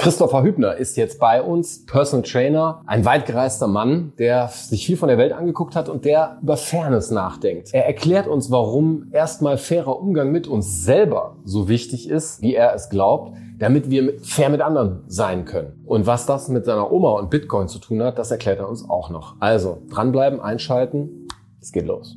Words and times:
Christopher 0.00 0.42
Hübner 0.42 0.76
ist 0.76 0.96
jetzt 0.96 1.20
bei 1.20 1.42
uns, 1.42 1.84
Personal 1.84 2.24
Trainer, 2.24 2.80
ein 2.86 3.04
weitgereister 3.04 3.66
Mann, 3.66 4.14
der 4.18 4.48
sich 4.48 4.86
viel 4.86 4.96
von 4.96 5.10
der 5.10 5.18
Welt 5.18 5.34
angeguckt 5.34 5.76
hat 5.76 5.90
und 5.90 6.06
der 6.06 6.38
über 6.40 6.56
Fairness 6.56 7.10
nachdenkt. 7.10 7.74
Er 7.74 7.84
erklärt 7.84 8.26
uns, 8.26 8.50
warum 8.50 9.08
erstmal 9.12 9.58
fairer 9.58 10.00
Umgang 10.00 10.32
mit 10.32 10.46
uns 10.48 10.84
selber 10.84 11.36
so 11.44 11.68
wichtig 11.68 12.08
ist, 12.08 12.40
wie 12.40 12.54
er 12.54 12.74
es 12.74 12.88
glaubt, 12.88 13.36
damit 13.58 13.90
wir 13.90 14.18
fair 14.22 14.48
mit 14.48 14.62
anderen 14.62 15.04
sein 15.06 15.44
können. 15.44 15.82
Und 15.84 16.06
was 16.06 16.24
das 16.24 16.48
mit 16.48 16.64
seiner 16.64 16.90
Oma 16.90 17.10
und 17.18 17.28
Bitcoin 17.28 17.68
zu 17.68 17.78
tun 17.78 18.02
hat, 18.02 18.18
das 18.18 18.30
erklärt 18.30 18.58
er 18.58 18.70
uns 18.70 18.88
auch 18.88 19.10
noch. 19.10 19.36
Also 19.38 19.82
dranbleiben, 19.90 20.40
einschalten, 20.40 21.28
es 21.60 21.72
geht 21.72 21.84
los. 21.84 22.16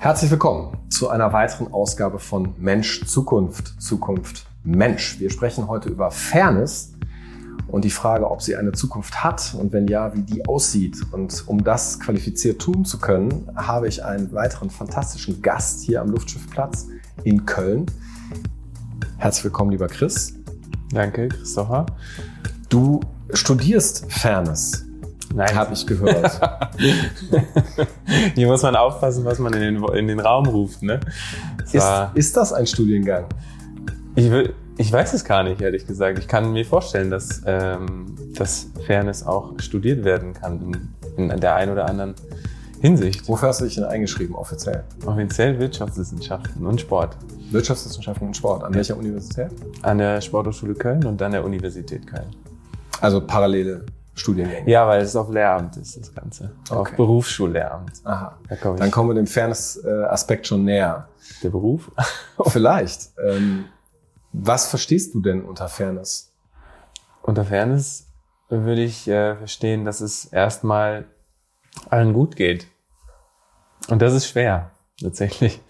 Herzlich 0.00 0.30
willkommen 0.30 0.76
zu 0.90 1.08
einer 1.08 1.32
weiteren 1.32 1.72
Ausgabe 1.72 2.20
von 2.20 2.54
Mensch 2.56 3.04
Zukunft, 3.06 3.82
Zukunft 3.82 4.46
Mensch. 4.62 5.18
Wir 5.18 5.28
sprechen 5.28 5.66
heute 5.66 5.88
über 5.88 6.12
Fairness 6.12 6.92
und 7.66 7.84
die 7.84 7.90
Frage, 7.90 8.30
ob 8.30 8.40
sie 8.40 8.54
eine 8.54 8.70
Zukunft 8.70 9.24
hat 9.24 9.56
und 9.58 9.72
wenn 9.72 9.88
ja, 9.88 10.14
wie 10.14 10.22
die 10.22 10.46
aussieht. 10.46 10.98
Und 11.10 11.42
um 11.48 11.64
das 11.64 11.98
qualifiziert 11.98 12.62
tun 12.62 12.84
zu 12.84 13.00
können, 13.00 13.50
habe 13.56 13.88
ich 13.88 14.04
einen 14.04 14.32
weiteren 14.32 14.70
fantastischen 14.70 15.42
Gast 15.42 15.82
hier 15.82 16.00
am 16.00 16.10
Luftschiffplatz 16.10 16.86
in 17.24 17.44
Köln. 17.44 17.86
Herzlich 19.16 19.46
willkommen, 19.46 19.72
lieber 19.72 19.88
Chris. 19.88 20.32
Danke, 20.92 21.26
Christopher. 21.26 21.86
Du 22.68 23.00
studierst 23.34 24.10
Fairness. 24.12 24.87
Nein. 25.34 25.54
Habe 25.54 25.74
ich 25.74 25.86
gehört. 25.86 26.40
Hier 28.34 28.46
muss 28.46 28.62
man 28.62 28.76
aufpassen, 28.76 29.24
was 29.24 29.38
man 29.38 29.52
in 29.52 29.60
den, 29.60 29.84
in 29.94 30.08
den 30.08 30.20
Raum 30.20 30.46
ruft. 30.46 30.82
Ne? 30.82 31.00
Ist, 31.72 31.86
ist 32.14 32.36
das 32.36 32.52
ein 32.52 32.66
Studiengang? 32.66 33.26
Ich, 34.14 34.30
will, 34.30 34.54
ich 34.78 34.90
weiß 34.90 35.12
es 35.14 35.24
gar 35.24 35.42
nicht, 35.42 35.60
ehrlich 35.60 35.86
gesagt. 35.86 36.18
Ich 36.18 36.28
kann 36.28 36.52
mir 36.52 36.64
vorstellen, 36.64 37.10
dass, 37.10 37.42
ähm, 37.46 38.16
dass 38.34 38.68
Fairness 38.86 39.26
auch 39.26 39.52
studiert 39.58 40.04
werden 40.04 40.32
kann 40.32 40.90
in, 41.16 41.30
in 41.30 41.40
der 41.40 41.54
einen 41.54 41.72
oder 41.72 41.86
anderen 41.86 42.14
Hinsicht. 42.80 43.28
Wofür 43.28 43.48
hast 43.48 43.60
du 43.60 43.64
dich 43.64 43.74
denn 43.74 43.84
eingeschrieben 43.84 44.34
offiziell? 44.34 44.84
Offiziell 45.04 45.58
Wirtschaftswissenschaften 45.58 46.66
und 46.66 46.80
Sport. 46.80 47.16
Wirtschaftswissenschaften 47.50 48.28
und 48.28 48.36
Sport. 48.36 48.64
An 48.64 48.74
welcher 48.74 48.96
Universität? 48.96 49.50
An 49.82 49.98
der 49.98 50.20
Sporthochschule 50.20 50.74
Köln 50.74 51.04
und 51.04 51.20
an 51.22 51.32
der 51.32 51.44
Universität 51.44 52.06
Köln. 52.06 52.28
Also 53.00 53.20
parallele 53.20 53.84
Studiengänge. 54.18 54.68
Ja, 54.70 54.86
weil 54.86 55.02
es 55.02 55.16
auf 55.16 55.30
Lehramt 55.30 55.76
ist, 55.76 55.98
das 55.98 56.14
Ganze. 56.14 56.52
Okay. 56.68 56.74
Auf 56.78 56.96
Berufsschullehramt. 56.96 57.92
Aha. 58.04 58.38
Da 58.48 58.56
komm 58.56 58.76
Dann 58.76 58.90
kommen 58.90 59.10
wir 59.10 59.14
dem 59.14 59.26
Fairness-Aspekt 59.26 60.46
schon 60.46 60.64
näher. 60.64 61.08
Der 61.42 61.50
Beruf? 61.50 61.90
Vielleicht. 62.46 63.10
Ähm, 63.24 63.66
was 64.32 64.68
verstehst 64.68 65.14
du 65.14 65.20
denn 65.20 65.42
unter 65.42 65.68
Fairness? 65.68 66.32
Unter 67.22 67.44
Fairness 67.44 68.06
würde 68.48 68.82
ich 68.82 69.08
äh, 69.08 69.36
verstehen, 69.36 69.84
dass 69.84 70.00
es 70.00 70.24
erstmal 70.26 71.06
allen 71.90 72.12
gut 72.12 72.36
geht. 72.36 72.66
Und 73.88 74.02
das 74.02 74.14
ist 74.14 74.28
schwer, 74.28 74.70
tatsächlich. 75.00 75.60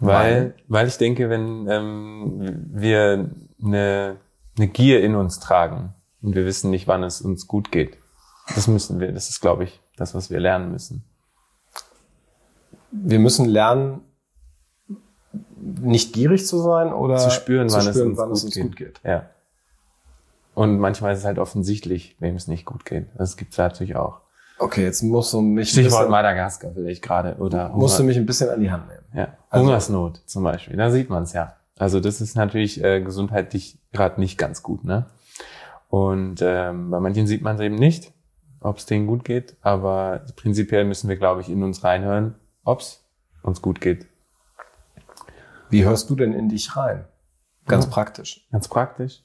Weil, 0.00 0.54
weil 0.66 0.88
ich 0.88 0.96
denke, 0.96 1.28
wenn 1.28 1.68
ähm, 1.68 2.66
wir 2.72 3.30
eine, 3.62 4.16
eine 4.56 4.68
Gier 4.68 5.04
in 5.04 5.14
uns 5.14 5.40
tragen, 5.40 5.94
und 6.22 6.34
wir 6.34 6.44
wissen 6.44 6.70
nicht, 6.70 6.86
wann 6.88 7.02
es 7.02 7.20
uns 7.20 7.46
gut 7.46 7.72
geht. 7.72 7.96
Das 8.54 8.66
müssen 8.66 9.00
wir, 9.00 9.12
das 9.12 9.28
ist, 9.28 9.40
glaube 9.40 9.64
ich, 9.64 9.80
das, 9.96 10.14
was 10.14 10.30
wir 10.30 10.40
lernen 10.40 10.70
müssen. 10.72 11.04
Wir 12.90 13.18
müssen 13.18 13.46
lernen, 13.46 14.00
nicht 15.60 16.12
gierig 16.12 16.46
zu 16.46 16.58
sein 16.58 16.92
oder 16.92 17.16
zu 17.18 17.30
spüren, 17.30 17.68
zu 17.68 17.76
wann, 17.76 17.82
spüren, 17.82 17.96
es, 17.96 18.02
uns, 18.02 18.18
wann 18.18 18.28
gut 18.28 18.36
es 18.36 18.44
uns 18.44 18.54
geht. 18.54 18.62
gut 18.64 18.76
geht. 18.76 19.00
Ja. 19.04 19.30
Und 20.54 20.78
manchmal 20.78 21.12
ist 21.12 21.20
es 21.20 21.24
halt 21.24 21.38
offensichtlich, 21.38 22.16
wem 22.18 22.34
es 22.34 22.48
nicht 22.48 22.64
gut 22.64 22.84
geht. 22.84 23.06
Das 23.16 23.36
gibt's 23.36 23.56
natürlich 23.58 23.94
auch. 23.96 24.20
Okay, 24.58 24.82
jetzt 24.82 25.02
musst 25.02 25.32
du 25.32 25.40
mich 25.40 25.70
Stichwort 25.70 26.10
Madagaskar 26.10 26.72
vielleicht 26.74 27.02
gerade 27.02 27.36
oder 27.36 27.70
musst 27.70 27.98
du 27.98 28.02
mich 28.02 28.16
ein 28.18 28.26
bisschen 28.26 28.50
an 28.50 28.60
die 28.60 28.70
Hand 28.70 28.88
nehmen. 28.88 29.04
ja. 29.14 29.36
Also- 29.48 29.64
Hungersnot 29.66 30.20
zum 30.26 30.42
Beispiel. 30.44 30.76
Da 30.76 30.90
sieht 30.90 31.08
man 31.08 31.22
es 31.22 31.32
ja. 31.32 31.56
Also 31.78 31.98
das 32.00 32.20
ist 32.20 32.36
natürlich 32.36 32.82
äh, 32.84 33.00
gesundheitlich 33.00 33.78
gerade 33.92 34.20
nicht 34.20 34.36
ganz 34.36 34.62
gut, 34.62 34.84
ne? 34.84 35.06
Und 35.90 36.40
ähm, 36.42 36.90
bei 36.90 37.00
manchen 37.00 37.26
sieht 37.26 37.42
man 37.42 37.56
es 37.56 37.62
eben 37.62 37.74
nicht, 37.74 38.12
ob 38.60 38.78
es 38.78 38.86
denen 38.86 39.06
gut 39.06 39.24
geht. 39.24 39.56
Aber 39.60 40.24
prinzipiell 40.36 40.84
müssen 40.84 41.08
wir, 41.08 41.16
glaube 41.16 41.40
ich, 41.42 41.48
in 41.50 41.62
uns 41.62 41.82
reinhören, 41.84 42.36
ob 42.64 42.80
es 42.80 43.04
uns 43.42 43.60
gut 43.60 43.80
geht. 43.80 44.06
Wie 45.68 45.84
hörst 45.84 46.08
du 46.10 46.16
denn 46.16 46.32
in 46.32 46.48
dich 46.48 46.76
rein? 46.76 47.04
Ganz 47.66 47.84
Ja. 47.86 47.90
praktisch. 47.90 48.46
Ganz 48.50 48.68
praktisch. 48.68 49.22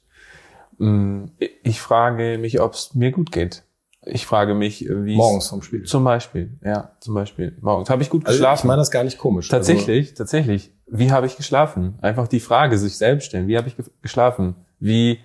Mm, 0.78 1.24
Ich 1.62 1.80
frage 1.80 2.38
mich, 2.38 2.60
ob 2.60 2.74
es 2.74 2.94
mir 2.94 3.10
gut 3.12 3.32
geht. 3.32 3.62
Ich 4.08 4.24
frage 4.26 4.54
mich, 4.54 4.86
wie 4.88 5.16
Morgens 5.16 5.48
vom 5.48 5.62
Spiel. 5.62 5.82
Zum 5.82 6.04
Beispiel, 6.04 6.58
ja, 6.64 6.92
zum 7.00 7.14
Beispiel. 7.14 7.56
Morgens. 7.60 7.90
Habe 7.90 8.02
ich 8.02 8.10
gut 8.10 8.24
Also 8.24 8.36
geschlafen? 8.38 8.60
ich 8.60 8.64
meine 8.68 8.78
das 8.78 8.92
gar 8.92 9.02
nicht 9.02 9.18
komisch. 9.18 9.52
Also 9.52 9.56
tatsächlich, 9.72 10.14
tatsächlich. 10.14 10.72
Wie 10.86 11.10
habe 11.10 11.26
ich 11.26 11.36
geschlafen? 11.36 11.98
Einfach 12.02 12.28
die 12.28 12.38
Frage 12.38 12.78
sich 12.78 12.96
selbst 12.98 13.26
stellen. 13.26 13.48
Wie 13.48 13.56
habe 13.56 13.66
ich 13.66 13.76
ge- 13.76 13.86
geschlafen? 14.02 14.54
Wie, 14.78 15.18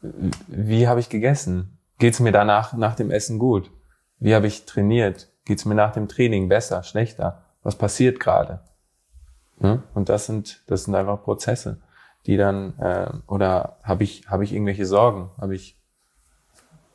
wie 0.00 0.88
habe 0.88 1.00
ich 1.00 1.08
gegessen? 1.08 1.78
Geht 1.98 2.14
es 2.14 2.20
mir 2.20 2.32
danach, 2.32 2.74
nach 2.74 2.94
dem 2.94 3.10
Essen 3.10 3.38
gut? 3.38 3.70
Wie 4.18 4.34
habe 4.34 4.46
ich 4.46 4.66
trainiert? 4.66 5.30
Geht 5.44 5.58
es 5.58 5.64
mir 5.64 5.74
nach 5.74 5.92
dem 5.92 6.08
Training 6.08 6.48
besser, 6.48 6.82
schlechter? 6.82 7.44
Was 7.62 7.76
passiert 7.76 8.20
gerade? 8.20 8.60
Ne? 9.58 9.82
Und 9.94 10.08
das 10.08 10.26
sind, 10.26 10.62
das 10.66 10.84
sind 10.84 10.94
einfach 10.94 11.22
Prozesse, 11.22 11.80
die 12.26 12.36
dann, 12.36 12.78
äh, 12.78 13.10
oder 13.26 13.78
habe 13.82 14.04
ich, 14.04 14.28
habe 14.28 14.44
ich 14.44 14.52
irgendwelche 14.52 14.86
Sorgen? 14.86 15.30
Habe 15.38 15.54
ich 15.54 15.80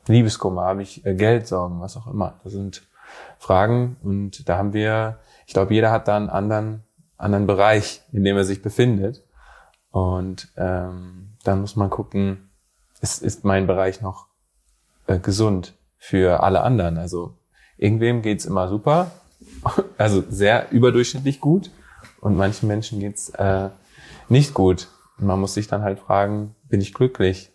Liebeskummer? 0.06 0.62
Habe 0.62 0.82
ich 0.82 1.04
äh, 1.04 1.14
Geldsorgen? 1.14 1.80
Was 1.80 1.96
auch 1.96 2.06
immer. 2.06 2.40
Das 2.44 2.52
sind 2.52 2.82
Fragen 3.38 3.96
und 4.02 4.48
da 4.48 4.56
haben 4.56 4.72
wir, 4.72 5.18
ich 5.46 5.52
glaube, 5.52 5.74
jeder 5.74 5.90
hat 5.90 6.08
da 6.08 6.16
einen 6.16 6.30
anderen, 6.30 6.84
anderen 7.16 7.46
Bereich, 7.46 8.02
in 8.12 8.24
dem 8.24 8.36
er 8.36 8.44
sich 8.44 8.62
befindet. 8.62 9.24
Und 9.90 10.48
ähm, 10.56 11.34
dann 11.44 11.60
muss 11.60 11.76
man 11.76 11.90
gucken, 11.90 12.51
ist, 13.02 13.22
ist 13.22 13.44
mein 13.44 13.66
Bereich 13.66 14.00
noch 14.00 14.28
äh, 15.06 15.18
gesund 15.18 15.74
für 15.98 16.42
alle 16.42 16.62
anderen? 16.62 16.96
Also 16.96 17.36
irgendwem 17.76 18.22
geht's 18.22 18.46
immer 18.46 18.68
super, 18.68 19.10
also 19.98 20.24
sehr 20.28 20.72
überdurchschnittlich 20.72 21.40
gut 21.40 21.70
und 22.20 22.36
manchen 22.36 22.68
Menschen 22.68 23.00
geht's 23.00 23.28
äh, 23.30 23.68
nicht 24.28 24.54
gut. 24.54 24.88
Und 25.18 25.26
man 25.26 25.40
muss 25.40 25.54
sich 25.54 25.66
dann 25.66 25.82
halt 25.82 25.98
fragen, 25.98 26.54
bin 26.68 26.80
ich 26.80 26.94
glücklich? 26.94 27.52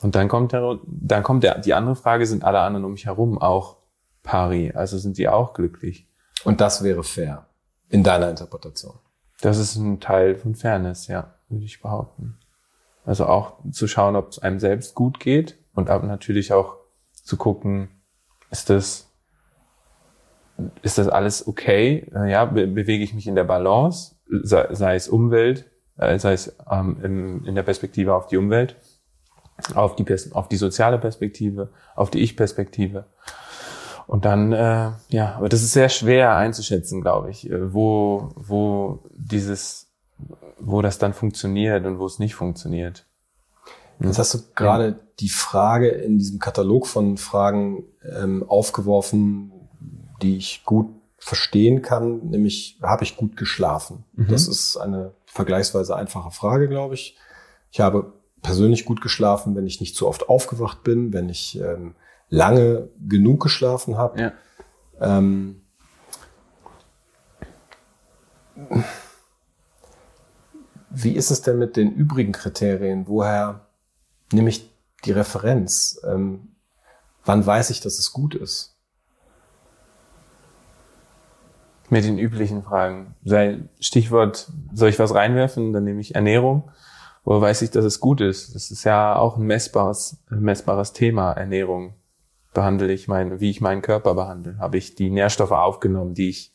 Und 0.00 0.14
dann 0.14 0.28
kommt 0.28 0.52
der, 0.52 0.78
dann 0.86 1.22
kommt 1.22 1.44
der, 1.44 1.58
die 1.58 1.74
andere 1.74 1.96
Frage, 1.96 2.26
sind 2.26 2.44
alle 2.44 2.60
anderen 2.60 2.84
um 2.84 2.92
mich 2.92 3.06
herum 3.06 3.38
auch 3.38 3.76
pari? 4.22 4.72
Also 4.74 4.98
sind 4.98 5.18
die 5.18 5.28
auch 5.28 5.52
glücklich? 5.52 6.08
Und 6.44 6.60
das 6.60 6.82
wäre 6.82 7.02
fair. 7.02 7.46
In 7.88 8.02
deiner 8.02 8.30
Interpretation. 8.30 8.98
Das 9.40 9.58
ist 9.58 9.76
ein 9.76 10.00
Teil 10.00 10.34
von 10.36 10.54
Fairness, 10.54 11.06
ja, 11.06 11.34
würde 11.48 11.64
ich 11.64 11.80
behaupten. 11.80 12.38
Also 13.04 13.26
auch 13.26 13.58
zu 13.70 13.86
schauen, 13.86 14.16
ob 14.16 14.30
es 14.30 14.38
einem 14.38 14.58
selbst 14.58 14.94
gut 14.94 15.20
geht 15.20 15.58
und 15.74 15.90
aber 15.90 16.06
natürlich 16.06 16.52
auch 16.52 16.76
zu 17.12 17.36
gucken, 17.36 17.88
ist 18.50 18.70
das, 18.70 19.10
ist 20.82 20.98
das 20.98 21.08
alles 21.08 21.46
okay? 21.46 22.10
Äh, 22.14 22.30
Ja, 22.30 22.44
be 22.46 22.66
bewege 22.66 23.04
ich 23.04 23.14
mich 23.14 23.26
in 23.26 23.34
der 23.34 23.44
Balance, 23.44 24.14
sei, 24.42 24.72
sei 24.72 24.94
es 24.94 25.08
Umwelt, 25.08 25.70
äh, 25.96 26.18
sei 26.18 26.32
es 26.32 26.56
ähm, 26.70 26.98
in, 27.02 27.44
in 27.44 27.54
der 27.54 27.62
Perspektive 27.62 28.14
auf 28.14 28.26
die 28.26 28.36
Umwelt, 28.36 28.76
auf 29.74 29.96
die, 29.96 30.04
Pers 30.04 30.32
auf 30.32 30.48
die 30.48 30.56
soziale 30.56 30.98
Perspektive, 30.98 31.70
auf 31.94 32.10
die 32.10 32.20
Ich-Perspektive. 32.20 33.06
Und 34.06 34.24
dann, 34.24 34.52
äh, 34.52 34.90
ja, 35.08 35.34
aber 35.36 35.48
das 35.48 35.62
ist 35.62 35.72
sehr 35.72 35.88
schwer 35.88 36.36
einzuschätzen, 36.36 37.00
glaube 37.00 37.30
ich, 37.30 37.50
äh, 37.50 37.72
wo, 37.72 38.30
wo 38.36 39.04
dieses, 39.14 39.93
wo 40.58 40.82
das 40.82 40.98
dann 40.98 41.14
funktioniert 41.14 41.84
und 41.86 41.98
wo 41.98 42.06
es 42.06 42.18
nicht 42.18 42.34
funktioniert. 42.34 43.06
Jetzt 44.00 44.18
hast 44.18 44.34
du 44.34 44.38
gerade 44.54 44.98
die 45.20 45.28
Frage 45.28 45.88
in 45.88 46.18
diesem 46.18 46.38
Katalog 46.38 46.86
von 46.86 47.16
Fragen 47.16 47.84
ähm, 48.02 48.44
aufgeworfen, 48.48 49.52
die 50.22 50.36
ich 50.36 50.64
gut 50.64 50.88
verstehen 51.18 51.80
kann, 51.80 52.18
nämlich 52.28 52.78
habe 52.82 53.04
ich 53.04 53.16
gut 53.16 53.36
geschlafen? 53.36 54.04
Mhm. 54.14 54.28
Das 54.28 54.48
ist 54.48 54.76
eine 54.76 55.12
vergleichsweise 55.26 55.96
einfache 55.96 56.30
Frage, 56.30 56.68
glaube 56.68 56.94
ich. 56.94 57.16
Ich 57.70 57.80
habe 57.80 58.12
persönlich 58.42 58.84
gut 58.84 59.00
geschlafen, 59.00 59.56
wenn 59.56 59.66
ich 59.66 59.80
nicht 59.80 59.96
zu 59.96 60.06
oft 60.06 60.28
aufgewacht 60.28 60.82
bin, 60.82 61.12
wenn 61.12 61.28
ich 61.28 61.58
ähm, 61.58 61.94
lange 62.28 62.88
genug 63.08 63.42
geschlafen 63.42 63.96
habe. 63.96 64.20
Ja. 64.20 64.32
Ähm, 65.00 65.62
wie 70.94 71.12
ist 71.12 71.30
es 71.30 71.42
denn 71.42 71.58
mit 71.58 71.76
den 71.76 71.92
übrigen 71.92 72.32
Kriterien? 72.32 73.06
Woher 73.06 73.66
nehme 74.32 74.48
ich 74.48 74.70
die 75.04 75.12
Referenz? 75.12 76.00
Ähm, 76.04 76.54
wann 77.24 77.44
weiß 77.44 77.70
ich, 77.70 77.80
dass 77.80 77.98
es 77.98 78.12
gut 78.12 78.34
ist? 78.34 78.76
Mit 81.90 82.04
den 82.04 82.18
üblichen 82.18 82.62
Fragen. 82.62 83.14
Sei 83.24 83.60
Stichwort, 83.78 84.50
soll 84.72 84.88
ich 84.88 84.98
was 84.98 85.14
reinwerfen? 85.14 85.72
Dann 85.72 85.84
nehme 85.84 86.00
ich 86.00 86.14
Ernährung. 86.14 86.70
Woher 87.24 87.40
weiß 87.40 87.62
ich, 87.62 87.70
dass 87.70 87.84
es 87.84 88.00
gut 88.00 88.20
ist? 88.20 88.54
Das 88.54 88.70
ist 88.70 88.84
ja 88.84 89.16
auch 89.16 89.36
ein 89.36 89.44
messbares, 89.44 90.18
messbares 90.28 90.92
Thema, 90.92 91.32
Ernährung. 91.32 91.94
Behandle 92.52 92.92
ich 92.92 93.08
mein, 93.08 93.40
wie 93.40 93.50
ich 93.50 93.60
meinen 93.60 93.82
Körper 93.82 94.14
behandle? 94.14 94.58
Habe 94.58 94.78
ich 94.78 94.94
die 94.94 95.10
Nährstoffe 95.10 95.50
aufgenommen, 95.50 96.14
die 96.14 96.28
ich 96.28 96.53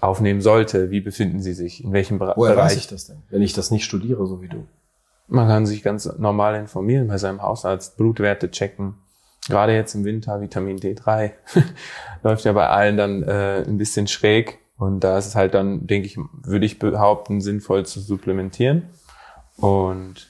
aufnehmen 0.00 0.40
sollte? 0.40 0.90
Wie 0.90 1.00
befinden 1.00 1.40
sie 1.40 1.54
sich? 1.54 1.82
In 1.82 1.92
welchem 1.92 2.18
Woher 2.18 2.34
Bereich? 2.34 2.36
Woher 2.36 2.56
weiß 2.56 2.76
ich 2.76 2.86
das 2.86 3.06
denn, 3.06 3.22
wenn 3.30 3.42
ich 3.42 3.52
das 3.52 3.70
nicht 3.70 3.84
studiere, 3.84 4.26
so 4.26 4.42
wie 4.42 4.48
du? 4.48 4.66
Man 5.28 5.48
kann 5.48 5.66
sich 5.66 5.82
ganz 5.82 6.06
normal 6.18 6.54
informieren 6.54 7.08
bei 7.08 7.18
seinem 7.18 7.42
Hausarzt, 7.42 7.96
Blutwerte 7.96 8.50
checken. 8.50 8.94
Gerade 9.48 9.74
jetzt 9.74 9.94
im 9.94 10.04
Winter, 10.04 10.40
Vitamin 10.40 10.78
D3 10.78 11.32
läuft 12.22 12.44
ja 12.44 12.52
bei 12.52 12.68
allen 12.68 12.96
dann 12.96 13.22
äh, 13.22 13.64
ein 13.66 13.78
bisschen 13.78 14.06
schräg. 14.06 14.58
Und 14.78 15.00
da 15.00 15.18
ist 15.18 15.26
es 15.26 15.34
halt 15.34 15.54
dann, 15.54 15.86
denke 15.86 16.06
ich, 16.06 16.18
würde 16.42 16.66
ich 16.66 16.78
behaupten, 16.78 17.40
sinnvoll 17.40 17.86
zu 17.86 18.00
supplementieren. 18.00 18.90
Und 19.56 20.28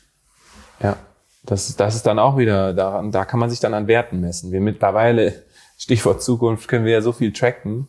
ja, 0.80 0.96
das, 1.44 1.74
das 1.76 1.96
ist 1.96 2.06
dann 2.06 2.18
auch 2.18 2.36
wieder, 2.36 2.72
da, 2.72 3.02
da 3.10 3.24
kann 3.24 3.40
man 3.40 3.50
sich 3.50 3.60
dann 3.60 3.74
an 3.74 3.88
Werten 3.88 4.20
messen. 4.20 4.52
Wir 4.52 4.60
mittlerweile, 4.60 5.42
Stichwort 5.78 6.22
Zukunft, 6.22 6.68
können 6.68 6.84
wir 6.84 6.92
ja 6.92 7.02
so 7.02 7.12
viel 7.12 7.32
tracken. 7.32 7.88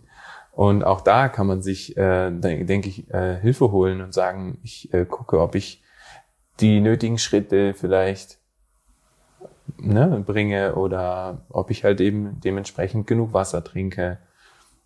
Und 0.57 0.83
auch 0.83 1.01
da 1.01 1.29
kann 1.29 1.45
man 1.45 1.61
sich, 1.61 1.95
äh, 1.97 2.31
denke 2.31 2.89
ich, 2.89 3.07
äh, 3.13 3.39
Hilfe 3.39 3.71
holen 3.71 4.01
und 4.01 4.11
sagen, 4.11 4.57
ich 4.63 4.91
äh, 4.91 5.05
gucke, 5.05 5.39
ob 5.39 5.53
ich 5.53 5.83
die 6.59 6.81
nötigen 6.81 7.19
Schritte 7.19 7.75
vielleicht 7.75 8.39
ne, 9.77 10.23
bringe 10.25 10.73
oder 10.73 11.45
ob 11.49 11.69
ich 11.69 11.83
halt 11.83 12.01
eben 12.01 12.41
dementsprechend 12.41 13.05
genug 13.05 13.33
Wasser 13.33 13.63
trinke, 13.63 14.17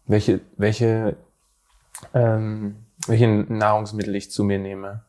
welche, 0.07 0.41
welche, 0.57 1.15
ähm, 2.13 2.75
welche 3.07 3.29
Nahrungsmittel 3.29 4.13
ich 4.17 4.29
zu 4.29 4.43
mir 4.43 4.59
nehme. 4.59 5.05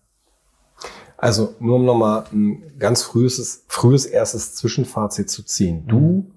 Also 1.17 1.57
nur 1.59 1.75
um 1.75 1.85
nochmal 1.85 2.27
ein 2.33 2.79
ganz 2.79 3.03
frühes, 3.03 3.65
frühes 3.67 4.07
erstes 4.07 4.55
Zwischenfazit 4.55 5.29
zu 5.29 5.43
ziehen. 5.43 5.89
Du 5.89 5.99
mhm. 5.99 6.35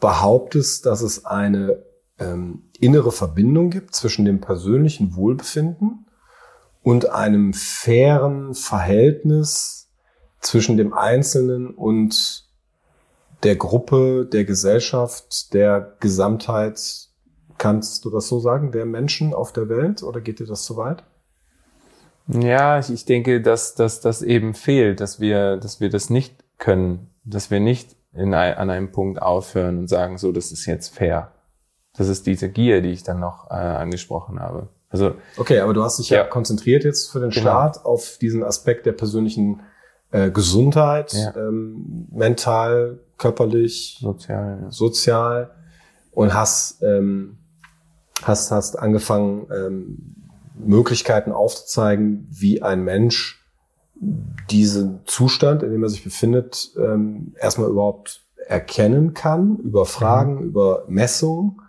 behauptest, 0.00 0.84
dass 0.84 1.00
es 1.00 1.24
eine 1.24 1.78
ähm, 2.22 2.70
innere 2.78 3.12
Verbindung 3.12 3.70
gibt 3.70 3.94
zwischen 3.94 4.24
dem 4.24 4.40
persönlichen 4.40 5.16
Wohlbefinden 5.16 6.06
und 6.82 7.10
einem 7.10 7.52
fairen 7.52 8.54
Verhältnis 8.54 9.90
zwischen 10.40 10.76
dem 10.76 10.92
Einzelnen 10.92 11.70
und 11.70 12.48
der 13.42 13.56
Gruppe, 13.56 14.28
der 14.30 14.44
Gesellschaft, 14.44 15.52
der 15.52 15.96
Gesamtheit, 16.00 17.08
kannst 17.58 18.04
du 18.04 18.10
das 18.10 18.28
so 18.28 18.40
sagen, 18.40 18.72
der 18.72 18.86
Menschen 18.86 19.34
auf 19.34 19.52
der 19.52 19.68
Welt 19.68 20.02
oder 20.02 20.20
geht 20.20 20.40
dir 20.40 20.46
das 20.46 20.64
zu 20.64 20.76
weit? 20.76 21.04
Ja, 22.28 22.78
ich 22.78 23.04
denke, 23.04 23.40
dass, 23.40 23.74
dass 23.74 24.00
das 24.00 24.22
eben 24.22 24.54
fehlt, 24.54 25.00
dass 25.00 25.20
wir, 25.20 25.56
dass 25.56 25.80
wir 25.80 25.90
das 25.90 26.08
nicht 26.08 26.44
können, 26.58 27.10
dass 27.24 27.50
wir 27.50 27.60
nicht 27.60 27.96
in 28.14 28.34
an 28.34 28.70
einem 28.70 28.92
Punkt 28.92 29.20
aufhören 29.20 29.78
und 29.78 29.88
sagen, 29.88 30.18
so, 30.18 30.32
das 30.32 30.52
ist 30.52 30.66
jetzt 30.66 30.94
fair. 30.94 31.31
Das 31.96 32.08
ist 32.08 32.26
diese 32.26 32.48
Gier, 32.48 32.80
die 32.80 32.90
ich 32.90 33.02
dann 33.02 33.20
noch 33.20 33.50
äh, 33.50 33.54
angesprochen 33.54 34.40
habe. 34.40 34.68
Also 34.88 35.14
okay, 35.36 35.60
aber 35.60 35.72
du 35.72 35.82
hast 35.82 35.98
dich 35.98 36.10
ja, 36.10 36.18
ja 36.18 36.24
konzentriert 36.24 36.84
jetzt 36.84 37.10
für 37.10 37.20
den 37.20 37.30
genau. 37.30 37.42
Start 37.42 37.84
auf 37.84 38.18
diesen 38.20 38.44
Aspekt 38.44 38.86
der 38.86 38.92
persönlichen 38.92 39.62
äh, 40.10 40.30
Gesundheit, 40.30 41.12
ja. 41.14 41.34
ähm, 41.36 42.08
mental, 42.10 43.00
körperlich, 43.16 43.98
sozial, 44.00 44.58
ja. 44.62 44.70
sozial 44.70 45.54
und 46.10 46.34
hast 46.34 46.82
ähm, 46.82 47.38
hast 48.22 48.50
hast 48.50 48.78
angefangen 48.78 49.46
ähm, 49.50 50.14
Möglichkeiten 50.54 51.32
aufzuzeigen, 51.32 52.26
wie 52.30 52.62
ein 52.62 52.84
Mensch 52.84 53.42
diesen 54.50 55.00
Zustand, 55.06 55.62
in 55.62 55.70
dem 55.70 55.82
er 55.82 55.88
sich 55.88 56.04
befindet, 56.04 56.72
ähm, 56.76 57.34
erstmal 57.38 57.70
überhaupt 57.70 58.24
erkennen 58.46 59.14
kann, 59.14 59.56
über 59.58 59.86
Fragen, 59.86 60.36
mhm. 60.36 60.42
über 60.42 60.84
Messungen. 60.88 61.60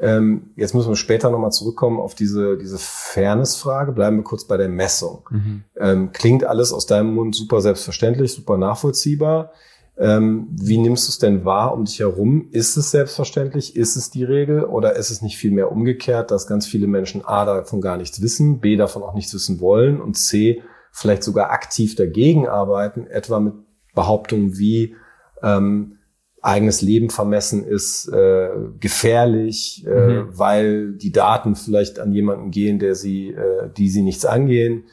Ähm, 0.00 0.50
jetzt 0.56 0.74
müssen 0.74 0.90
wir 0.90 0.96
später 0.96 1.30
nochmal 1.30 1.50
zurückkommen 1.50 1.98
auf 1.98 2.14
diese, 2.14 2.56
diese 2.56 2.78
Fairness-Frage. 2.78 3.92
Bleiben 3.92 4.16
wir 4.16 4.24
kurz 4.24 4.44
bei 4.44 4.56
der 4.56 4.68
Messung. 4.68 5.28
Mhm. 5.30 5.64
Ähm, 5.76 6.12
klingt 6.12 6.44
alles 6.44 6.72
aus 6.72 6.86
deinem 6.86 7.14
Mund 7.14 7.34
super 7.34 7.60
selbstverständlich, 7.60 8.32
super 8.32 8.56
nachvollziehbar. 8.56 9.52
Ähm, 9.96 10.46
wie 10.52 10.78
nimmst 10.78 11.08
du 11.08 11.10
es 11.10 11.18
denn 11.18 11.44
wahr 11.44 11.74
um 11.74 11.84
dich 11.84 11.98
herum? 11.98 12.48
Ist 12.52 12.76
es 12.76 12.92
selbstverständlich? 12.92 13.74
Ist 13.74 13.96
es 13.96 14.10
die 14.10 14.22
Regel? 14.22 14.64
Oder 14.64 14.94
ist 14.94 15.10
es 15.10 15.22
nicht 15.22 15.36
vielmehr 15.36 15.72
umgekehrt, 15.72 16.30
dass 16.30 16.46
ganz 16.46 16.66
viele 16.66 16.86
Menschen 16.86 17.24
A 17.24 17.44
davon 17.44 17.80
gar 17.80 17.96
nichts 17.96 18.22
wissen, 18.22 18.60
B 18.60 18.76
davon 18.76 19.02
auch 19.02 19.14
nichts 19.14 19.34
wissen 19.34 19.60
wollen 19.60 20.00
und 20.00 20.16
C 20.16 20.62
vielleicht 20.92 21.24
sogar 21.24 21.50
aktiv 21.50 21.96
dagegen 21.96 22.46
arbeiten, 22.46 23.06
etwa 23.08 23.40
mit 23.40 23.54
Behauptungen 23.94 24.56
wie 24.56 24.94
ähm, 25.42 25.97
eigenes 26.42 26.82
Leben 26.82 27.10
vermessen 27.10 27.64
ist 27.64 28.08
äh, 28.08 28.50
gefährlich, 28.80 29.84
äh, 29.86 30.22
mhm. 30.22 30.38
weil 30.38 30.92
die 30.92 31.12
Daten 31.12 31.56
vielleicht 31.56 31.98
an 31.98 32.12
jemanden 32.12 32.50
gehen, 32.50 32.78
der 32.78 32.94
sie, 32.94 33.30
äh, 33.30 33.70
die 33.76 33.88
sie 33.88 34.02
nichts 34.02 34.24
angehen, 34.24 34.84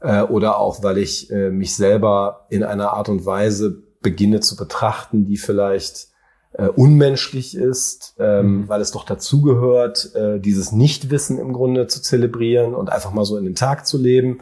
äh, 0.00 0.22
oder 0.22 0.58
auch 0.58 0.82
weil 0.82 0.98
ich 0.98 1.30
äh, 1.30 1.50
mich 1.50 1.74
selber 1.74 2.46
in 2.50 2.62
einer 2.62 2.92
Art 2.92 3.08
und 3.08 3.26
Weise 3.26 3.82
beginne 4.00 4.40
zu 4.40 4.56
betrachten, 4.56 5.26
die 5.26 5.36
vielleicht 5.36 6.08
äh, 6.52 6.68
unmenschlich 6.68 7.56
ist, 7.56 8.14
ähm, 8.18 8.60
mhm. 8.60 8.68
weil 8.68 8.80
es 8.80 8.92
doch 8.92 9.04
dazugehört, 9.04 10.14
äh, 10.14 10.40
dieses 10.40 10.72
Nichtwissen 10.72 11.38
im 11.38 11.52
Grunde 11.52 11.86
zu 11.86 12.00
zelebrieren 12.00 12.74
und 12.74 12.90
einfach 12.90 13.12
mal 13.12 13.24
so 13.24 13.36
in 13.36 13.44
den 13.44 13.54
Tag 13.54 13.86
zu 13.86 13.98
leben. 13.98 14.40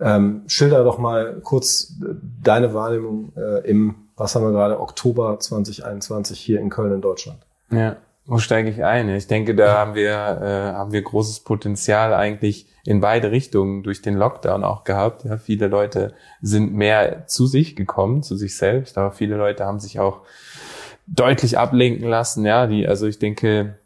Ähm, 0.00 0.42
schilder 0.48 0.82
doch 0.84 0.98
mal 0.98 1.40
kurz 1.42 1.94
äh, 2.02 2.14
deine 2.42 2.74
Wahrnehmung 2.74 3.32
äh, 3.36 3.66
im, 3.68 4.03
was 4.16 4.34
haben 4.34 4.44
wir 4.44 4.52
gerade, 4.52 4.80
Oktober 4.80 5.38
2021 5.38 6.38
hier 6.38 6.60
in 6.60 6.70
Köln 6.70 6.92
in 6.92 7.00
Deutschland. 7.00 7.38
Ja, 7.70 7.96
wo 8.26 8.38
steige 8.38 8.70
ich 8.70 8.84
ein? 8.84 9.08
Ich 9.10 9.26
denke, 9.26 9.54
da 9.54 9.76
haben 9.76 9.94
wir, 9.94 10.12
äh, 10.12 10.74
haben 10.74 10.92
wir 10.92 11.02
großes 11.02 11.40
Potenzial 11.40 12.14
eigentlich 12.14 12.68
in 12.84 13.00
beide 13.00 13.30
Richtungen 13.30 13.82
durch 13.82 14.02
den 14.02 14.14
Lockdown 14.14 14.64
auch 14.64 14.84
gehabt. 14.84 15.24
Ja, 15.24 15.36
viele 15.36 15.68
Leute 15.68 16.14
sind 16.40 16.72
mehr 16.72 17.26
zu 17.26 17.46
sich 17.46 17.76
gekommen, 17.76 18.22
zu 18.22 18.36
sich 18.36 18.56
selbst, 18.56 18.96
aber 18.96 19.12
viele 19.12 19.36
Leute 19.36 19.64
haben 19.64 19.80
sich 19.80 20.00
auch 20.00 20.20
deutlich 21.06 21.58
ablenken 21.58 22.08
lassen. 22.08 22.46
Ja, 22.46 22.66
die, 22.66 22.86
also 22.86 23.06
ich 23.06 23.18
denke, 23.18 23.78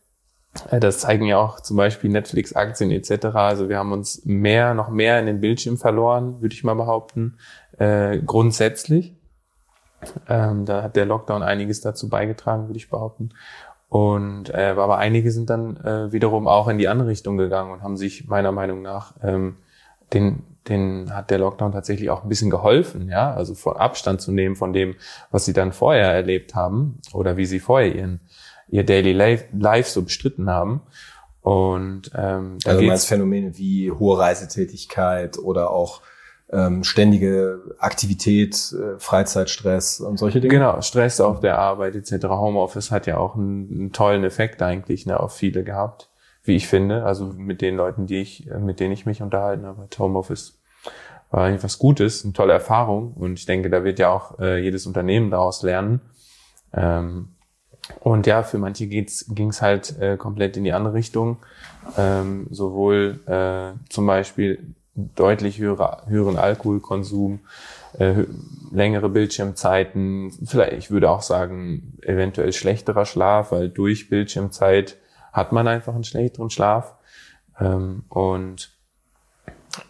äh, 0.70 0.80
das 0.80 0.99
zeigen 1.00 1.25
ja 1.25 1.38
auch 1.38 1.61
zum 1.61 1.76
Beispiel 1.76 2.11
Netflix-Aktien 2.11 2.90
etc. 2.90 3.26
Also 3.35 3.68
wir 3.68 3.78
haben 3.78 3.92
uns 3.92 4.25
mehr, 4.25 4.75
noch 4.75 4.88
mehr 4.88 5.18
in 5.18 5.26
den 5.26 5.40
Bildschirm 5.40 5.76
verloren, 5.76 6.40
würde 6.40 6.54
ich 6.54 6.64
mal 6.64 6.75
behaupten, 6.75 7.38
äh, 7.78 8.18
grundsätzlich. 8.18 9.17
Ähm, 10.28 10.64
da 10.64 10.83
hat 10.83 10.97
der 10.97 11.07
Lockdown 11.07 11.43
einiges 11.43 11.81
dazu 11.81 12.09
beigetragen, 12.09 12.69
würde 12.69 12.78
ich 12.78 12.90
behaupten. 12.90 13.31
Und 13.88 14.50
äh, 14.50 14.75
aber 14.76 14.99
einige 14.99 15.31
sind 15.31 15.50
dann 15.50 15.76
äh, 15.78 16.12
wiederum 16.12 16.47
auch 16.47 16.69
in 16.69 16.78
die 16.78 16.88
andere 16.88 17.09
Richtung 17.09 17.37
gegangen 17.37 17.73
und 17.73 17.83
haben 17.83 17.97
sich 17.97 18.26
meiner 18.26 18.52
Meinung 18.52 18.83
nach 18.83 19.14
ähm, 19.23 19.57
den 20.12 20.45
den 20.69 21.14
hat 21.14 21.31
der 21.31 21.38
Lockdown 21.38 21.73
tatsächlich 21.73 22.11
auch 22.11 22.23
ein 22.23 22.28
bisschen 22.28 22.50
geholfen, 22.50 23.09
ja, 23.09 23.33
also 23.33 23.55
vor 23.55 23.81
Abstand 23.81 24.21
zu 24.21 24.33
nehmen 24.33 24.55
von 24.55 24.73
dem, 24.73 24.97
was 25.31 25.47
sie 25.47 25.52
dann 25.52 25.73
vorher 25.73 26.12
erlebt 26.12 26.55
haben 26.55 26.99
oder 27.14 27.37
wie 27.37 27.47
sie 27.47 27.59
vorher 27.59 27.95
ihren 27.95 28.21
ihr 28.69 28.85
Daily 28.85 29.12
Life, 29.12 29.47
Life 29.59 29.90
so 29.90 30.02
bestritten 30.02 30.50
haben. 30.50 30.83
Und 31.40 32.11
ähm, 32.14 32.59
also 32.67 32.83
meinst 32.83 33.09
Phänomene 33.09 33.57
wie 33.57 33.90
hohe 33.90 34.19
Reisetätigkeit 34.19 35.38
oder 35.38 35.71
auch 35.71 36.02
ähm, 36.50 36.83
ständige 36.85 37.61
Aktivität, 37.78 38.73
äh, 38.73 38.99
Freizeitstress 38.99 40.00
und 40.00 40.19
solche 40.19 40.40
Dinge? 40.40 40.55
Genau, 40.55 40.81
Stress 40.81 41.21
auf 41.21 41.40
der 41.40 41.59
Arbeit 41.59 41.95
etc. 41.95 42.28
Homeoffice 42.28 42.90
hat 42.90 43.07
ja 43.07 43.19
auch 43.19 43.37
einen, 43.37 43.71
einen 43.71 43.93
tollen 43.93 44.25
Effekt 44.25 44.62
eigentlich 44.62 45.07
ne, 45.07 45.19
auf 45.21 45.35
viele 45.35 45.64
gehabt, 45.64 46.09
wie 46.45 46.57
ich 46.57 46.67
finde. 46.67 47.05
Also 47.05 47.26
mit 47.26 47.61
den 47.61 47.76
Leuten, 47.76 48.07
die 48.07 48.21
ich, 48.21 48.50
äh, 48.50 48.59
mit 48.59 48.81
denen 48.81 48.93
ich 48.93 49.07
mich 49.07 49.21
unterhalten 49.23 49.67
habe. 49.67 49.88
Homeoffice 49.99 50.59
war 51.31 51.45
eigentlich 51.45 51.64
was 51.64 51.78
Gutes, 51.78 52.25
eine 52.25 52.33
tolle 52.33 52.55
Erfahrung. 52.55 53.12
Und 53.12 53.38
ich 53.38 53.47
denke, 53.47 53.69
da 53.69 53.85
wird 53.85 53.99
ja 53.99 54.11
auch 54.11 54.38
äh, 54.38 54.59
jedes 54.62 54.87
Unternehmen 54.87 55.31
daraus 55.31 55.62
lernen. 55.62 56.00
Ähm, 56.73 57.35
und 58.00 58.26
ja, 58.26 58.43
für 58.43 58.59
manche 58.59 58.87
ging 58.87 59.07
es 59.07 59.62
halt 59.62 59.99
äh, 59.99 60.17
komplett 60.17 60.57
in 60.57 60.64
die 60.64 60.73
andere 60.73 60.95
Richtung. 60.95 61.38
Ähm, 61.97 62.47
sowohl 62.50 63.21
äh, 63.26 63.78
zum 63.88 64.07
Beispiel 64.07 64.75
deutlich 65.14 65.59
höhere, 65.59 66.02
höheren 66.07 66.37
Alkoholkonsum, 66.37 67.40
äh, 67.99 68.25
längere 68.73 69.09
Bildschirmzeiten, 69.09 70.33
vielleicht, 70.45 70.73
ich 70.73 70.90
würde 70.90 71.11
auch 71.11 71.23
sagen, 71.23 71.99
eventuell 72.02 72.52
schlechterer 72.52 73.07
Schlaf, 73.07 73.52
weil 73.52 73.69
durch 73.69 74.09
Bildschirmzeit 74.09 74.97
hat 75.33 75.52
man 75.52 75.69
einfach 75.69 75.95
einen 75.95 76.05
schlechteren 76.05 76.50
Schlaf. 76.50 76.95
Ähm, 77.61 78.05
und 78.09 78.71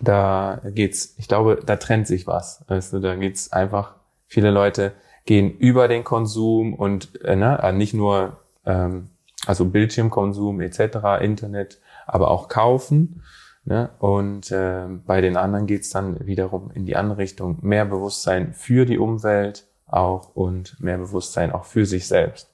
da 0.01 0.61
geht's, 0.65 1.15
ich 1.19 1.29
glaube, 1.29 1.61
da 1.65 1.77
trennt 1.77 2.07
sich 2.07 2.27
was. 2.27 2.65
Also 2.69 3.01
da 3.01 3.17
geht's 3.17 3.53
einfach, 3.53 3.95
viele 4.27 4.51
Leute 4.51 4.93
gehen 5.25 5.57
über 5.59 5.89
den 5.89 6.05
Konsum 6.05 6.75
und 6.75 7.23
äh, 7.25 7.37
ne, 7.37 7.73
nicht 7.75 7.95
nur 7.95 8.39
ähm, 8.65 9.11
also 9.47 9.65
Bildschirmkonsum 9.65 10.61
etc., 10.61 11.21
Internet, 11.21 11.81
aber 12.07 12.31
auch 12.31 12.49
kaufen. 12.49 13.23
Ne? 13.69 13.91
Und 13.99 14.51
äh, 14.51 14.87
bei 15.07 15.21
den 15.21 15.37
anderen 15.37 15.67
geht's 15.67 15.91
dann 15.91 16.27
wiederum 16.27 16.71
in 16.73 16.87
die 16.87 16.97
andere 16.97 17.19
Richtung. 17.19 17.59
Mehr 17.61 17.85
Bewusstsein 17.85 18.55
für 18.55 18.87
die 18.87 18.97
Umwelt 18.97 19.67
auch 19.87 20.35
und 20.35 20.81
mehr 20.81 20.97
Bewusstsein 20.97 21.53
auch 21.53 21.67
für 21.67 21.85
sich 21.85 22.09
selbst. 22.09 22.51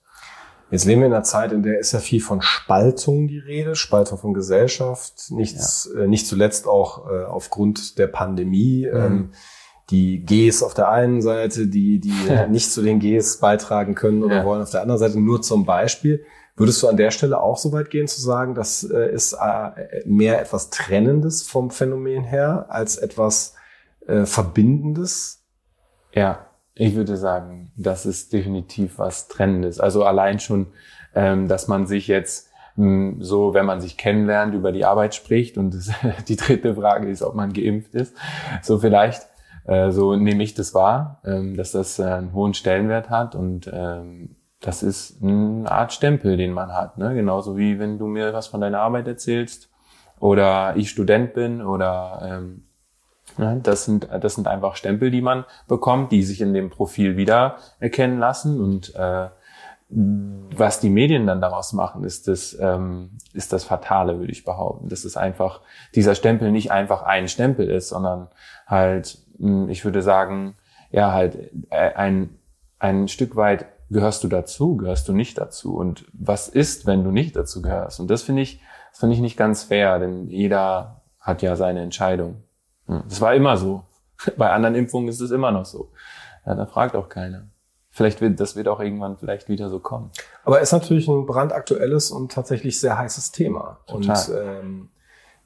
Jetzt 0.73 0.87
leben 0.87 1.03
wir 1.03 1.07
in 1.07 1.13
einer 1.13 1.23
Zeit, 1.23 1.53
in 1.53 1.63
der 1.63 1.79
ist 1.79 1.93
ja 1.93 2.01
viel 2.01 2.21
von 2.21 2.43
Spaltung 2.43 3.29
die 3.29 3.39
Rede, 3.39 3.77
Spaltung 3.77 4.19
von 4.19 4.35
Gesellschaft, 4.35 5.31
nichts, 5.31 5.89
ja. 5.95 6.03
äh, 6.03 6.09
nicht 6.09 6.27
zuletzt 6.27 6.67
auch 6.67 7.09
äh, 7.09 7.25
aufgrund 7.27 7.97
der 7.97 8.09
Pandemie. 8.09 8.89
Mhm. 8.93 8.99
Ähm, 8.99 9.31
die 9.91 10.25
Gs 10.25 10.65
auf 10.65 10.75
der 10.75 10.89
einen 10.89 11.23
Seite, 11.23 11.69
die, 11.69 12.01
die 12.01 12.13
nicht 12.51 12.73
zu 12.73 12.83
den 12.83 12.99
Gs 12.99 13.39
beitragen 13.39 13.95
können 13.95 14.25
oder 14.25 14.39
ja. 14.39 14.45
wollen 14.45 14.63
auf 14.63 14.71
der 14.71 14.83
anderen 14.83 14.99
Seite, 14.99 15.21
nur 15.21 15.43
zum 15.43 15.65
Beispiel. 15.65 16.25
Würdest 16.57 16.83
du 16.83 16.89
an 16.89 16.97
der 16.97 17.11
Stelle 17.11 17.41
auch 17.41 17.57
so 17.57 17.73
weit 17.73 17.91
gehen 17.91 18.07
zu 18.07 18.21
sagen, 18.21 18.55
das 18.55 18.85
äh, 18.85 19.13
ist 19.13 19.33
äh, 19.33 20.03
mehr 20.05 20.41
etwas 20.41 20.71
Trennendes 20.71 21.43
vom 21.43 21.71
Phänomen 21.71 22.23
her 22.23 22.67
als 22.69 22.97
etwas 22.97 23.55
äh, 24.07 24.25
Verbindendes? 24.25 25.43
Ja, 26.13 26.47
ich 26.75 26.95
würde 26.95 27.17
sagen, 27.17 27.73
das 27.77 28.07
ist 28.07 28.33
definitiv 28.33 28.99
was 28.99 29.27
Trennendes. 29.27 29.81
Also 29.81 30.05
allein 30.05 30.39
schon, 30.39 30.69
ähm, 31.15 31.49
dass 31.49 31.67
man 31.67 31.87
sich 31.87 32.07
jetzt 32.07 32.51
hm, 32.77 33.21
so, 33.21 33.53
wenn 33.55 33.67
man 33.67 33.81
sich 33.81 33.97
kennenlernt, 33.97 34.55
über 34.55 34.71
die 34.71 34.85
Arbeit 34.85 35.15
spricht 35.15 35.59
und 35.59 35.77
die 36.29 36.37
dritte 36.37 36.75
Frage 36.77 37.09
ist, 37.09 37.23
ob 37.23 37.35
man 37.35 37.53
geimpft 37.53 37.95
ist. 37.95 38.15
So 38.63 38.79
vielleicht, 38.79 39.27
äh, 39.67 39.91
so 39.91 40.15
nehme 40.15 40.43
ich 40.45 40.55
das 40.55 40.73
wahr, 40.73 41.21
ähm, 41.25 41.57
dass 41.57 41.73
das 41.73 41.99
äh, 41.99 42.05
einen 42.05 42.33
hohen 42.33 42.55
Stellenwert 42.55 43.11
hat 43.11 43.35
und 43.35 43.69
ähm, 43.73 44.37
das 44.65 44.83
ist 44.83 45.23
eine 45.23 45.71
Art 45.71 45.93
Stempel, 45.93 46.37
den 46.37 46.53
man 46.53 46.73
hat. 46.73 46.97
Ne? 46.97 47.15
Genauso 47.15 47.57
wie 47.59 47.79
wenn 47.79 47.99
du 47.99 48.07
mir 48.07 48.33
was 48.33 48.47
von 48.47 48.61
deiner 48.61 48.81
Arbeit 48.81 49.07
erzählst 49.07 49.69
oder 50.21 50.75
ich 50.77 50.89
Student 50.89 51.35
bin 51.35 51.61
oder 51.61 52.23
ähm, 52.25 52.65
ne? 53.37 53.61
das 53.63 53.85
sind 53.85 54.09
das 54.21 54.35
sind 54.35 54.49
einfach 54.49 54.77
Stempel, 54.77 55.11
die 55.11 55.21
man 55.21 55.45
bekommt, 55.69 56.13
die 56.13 56.23
sich 56.23 56.41
in 56.41 56.55
dem 56.55 56.71
Profil 56.71 57.19
wieder 57.19 57.57
erkennen 57.79 58.19
lassen 58.19 58.59
und 58.59 58.95
äh, 58.95 59.29
was 59.91 60.81
die 60.81 60.89
Medien 60.89 61.27
dann 61.27 61.41
daraus 61.41 61.73
machen, 61.73 62.05
ist 62.05 62.27
das, 62.27 62.57
ähm, 62.59 63.11
ist 63.33 63.53
das 63.53 63.65
Fatale, 63.65 64.19
würde 64.19 64.33
ich 64.33 64.45
behaupten. 64.45 64.89
Dass 64.89 65.05
es 65.05 65.17
einfach, 65.17 65.61
dieser 65.95 66.15
Stempel 66.15 66.51
nicht 66.51 66.73
einfach 66.73 67.03
ein 67.03 67.29
Stempel 67.29 67.71
ist, 67.71 67.91
sondern 67.91 68.29
halt, 68.67 69.19
hm, 69.39 69.69
ich 69.69 69.85
würde 69.85 70.03
sagen, 70.03 70.57
ja, 70.91 71.13
halt 71.13 71.51
äh, 71.71 71.93
ein, 71.95 72.39
ein 72.79 73.09
Stück 73.09 73.37
weit 73.37 73.67
gehörst 73.95 74.25
du 74.25 74.29
dazu, 74.29 74.77
gehörst 74.77 75.09
du 75.09 75.15
nicht 75.15 75.39
dazu? 75.39 75.77
Und 75.77 76.05
was 76.13 76.49
ist, 76.49 76.85
wenn 76.85 77.05
du 77.05 77.11
nicht 77.11 77.35
dazu 77.37 77.63
gehörst? 77.63 78.01
Und 78.01 78.11
das 78.11 78.23
finde 78.23 78.43
ich, 78.43 78.61
das 78.91 79.01
finde 79.01 79.15
ich 79.15 79.21
nicht 79.21 79.39
ganz 79.39 79.63
fair, 79.63 79.99
denn 79.99 80.29
jeder 80.29 81.03
hat 81.19 81.41
ja 81.41 81.57
seine 81.57 81.81
Entscheidung. 81.81 82.43
Das 82.87 83.21
war 83.23 83.35
immer 83.35 83.57
so. 83.57 83.85
Bei 84.37 84.51
anderen 84.51 84.75
Impfungen 84.75 85.09
ist 85.09 85.21
es 85.21 85.31
immer 85.31 85.51
noch 85.51 85.65
so. 85.65 85.91
Ja, 86.45 86.55
da 86.55 86.67
fragt 86.67 86.95
auch 86.95 87.09
keiner. 87.09 87.49
Vielleicht 87.91 88.21
wird, 88.21 88.41
das 88.41 88.57
wird 88.57 88.69
auch 88.69 88.81
irgendwann 88.81 89.17
vielleicht 89.17 89.49
wieder 89.49 89.71
so 89.71 89.79
kommen. 89.79 90.11
Aber 90.45 90.61
es 90.61 90.69
ist 90.69 90.73
natürlich 90.73 91.09
ein 91.09 91.27
brandaktuelles 91.27 92.11
und 92.11 92.33
tatsächlich 92.33 92.81
sehr 92.81 92.99
heißes 92.99 93.31
Thema. 93.31 93.79
Total. 93.87 94.17
Und 94.17 94.35
ähm, 94.37 94.89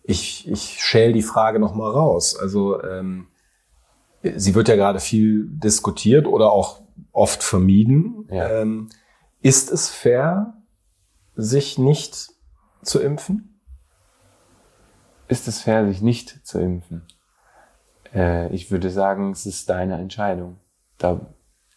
ich, 0.03 0.49
ich 0.49 0.83
schäle 0.83 1.13
die 1.13 1.23
Frage 1.23 1.59
nochmal 1.59 1.91
raus. 1.91 2.37
Also 2.41 2.83
ähm, 2.83 3.29
sie 4.23 4.55
wird 4.55 4.69
ja 4.69 4.77
gerade 4.77 5.01
viel 5.01 5.47
diskutiert 5.49 6.27
oder 6.27 6.51
auch 6.51 6.83
oft 7.13 7.43
vermieden. 7.43 8.29
Ja. 8.31 8.61
Ähm, 8.61 8.89
ist 9.41 9.71
es 9.71 9.89
fair, 9.89 10.55
sich 11.35 11.79
nicht 11.79 12.31
zu 12.83 13.01
impfen? 13.01 13.61
Ist 15.29 15.47
es 15.47 15.61
fair, 15.61 15.87
sich 15.87 16.01
nicht 16.01 16.47
zu 16.47 16.59
impfen? 16.59 17.03
Äh, 18.15 18.53
ich 18.53 18.71
würde 18.71 18.91
sagen, 18.91 19.31
es 19.33 19.47
ist 19.47 19.69
deine 19.71 19.99
Entscheidung. 19.99 20.59
Da 20.97 21.21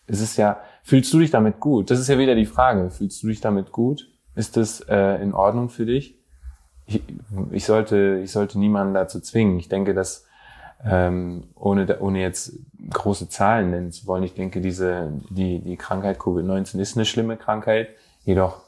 ist 0.08 0.22
es 0.22 0.38
ja, 0.38 0.60
fühlst 0.84 1.14
du 1.14 1.20
dich 1.20 1.32
damit 1.32 1.60
gut? 1.60 1.92
Das 1.92 2.00
ist 2.00 2.08
ja 2.08 2.18
wieder 2.18 2.36
die 2.36 2.46
Frage. 2.46 2.90
Fühlst 2.90 3.22
du 3.22 3.28
dich 3.28 3.42
damit 3.42 3.72
gut? 3.72 4.10
Ist 4.36 4.58
das 4.58 4.82
äh, 4.82 5.22
in 5.22 5.34
Ordnung 5.34 5.70
für 5.70 5.86
dich? 5.86 6.18
Ich, 6.86 7.04
ich 7.52 7.66
sollte, 7.66 8.22
ich 8.24 8.32
sollte 8.32 8.58
niemanden 8.58 8.94
dazu 8.94 9.20
zwingen. 9.20 9.60
Ich 9.60 9.70
denke, 9.70 9.94
dass 9.94 10.26
ähm, 10.84 11.50
ohne, 11.56 12.00
ohne 12.00 12.22
jetzt 12.22 12.54
große 12.90 13.30
Zahlen 13.30 13.72
nennen 13.72 13.92
zu 13.92 14.08
wollen. 14.08 14.24
Ich 14.24 14.34
denke, 14.34 14.62
diese, 14.62 15.14
die, 15.30 15.60
die 15.60 15.78
Krankheit 15.78 16.20
Covid-19 16.20 16.80
ist 16.80 16.96
eine 16.96 17.06
schlimme 17.06 17.38
Krankheit, 17.38 17.90
jedoch 18.24 18.62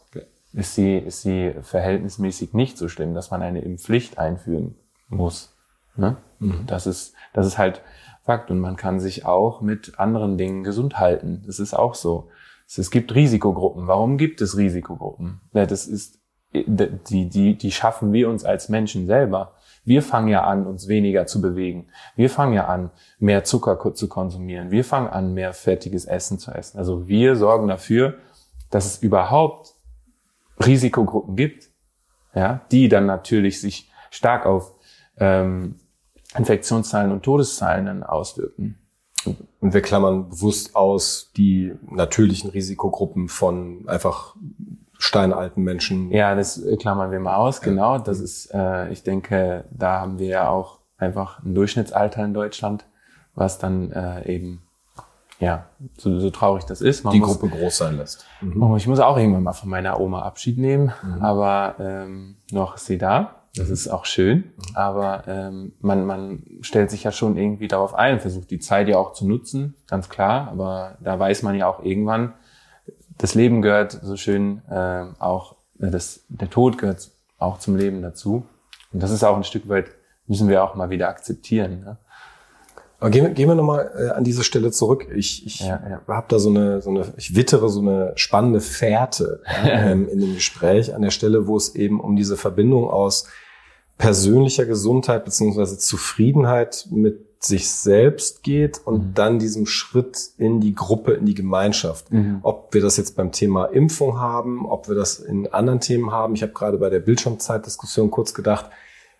ist 0.53 0.75
sie, 0.75 0.97
ist 0.97 1.21
sie 1.23 1.53
verhältnismäßig 1.61 2.53
nicht 2.53 2.77
so 2.77 2.87
schlimm, 2.87 3.15
dass 3.15 3.31
man 3.31 3.41
eine 3.41 3.61
Impfpflicht 3.61 4.19
einführen 4.19 4.75
muss. 5.09 5.55
Ne? 5.95 6.17
Mhm. 6.39 6.65
Das 6.67 6.85
ist, 6.85 7.13
das 7.33 7.47
ist 7.47 7.57
halt 7.57 7.81
Fakt. 8.23 8.51
Und 8.51 8.59
man 8.59 8.75
kann 8.75 8.99
sich 8.99 9.25
auch 9.25 9.61
mit 9.61 9.99
anderen 9.99 10.37
Dingen 10.37 10.63
gesund 10.63 10.99
halten. 10.99 11.43
Das 11.45 11.59
ist 11.59 11.73
auch 11.73 11.95
so. 11.95 12.29
Es 12.75 12.89
gibt 12.89 13.13
Risikogruppen. 13.13 13.87
Warum 13.87 14.17
gibt 14.17 14.41
es 14.41 14.57
Risikogruppen? 14.57 15.41
Das 15.51 15.85
ist, 15.85 16.19
die, 16.53 17.29
die, 17.29 17.57
die 17.57 17.71
schaffen 17.71 18.13
wir 18.13 18.29
uns 18.29 18.45
als 18.45 18.69
Menschen 18.69 19.05
selber. 19.05 19.53
Wir 19.85 20.01
fangen 20.01 20.29
ja 20.29 20.43
an, 20.43 20.65
uns 20.65 20.87
weniger 20.87 21.25
zu 21.25 21.41
bewegen. 21.41 21.87
Wir 22.15 22.29
fangen 22.29 22.53
ja 22.53 22.67
an, 22.67 22.91
mehr 23.19 23.43
Zucker 23.43 23.93
zu 23.93 24.07
konsumieren. 24.07 24.71
Wir 24.71 24.85
fangen 24.85 25.07
an, 25.07 25.33
mehr 25.33 25.53
fettiges 25.53 26.05
Essen 26.05 26.39
zu 26.39 26.51
essen. 26.51 26.77
Also 26.77 27.07
wir 27.07 27.35
sorgen 27.35 27.67
dafür, 27.67 28.17
dass 28.69 28.85
es 28.85 29.03
überhaupt 29.03 29.75
Risikogruppen 30.65 31.35
gibt, 31.35 31.69
ja, 32.33 32.61
die 32.71 32.89
dann 32.89 33.05
natürlich 33.05 33.59
sich 33.59 33.91
stark 34.09 34.45
auf 34.45 34.73
ähm, 35.17 35.75
Infektionszahlen 36.37 37.11
und 37.11 37.23
Todeszahlen 37.23 37.85
dann 37.85 38.03
auswirken. 38.03 38.79
Und 39.59 39.73
wir 39.73 39.81
klammern 39.81 40.29
bewusst 40.29 40.75
aus 40.75 41.31
die 41.37 41.73
natürlichen 41.89 42.49
Risikogruppen 42.49 43.29
von 43.29 43.87
einfach 43.87 44.35
steinalten 45.03 45.63
Menschen. 45.63 46.11
Ja, 46.11 46.33
das 46.33 46.61
klammern 46.79 47.11
wir 47.11 47.19
mal 47.19 47.35
aus, 47.35 47.61
genau. 47.61 47.97
Das 47.97 48.19
ist, 48.19 48.53
äh, 48.53 48.89
ich 48.89 49.03
denke, 49.03 49.65
da 49.69 49.99
haben 49.99 50.17
wir 50.17 50.27
ja 50.27 50.49
auch 50.49 50.79
einfach 50.97 51.43
ein 51.43 51.53
Durchschnittsalter 51.53 52.23
in 52.23 52.33
Deutschland, 52.33 52.85
was 53.35 53.59
dann 53.59 53.91
äh, 53.91 54.33
eben, 54.33 54.61
ja, 55.39 55.65
so, 55.97 56.19
so 56.19 56.29
traurig 56.29 56.63
das 56.63 56.79
ist. 56.79 57.03
Man 57.03 57.13
die 57.13 57.19
muss, 57.19 57.37
Gruppe 57.37 57.53
groß 57.53 57.77
sein 57.77 57.97
lässt. 57.97 58.25
Mhm. 58.39 58.75
Ich 58.77 58.87
muss 58.87 58.99
auch 58.99 59.17
irgendwann 59.17 59.43
mal 59.43 59.53
von 59.53 59.69
meiner 59.69 59.99
Oma 59.99 60.21
Abschied 60.21 60.57
nehmen, 60.57 60.93
mhm. 61.03 61.21
aber 61.21 61.75
ähm, 61.79 62.37
noch 62.51 62.75
ist 62.75 62.85
sie 62.85 62.97
da. 62.97 63.35
Das 63.55 63.67
mhm. 63.67 63.73
ist 63.73 63.87
auch 63.89 64.05
schön, 64.05 64.37
mhm. 64.37 64.75
aber 64.75 65.23
ähm, 65.27 65.73
man, 65.81 66.05
man 66.05 66.43
stellt 66.61 66.89
sich 66.89 67.03
ja 67.03 67.11
schon 67.11 67.35
irgendwie 67.35 67.67
darauf 67.67 67.93
ein, 67.93 68.21
versucht 68.21 68.49
die 68.51 68.59
Zeit 68.59 68.87
ja 68.87 68.97
auch 68.97 69.11
zu 69.11 69.27
nutzen, 69.27 69.75
ganz 69.87 70.07
klar, 70.07 70.47
aber 70.47 70.97
da 71.01 71.19
weiß 71.19 71.43
man 71.43 71.55
ja 71.55 71.67
auch 71.67 71.83
irgendwann, 71.83 72.33
das 73.17 73.35
Leben 73.35 73.61
gehört 73.61 73.99
so 74.01 74.15
schön 74.15 74.61
äh, 74.69 75.05
auch, 75.19 75.55
das, 75.75 76.21
der 76.29 76.49
Tod 76.49 76.77
gehört 76.77 77.11
auch 77.37 77.59
zum 77.59 77.75
Leben 77.75 78.01
dazu. 78.01 78.45
Und 78.91 79.01
das 79.01 79.11
ist 79.11 79.23
auch 79.23 79.35
ein 79.35 79.43
Stück 79.43 79.67
weit, 79.69 79.87
müssen 80.27 80.47
wir 80.49 80.63
auch 80.63 80.75
mal 80.75 80.89
wieder 80.89 81.09
akzeptieren. 81.09 81.81
Ne? 81.81 81.97
Aber 82.99 83.09
gehen, 83.09 83.25
wir, 83.25 83.31
gehen 83.31 83.49
wir 83.49 83.55
nochmal 83.55 83.91
äh, 83.97 84.09
an 84.11 84.23
diese 84.23 84.43
Stelle 84.43 84.71
zurück. 84.71 85.07
Ich, 85.13 85.45
ich 85.45 85.59
ja, 85.59 85.81
ja. 85.89 86.01
habe 86.07 86.27
da 86.29 86.39
so 86.39 86.49
eine, 86.49 86.81
so 86.81 86.89
eine, 86.89 87.13
ich 87.17 87.35
wittere 87.35 87.67
so 87.69 87.81
eine 87.81 88.13
spannende 88.15 88.61
Fährte 88.61 89.41
ähm, 89.65 90.07
in 90.07 90.21
dem 90.21 90.35
Gespräch 90.35 90.95
an 90.95 91.01
der 91.01 91.11
Stelle, 91.11 91.47
wo 91.47 91.57
es 91.57 91.75
eben 91.75 91.99
um 91.99 92.15
diese 92.15 92.37
Verbindung 92.37 92.89
aus 92.89 93.27
persönlicher 93.97 94.65
Gesundheit 94.65 95.25
beziehungsweise 95.25 95.77
Zufriedenheit 95.77 96.87
mit 96.91 97.32
sich 97.45 97.69
selbst 97.69 98.43
geht 98.43 98.79
und 98.85 99.07
mhm. 99.07 99.13
dann 99.13 99.39
diesem 99.39 99.65
Schritt 99.65 100.29
in 100.37 100.61
die 100.61 100.73
Gruppe, 100.73 101.13
in 101.13 101.25
die 101.25 101.33
Gemeinschaft. 101.33 102.11
Mhm. 102.11 102.39
Ob 102.41 102.73
wir 102.73 102.81
das 102.81 102.97
jetzt 102.97 103.17
beim 103.17 103.31
Thema 103.31 103.65
Impfung 103.65 104.19
haben, 104.19 104.65
ob 104.65 104.87
wir 104.87 104.95
das 104.95 105.19
in 105.19 105.47
anderen 105.47 105.81
Themen 105.81 106.11
haben. 106.11 106.35
Ich 106.35 106.41
habe 106.41 106.53
gerade 106.53 106.77
bei 106.77 106.89
der 106.89 107.01
Bildschirmzeitdiskussion 107.01 108.11
kurz 108.11 108.33
gedacht, 108.33 108.69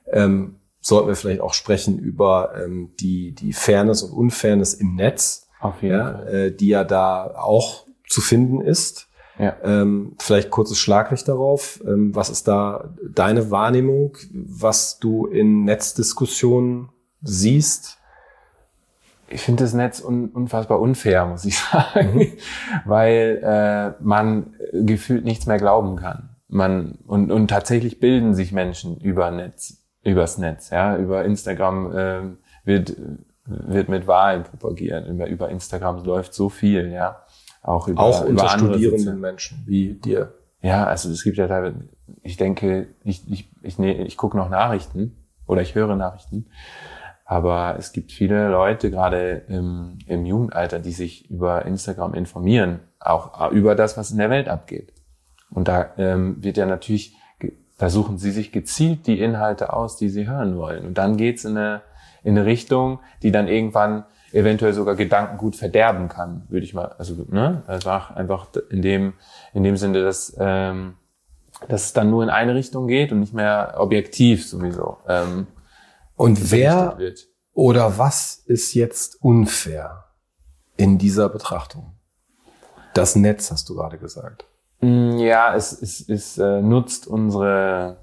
ähm, 0.07 0.55
sollten 0.79 1.09
wir 1.09 1.15
vielleicht 1.15 1.41
auch 1.41 1.53
sprechen 1.53 1.99
über 1.99 2.53
ähm, 2.63 2.91
die, 2.99 3.33
die 3.33 3.51
Fairness 3.51 4.03
und 4.03 4.13
Unfairness 4.13 4.73
im 4.73 4.95
Netz, 4.95 5.49
Auf 5.59 5.81
jeden 5.81 5.95
ja, 5.95 6.13
Fall. 6.13 6.33
Äh, 6.33 6.55
die 6.55 6.67
ja 6.67 6.83
da 6.83 7.35
auch 7.35 7.87
zu 8.07 8.21
finden 8.21 8.61
ist. 8.61 9.07
Ja. 9.39 9.57
Ähm, 9.63 10.15
vielleicht 10.19 10.49
kurzes 10.49 10.77
Schlaglicht 10.77 11.27
darauf. 11.27 11.81
Ähm, 11.85 12.15
was 12.15 12.29
ist 12.29 12.47
da 12.47 12.93
deine 13.09 13.51
Wahrnehmung, 13.51 14.17
was 14.31 14.99
du 14.99 15.25
in 15.25 15.63
Netzdiskussionen 15.63 16.89
siehst? 17.21 17.97
Ich 19.33 19.41
finde 19.41 19.63
das 19.63 19.73
Netz 19.73 20.01
un 20.01 20.29
unfassbar 20.29 20.79
unfair, 20.79 21.25
muss 21.25 21.45
ich 21.45 21.57
sagen, 21.71 22.15
mhm. 22.15 22.31
weil 22.85 23.41
äh, 23.43 24.03
man 24.03 24.53
gefühlt 24.71 25.25
nichts 25.25 25.45
mehr 25.45 25.57
glauben 25.57 25.95
kann. 25.95 26.29
Man 26.47 26.99
und, 27.07 27.31
und 27.31 27.47
tatsächlich 27.47 27.99
bilden 27.99 28.35
sich 28.35 28.51
Menschen 28.51 28.97
über 28.97 29.31
Netz, 29.31 29.83
übers 30.03 30.37
Netz, 30.37 30.69
ja, 30.69 30.97
über 30.97 31.25
Instagram 31.25 31.95
äh, 31.95 32.21
wird 32.63 32.95
wird 33.45 33.89
mit 33.89 34.07
Wahlen 34.07 34.43
propagiert, 34.43 35.07
über, 35.07 35.27
über 35.27 35.49
Instagram 35.49 36.03
läuft 36.05 36.33
so 36.33 36.49
viel, 36.49 36.91
ja, 36.91 37.23
auch 37.61 37.87
über 37.87 38.01
auch 38.01 38.21
unter 38.21 38.31
über 38.31 38.49
studierenden 38.49 39.19
Menschen 39.19 39.63
wie 39.65 39.95
dir. 39.95 40.33
ja, 40.61 40.85
also 40.85 41.09
es 41.09 41.23
gibt 41.23 41.37
ja 41.37 41.47
teilweise, 41.47 41.75
ich 42.21 42.37
denke, 42.37 42.87
ich, 43.03 43.29
ich, 43.29 43.51
ich, 43.61 43.79
nee, 43.79 44.01
ich 44.03 44.17
gucke 44.17 44.37
noch 44.37 44.49
Nachrichten 44.49 45.17
oder 45.45 45.61
ich 45.61 45.75
höre 45.75 45.95
Nachrichten, 45.95 46.47
aber 47.33 47.77
es 47.79 47.93
gibt 47.93 48.11
viele 48.11 48.47
Leute, 48.47 48.91
gerade 48.91 49.41
im, 49.47 49.97
im 50.05 50.23
Jugendalter, 50.23 50.77
die 50.77 50.91
sich 50.91 51.31
über 51.31 51.65
Instagram 51.65 52.13
informieren, 52.13 52.81
auch 52.99 53.49
über 53.51 53.73
das, 53.73 53.97
was 53.97 54.11
in 54.11 54.19
der 54.19 54.29
Welt 54.29 54.47
abgeht. 54.47 54.93
Und 55.49 55.67
da 55.67 55.87
ähm, 55.97 56.43
wird 56.43 56.57
ja 56.57 56.67
natürlich, 56.67 57.15
da 57.79 57.89
suchen 57.89 58.19
sie 58.19 58.29
sich 58.29 58.51
gezielt 58.51 59.07
die 59.07 59.19
Inhalte 59.19 59.73
aus, 59.73 59.97
die 59.97 60.09
sie 60.09 60.27
hören 60.27 60.57
wollen. 60.57 60.85
Und 60.85 60.99
dann 60.99 61.17
geht's 61.17 61.43
in 61.43 61.57
eine, 61.57 61.81
in 62.23 62.37
eine 62.37 62.45
Richtung, 62.45 62.99
die 63.23 63.31
dann 63.31 63.47
irgendwann 63.47 64.05
eventuell 64.31 64.73
sogar 64.73 64.93
Gedanken 64.93 65.37
gut 65.37 65.55
verderben 65.55 66.09
kann, 66.09 66.43
würde 66.49 66.65
ich 66.67 66.75
mal, 66.75 66.93
also 66.99 67.25
ne, 67.29 67.63
einfach 67.65 68.15
einfach 68.15 68.47
in 68.69 68.83
dem 68.83 69.13
in 69.53 69.63
dem 69.63 69.77
Sinne, 69.77 70.03
dass 70.03 70.35
ähm, 70.39 70.97
dass 71.67 71.85
es 71.85 71.93
dann 71.93 72.11
nur 72.11 72.21
in 72.21 72.29
eine 72.29 72.53
Richtung 72.53 72.87
geht 72.87 73.11
und 73.11 73.21
nicht 73.21 73.33
mehr 73.33 73.73
objektiv 73.77 74.47
sowieso. 74.47 74.97
Ähm, 75.07 75.47
und 76.23 76.51
wer 76.53 76.97
oder 77.51 77.97
was 77.97 78.35
ist 78.45 78.73
jetzt 78.75 79.21
unfair 79.21 80.05
in 80.77 80.97
dieser 80.97 81.27
Betrachtung? 81.27 81.97
Das 82.93 83.17
Netz 83.17 83.51
hast 83.51 83.67
du 83.67 83.75
gerade 83.75 83.97
gesagt. 83.97 84.45
Mm, 84.79 85.17
ja, 85.17 85.53
es, 85.53 85.73
es, 85.81 86.07
es 86.07 86.37
äh, 86.37 86.61
nutzt 86.61 87.07
unsere 87.07 87.97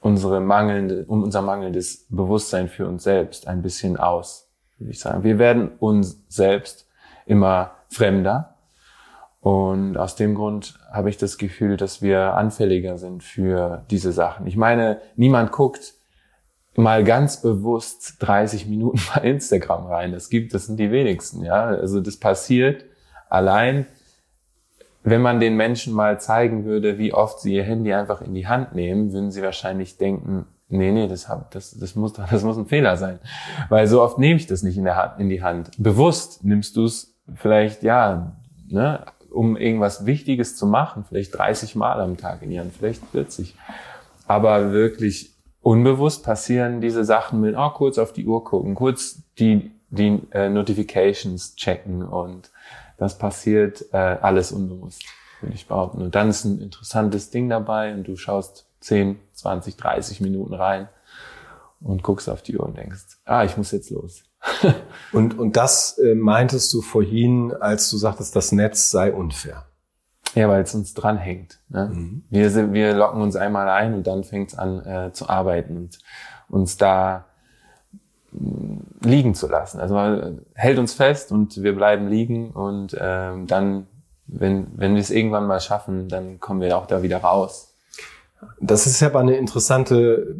unsere 0.00 0.40
mangelnde, 0.40 1.04
unser 1.06 1.42
mangelndes 1.42 2.06
Bewusstsein 2.08 2.70
für 2.70 2.88
uns 2.88 3.02
selbst 3.02 3.46
ein 3.46 3.60
bisschen 3.60 3.98
aus, 3.98 4.48
würde 4.78 4.92
ich 4.92 5.00
sagen. 5.00 5.22
Wir 5.22 5.38
werden 5.38 5.72
uns 5.80 6.24
selbst 6.28 6.88
immer 7.26 7.72
fremder. 7.90 8.49
Und 9.40 9.96
aus 9.96 10.16
dem 10.16 10.34
Grund 10.34 10.78
habe 10.92 11.08
ich 11.08 11.16
das 11.16 11.38
Gefühl, 11.38 11.76
dass 11.76 12.02
wir 12.02 12.34
anfälliger 12.34 12.98
sind 12.98 13.22
für 13.24 13.84
diese 13.90 14.12
Sachen. 14.12 14.46
Ich 14.46 14.56
meine, 14.56 15.00
niemand 15.16 15.50
guckt 15.50 15.94
mal 16.76 17.04
ganz 17.04 17.40
bewusst 17.40 18.16
30 18.20 18.66
Minuten 18.66 19.00
bei 19.14 19.22
Instagram 19.22 19.86
rein. 19.86 20.12
Das 20.12 20.28
gibt, 20.28 20.52
das 20.52 20.66
sind 20.66 20.78
die 20.78 20.90
wenigsten, 20.90 21.42
ja. 21.42 21.64
Also 21.64 22.00
das 22.00 22.18
passiert 22.18 22.84
allein 23.28 23.86
wenn 25.02 25.22
man 25.22 25.40
den 25.40 25.56
Menschen 25.56 25.94
mal 25.94 26.20
zeigen 26.20 26.64
würde, 26.64 26.98
wie 26.98 27.14
oft 27.14 27.40
sie 27.40 27.54
ihr 27.54 27.64
Handy 27.64 27.92
einfach 27.92 28.20
in 28.20 28.34
die 28.34 28.46
Hand 28.46 28.74
nehmen, 28.74 29.12
würden 29.12 29.30
sie 29.30 29.42
wahrscheinlich 29.42 29.96
denken, 29.96 30.46
nee, 30.68 30.92
nee, 30.92 31.08
das, 31.08 31.28
hab, 31.28 31.50
das, 31.52 31.72
das, 31.78 31.94
muss, 31.94 32.12
das 32.30 32.42
muss 32.42 32.58
ein 32.58 32.66
Fehler 32.66 32.96
sein. 32.96 33.18
Weil 33.68 33.86
so 33.86 34.02
oft 34.02 34.18
nehme 34.18 34.38
ich 34.38 34.46
das 34.46 34.62
nicht 34.62 34.76
in, 34.76 34.84
der 34.84 35.16
in 35.18 35.28
die 35.28 35.42
Hand. 35.42 35.70
Bewusst 35.78 36.44
nimmst 36.44 36.76
du 36.76 36.84
es 36.84 37.18
vielleicht, 37.34 37.82
ja, 37.82 38.36
ne, 38.68 39.04
um 39.30 39.56
irgendwas 39.56 40.06
Wichtiges 40.06 40.56
zu 40.56 40.66
machen, 40.66 41.04
vielleicht 41.08 41.36
30 41.36 41.76
Mal 41.76 42.00
am 42.00 42.16
Tag 42.16 42.42
in 42.42 42.58
Hand, 42.58 42.72
vielleicht 42.76 43.04
40. 43.06 43.54
Aber 44.26 44.72
wirklich 44.72 45.34
unbewusst 45.60 46.24
passieren 46.24 46.80
diese 46.80 47.04
Sachen 47.04 47.40
mit, 47.40 47.54
oh, 47.56 47.70
kurz 47.70 47.98
auf 47.98 48.12
die 48.12 48.26
Uhr 48.26 48.44
gucken, 48.44 48.74
kurz 48.74 49.22
die, 49.38 49.72
die 49.90 50.20
äh, 50.32 50.48
Notifications 50.48 51.56
checken 51.56 52.02
und 52.02 52.50
das 52.96 53.18
passiert 53.18 53.86
äh, 53.92 53.96
alles 53.96 54.52
unbewusst, 54.52 55.02
würde 55.40 55.54
ich 55.54 55.66
behaupten. 55.66 56.02
Und 56.02 56.14
dann 56.14 56.28
ist 56.28 56.44
ein 56.44 56.60
interessantes 56.60 57.30
Ding 57.30 57.48
dabei 57.48 57.94
und 57.94 58.06
du 58.06 58.16
schaust 58.16 58.66
10, 58.80 59.18
20, 59.32 59.76
30 59.76 60.20
Minuten 60.20 60.54
rein 60.54 60.88
und 61.80 62.02
guckst 62.02 62.28
auf 62.28 62.42
die 62.42 62.58
Uhr 62.58 62.66
und 62.66 62.76
denkst, 62.76 63.18
ah, 63.24 63.44
ich 63.44 63.56
muss 63.56 63.72
jetzt 63.72 63.90
los. 63.90 64.22
und, 65.12 65.38
und 65.38 65.56
das 65.56 65.98
äh, 65.98 66.14
meintest 66.14 66.72
du 66.72 66.82
vorhin, 66.82 67.52
als 67.52 67.90
du 67.90 67.96
sagtest, 67.96 68.34
das 68.36 68.52
Netz 68.52 68.90
sei 68.90 69.12
unfair. 69.12 69.66
Ja, 70.34 70.48
weil 70.48 70.62
es 70.62 70.74
uns 70.74 70.94
dranhängt. 70.94 71.58
Ne? 71.68 71.90
Mhm. 71.92 72.24
Wir, 72.30 72.50
sind, 72.50 72.72
wir 72.72 72.94
locken 72.94 73.20
uns 73.20 73.36
einmal 73.36 73.68
ein 73.68 73.94
und 73.94 74.06
dann 74.06 74.24
fängt 74.24 74.52
es 74.52 74.58
an 74.58 74.84
äh, 74.86 75.12
zu 75.12 75.28
arbeiten 75.28 75.76
und 75.76 75.98
uns 76.48 76.76
da 76.76 77.26
liegen 79.00 79.34
zu 79.34 79.48
lassen. 79.48 79.80
Also 79.80 79.94
man 79.94 80.42
hält 80.54 80.78
uns 80.78 80.94
fest 80.94 81.32
und 81.32 81.62
wir 81.62 81.74
bleiben 81.74 82.08
liegen 82.08 82.52
und 82.52 82.96
ähm, 82.98 83.46
dann, 83.46 83.86
wenn, 84.26 84.68
wenn 84.76 84.94
wir 84.94 85.00
es 85.00 85.10
irgendwann 85.10 85.46
mal 85.46 85.60
schaffen, 85.60 86.08
dann 86.08 86.38
kommen 86.38 86.60
wir 86.60 86.78
auch 86.78 86.86
da 86.86 87.02
wieder 87.02 87.18
raus. 87.18 87.69
Das 88.60 88.86
ist 88.86 89.02
aber 89.02 89.20
eine 89.20 89.36
interessante 89.36 90.36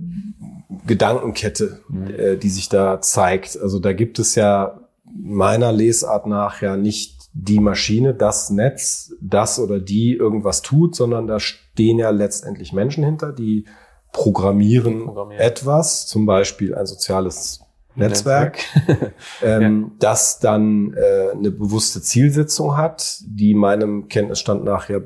Gedankenkette, 0.86 1.80
äh, 2.16 2.36
die 2.36 2.50
sich 2.50 2.68
da 2.68 3.00
zeigt. 3.00 3.58
Also 3.60 3.78
da 3.78 3.92
gibt 3.92 4.18
es 4.18 4.34
ja 4.34 4.80
meiner 5.04 5.72
Lesart 5.72 6.26
nach 6.26 6.62
ja 6.62 6.76
nicht 6.76 7.20
die 7.32 7.60
Maschine, 7.60 8.14
das 8.14 8.50
Netz, 8.50 9.14
das 9.20 9.58
oder 9.58 9.78
die 9.78 10.14
irgendwas 10.14 10.62
tut, 10.62 10.96
sondern 10.96 11.26
da 11.26 11.38
stehen 11.38 11.98
ja 11.98 12.10
letztendlich 12.10 12.72
Menschen 12.72 13.04
hinter, 13.04 13.32
die 13.32 13.66
programmieren, 14.12 15.04
programmieren. 15.04 15.42
etwas, 15.42 16.06
zum 16.06 16.26
Beispiel 16.26 16.74
ein 16.74 16.86
soziales 16.86 17.60
Netzwerk, 17.94 18.58
ähm, 19.42 19.82
ja. 19.82 19.90
das 19.98 20.40
dann 20.40 20.94
äh, 20.94 21.30
eine 21.32 21.50
bewusste 21.50 22.00
Zielsetzung 22.00 22.76
hat, 22.76 23.20
die 23.26 23.54
meinem 23.54 24.08
Kenntnisstand 24.08 24.64
nach 24.64 24.88
ja 24.88 25.00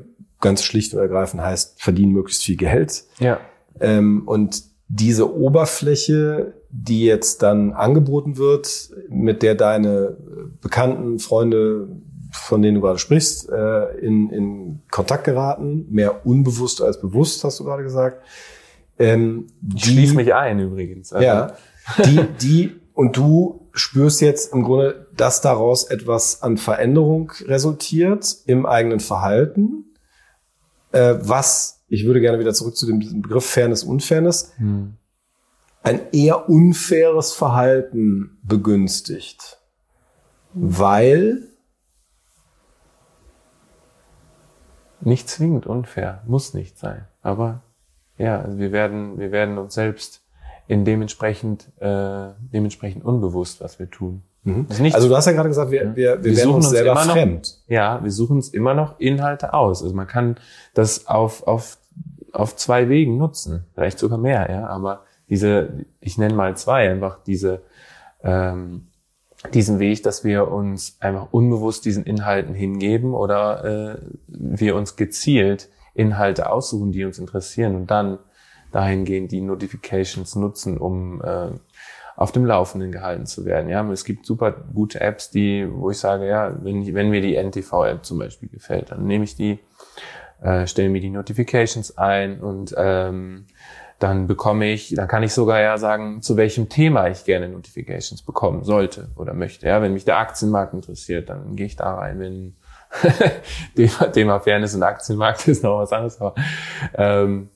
ganz 0.45 0.63
schlicht 0.63 0.93
und 0.93 0.99
ergreifend 0.99 1.41
heißt, 1.41 1.81
verdienen 1.81 2.13
möglichst 2.13 2.43
viel 2.43 2.55
Geld. 2.55 3.03
Ja. 3.19 3.39
Ähm, 3.79 4.23
und 4.25 4.63
diese 4.87 5.35
Oberfläche, 5.35 6.53
die 6.69 7.03
jetzt 7.03 7.41
dann 7.41 7.73
angeboten 7.73 8.37
wird, 8.37 8.91
mit 9.09 9.41
der 9.41 9.55
deine 9.55 10.15
Bekannten, 10.61 11.19
Freunde, 11.19 11.87
von 12.31 12.61
denen 12.61 12.75
du 12.75 12.81
gerade 12.81 12.99
sprichst, 12.99 13.49
äh, 13.49 13.97
in, 13.97 14.29
in 14.29 14.81
Kontakt 14.91 15.23
geraten, 15.23 15.87
mehr 15.89 16.25
unbewusst 16.25 16.81
als 16.81 17.01
bewusst, 17.01 17.43
hast 17.43 17.59
du 17.59 17.63
gerade 17.63 17.83
gesagt. 17.83 18.21
Ähm, 18.99 19.47
ich 19.75 19.85
schließe 19.85 20.15
mich 20.15 20.33
ein 20.33 20.59
übrigens. 20.59 21.11
Also. 21.11 21.25
Ja, 21.25 21.53
die, 22.05 22.19
die, 22.41 22.71
und 22.93 23.17
du 23.17 23.67
spürst 23.73 24.21
jetzt 24.21 24.53
im 24.53 24.63
Grunde, 24.63 25.07
dass 25.17 25.41
daraus 25.41 25.85
etwas 25.85 26.43
an 26.43 26.57
Veränderung 26.57 27.31
resultiert 27.45 28.37
im 28.45 28.65
eigenen 28.65 28.99
Verhalten, 28.99 29.85
äh, 30.95 31.19
was, 31.27 31.83
ich 31.87 32.05
würde 32.05 32.21
gerne 32.21 32.39
wieder 32.39 32.53
zurück 32.53 32.75
zu 32.75 32.85
dem 32.85 33.21
Begriff 33.21 33.45
Fairness, 33.45 33.83
Unfairness, 33.83 34.53
hm. 34.57 34.95
ein 35.83 36.01
eher 36.11 36.49
unfaires 36.49 37.33
Verhalten 37.33 38.39
begünstigt, 38.43 39.59
weil 40.53 41.49
nicht 45.01 45.29
zwingend 45.29 45.67
unfair, 45.67 46.23
muss 46.25 46.53
nicht 46.53 46.79
sein, 46.79 47.07
aber 47.21 47.61
ja, 48.17 48.41
also 48.41 48.57
wir 48.57 48.71
werden, 48.71 49.19
wir 49.19 49.31
werden 49.31 49.57
uns 49.57 49.73
selbst 49.73 50.23
in 50.67 50.85
dementsprechend, 50.85 51.71
äh, 51.79 52.29
dementsprechend 52.39 53.03
unbewusst, 53.03 53.61
was 53.61 53.77
wir 53.77 53.89
tun. 53.89 54.23
Mhm. 54.45 54.67
Also 54.93 55.09
du 55.09 55.15
hast 55.15 55.25
ja 55.25 55.31
gerade 55.31 55.49
gesagt, 55.49 55.71
wir, 55.71 55.95
wir, 55.95 55.95
wir, 55.95 56.23
wir 56.23 56.37
werden 56.37 56.51
uns, 56.51 56.65
uns 56.67 56.75
selber 56.75 56.95
fremd. 56.95 57.59
Noch, 57.67 57.69
ja, 57.75 57.99
wir 58.03 58.11
suchen 58.11 58.37
uns 58.37 58.49
immer 58.49 58.75
noch 58.75 58.99
Inhalte 58.99 59.53
aus. 59.53 59.81
Also 59.81 59.93
man 59.93 60.07
kann 60.07 60.37
das 60.75 61.07
auf, 61.07 61.47
auf, 61.47 61.77
auf 62.31 62.55
zwei 62.55 62.87
Wegen 62.87 63.17
nutzen, 63.17 63.65
vielleicht 63.73 63.97
sogar 63.97 64.19
mehr, 64.19 64.49
ja. 64.49 64.67
Aber 64.67 65.01
diese, 65.29 65.85
ich 65.99 66.19
nenne 66.19 66.35
mal 66.35 66.55
zwei, 66.55 66.89
einfach 66.89 67.17
diese, 67.25 67.63
ähm, 68.23 68.87
diesen 69.53 69.79
Weg, 69.79 70.03
dass 70.03 70.23
wir 70.23 70.51
uns 70.51 70.97
einfach 70.99 71.27
unbewusst 71.31 71.83
diesen 71.85 72.03
Inhalten 72.03 72.53
hingeben 72.53 73.15
oder 73.15 73.95
äh, 73.95 73.97
wir 74.27 74.75
uns 74.75 74.95
gezielt 74.95 75.69
Inhalte 75.95 76.51
aussuchen, 76.51 76.91
die 76.91 77.03
uns 77.03 77.17
interessieren 77.17 77.75
und 77.75 77.89
dann 77.89 78.19
dahingehend 78.71 79.31
die 79.31 79.41
Notifications 79.41 80.35
nutzen, 80.35 80.77
um 80.77 81.21
äh, 81.23 81.51
auf 82.15 82.31
dem 82.31 82.45
Laufenden 82.45 82.91
gehalten 82.91 83.25
zu 83.25 83.45
werden. 83.45 83.69
Ja, 83.69 83.89
es 83.91 84.05
gibt 84.05 84.25
super 84.25 84.51
gute 84.51 85.01
Apps, 85.01 85.31
die, 85.31 85.67
wo 85.69 85.91
ich 85.91 85.97
sage, 85.97 86.27
ja, 86.27 86.55
wenn, 86.63 86.93
wenn 86.93 87.09
mir 87.09 87.21
die 87.21 87.35
NTV-App 87.35 88.05
zum 88.05 88.19
Beispiel 88.19 88.49
gefällt, 88.49 88.91
dann 88.91 89.05
nehme 89.05 89.25
ich 89.25 89.35
die, 89.35 89.59
äh, 90.41 90.65
stelle 90.67 90.89
mir 90.89 91.01
die 91.01 91.09
Notifications 91.09 91.97
ein 91.97 92.39
und 92.39 92.73
ähm, 92.77 93.45
dann 93.99 94.27
bekomme 94.27 94.71
ich, 94.71 94.93
dann 94.93 95.07
kann 95.07 95.23
ich 95.23 95.33
sogar 95.33 95.61
ja 95.61 95.77
sagen, 95.77 96.21
zu 96.21 96.35
welchem 96.35 96.67
Thema 96.69 97.07
ich 97.07 97.23
gerne 97.23 97.47
Notifications 97.47 98.21
bekommen 98.21 98.63
sollte 98.63 99.09
oder 99.15 99.33
möchte. 99.33 99.67
Ja, 99.67 99.81
wenn 99.81 99.93
mich 99.93 100.05
der 100.05 100.17
Aktienmarkt 100.17 100.73
interessiert, 100.73 101.29
dann 101.29 101.55
gehe 101.55 101.65
ich 101.65 101.75
da 101.75 101.95
rein. 101.95 102.19
Wenn 102.19 102.55
Thema, 103.75 104.11
Thema 104.11 104.39
Fairness 104.39 104.75
und 104.75 104.83
Aktienmarkt 104.83 105.47
ist 105.47 105.63
noch 105.63 105.79
was 105.79 105.91
anderes, 105.91 106.19
aber 106.19 106.35
ähm, 106.93 107.49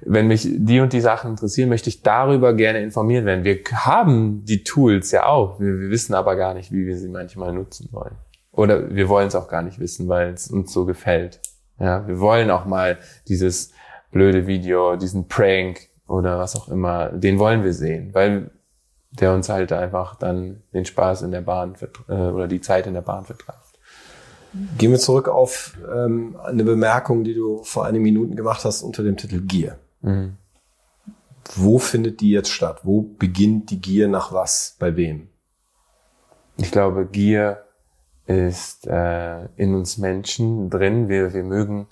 wenn 0.00 0.26
mich 0.26 0.48
die 0.50 0.80
und 0.80 0.92
die 0.92 1.00
Sachen 1.00 1.30
interessieren, 1.30 1.68
möchte 1.68 1.88
ich 1.88 2.02
darüber 2.02 2.54
gerne 2.54 2.80
informiert 2.82 3.24
werden. 3.24 3.44
Wir 3.44 3.58
haben 3.72 4.44
die 4.44 4.64
Tools 4.64 5.10
ja 5.10 5.26
auch, 5.26 5.60
wir, 5.60 5.78
wir 5.78 5.90
wissen 5.90 6.14
aber 6.14 6.36
gar 6.36 6.54
nicht, 6.54 6.72
wie 6.72 6.86
wir 6.86 6.96
sie 6.96 7.08
manchmal 7.08 7.52
nutzen 7.52 7.88
wollen. 7.92 8.16
Oder 8.52 8.94
wir 8.94 9.08
wollen 9.08 9.28
es 9.28 9.34
auch 9.34 9.48
gar 9.48 9.62
nicht 9.62 9.78
wissen, 9.78 10.08
weil 10.08 10.32
es 10.32 10.48
uns 10.48 10.72
so 10.72 10.84
gefällt. 10.84 11.40
Ja, 11.78 12.06
wir 12.08 12.18
wollen 12.18 12.50
auch 12.50 12.64
mal 12.64 12.98
dieses 13.28 13.72
blöde 14.10 14.46
Video, 14.46 14.96
diesen 14.96 15.28
Prank 15.28 15.88
oder 16.06 16.38
was 16.38 16.56
auch 16.56 16.68
immer, 16.68 17.10
den 17.10 17.38
wollen 17.38 17.62
wir 17.62 17.72
sehen, 17.74 18.14
weil 18.14 18.50
der 19.10 19.32
uns 19.32 19.48
halt 19.48 19.72
einfach 19.72 20.16
dann 20.16 20.62
den 20.72 20.84
Spaß 20.84 21.22
in 21.22 21.30
der 21.30 21.40
Bahn 21.40 21.74
äh, 22.08 22.12
oder 22.12 22.48
die 22.48 22.60
Zeit 22.60 22.86
in 22.86 22.94
der 22.94 23.02
Bahn 23.02 23.24
vertreibt. 23.24 23.67
Gehen 24.78 24.90
wir 24.90 24.98
zurück 24.98 25.28
auf 25.28 25.76
ähm, 25.94 26.36
eine 26.42 26.64
Bemerkung, 26.64 27.24
die 27.24 27.34
du 27.34 27.62
vor 27.64 27.84
einigen 27.84 28.04
Minuten 28.04 28.34
gemacht 28.34 28.64
hast 28.64 28.82
unter 28.82 29.02
dem 29.02 29.16
Titel 29.16 29.40
Gier. 29.40 29.78
Mhm. 30.00 30.36
Wo 31.54 31.78
findet 31.78 32.20
die 32.20 32.30
jetzt 32.30 32.50
statt? 32.50 32.80
Wo 32.82 33.02
beginnt 33.02 33.70
die 33.70 33.80
Gier 33.80 34.08
nach 34.08 34.32
was? 34.32 34.76
Bei 34.78 34.96
wem? 34.96 35.28
Ich 36.56 36.70
glaube, 36.70 37.06
Gier 37.06 37.64
ist 38.26 38.86
äh, 38.86 39.46
in 39.56 39.74
uns 39.74 39.96
Menschen 39.96 40.70
drin. 40.70 41.08
Wir, 41.08 41.32
wir 41.32 41.44
mögen 41.44 41.86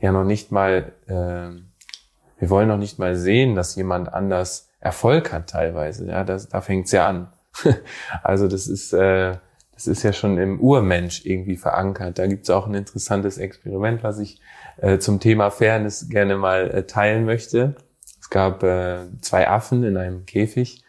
ja 0.00 0.12
noch 0.12 0.24
nicht 0.24 0.50
mal, 0.50 0.92
äh, 1.06 2.40
wir 2.40 2.50
wollen 2.50 2.68
noch 2.68 2.78
nicht 2.78 2.98
mal 2.98 3.16
sehen, 3.16 3.54
dass 3.54 3.76
jemand 3.76 4.12
anders 4.12 4.70
Erfolg 4.80 5.32
hat 5.32 5.50
teilweise. 5.50 6.06
Ja, 6.08 6.24
das, 6.24 6.48
da 6.48 6.60
fängt's 6.60 6.92
ja 6.92 7.06
an. 7.06 7.32
also 8.22 8.48
das 8.48 8.66
ist, 8.66 8.92
äh, 8.92 9.36
das 9.74 9.86
ist 9.86 10.02
ja 10.02 10.12
schon 10.12 10.38
im 10.38 10.60
Urmensch 10.60 11.24
irgendwie 11.24 11.56
verankert. 11.56 12.18
Da 12.18 12.26
gibt's 12.26 12.50
auch 12.50 12.66
ein 12.66 12.74
interessantes 12.74 13.38
Experiment, 13.38 14.02
was 14.02 14.18
ich 14.18 14.40
äh, 14.76 14.98
zum 14.98 15.20
Thema 15.20 15.50
Fairness 15.50 16.08
gerne 16.08 16.36
mal 16.36 16.70
äh, 16.70 16.82
teilen 16.84 17.24
möchte. 17.24 17.74
Es 18.20 18.30
gab 18.30 18.62
äh, 18.62 18.98
zwei 19.20 19.48
Affen 19.48 19.82
in 19.82 19.96
einem 19.96 20.26
Käfig, 20.26 20.84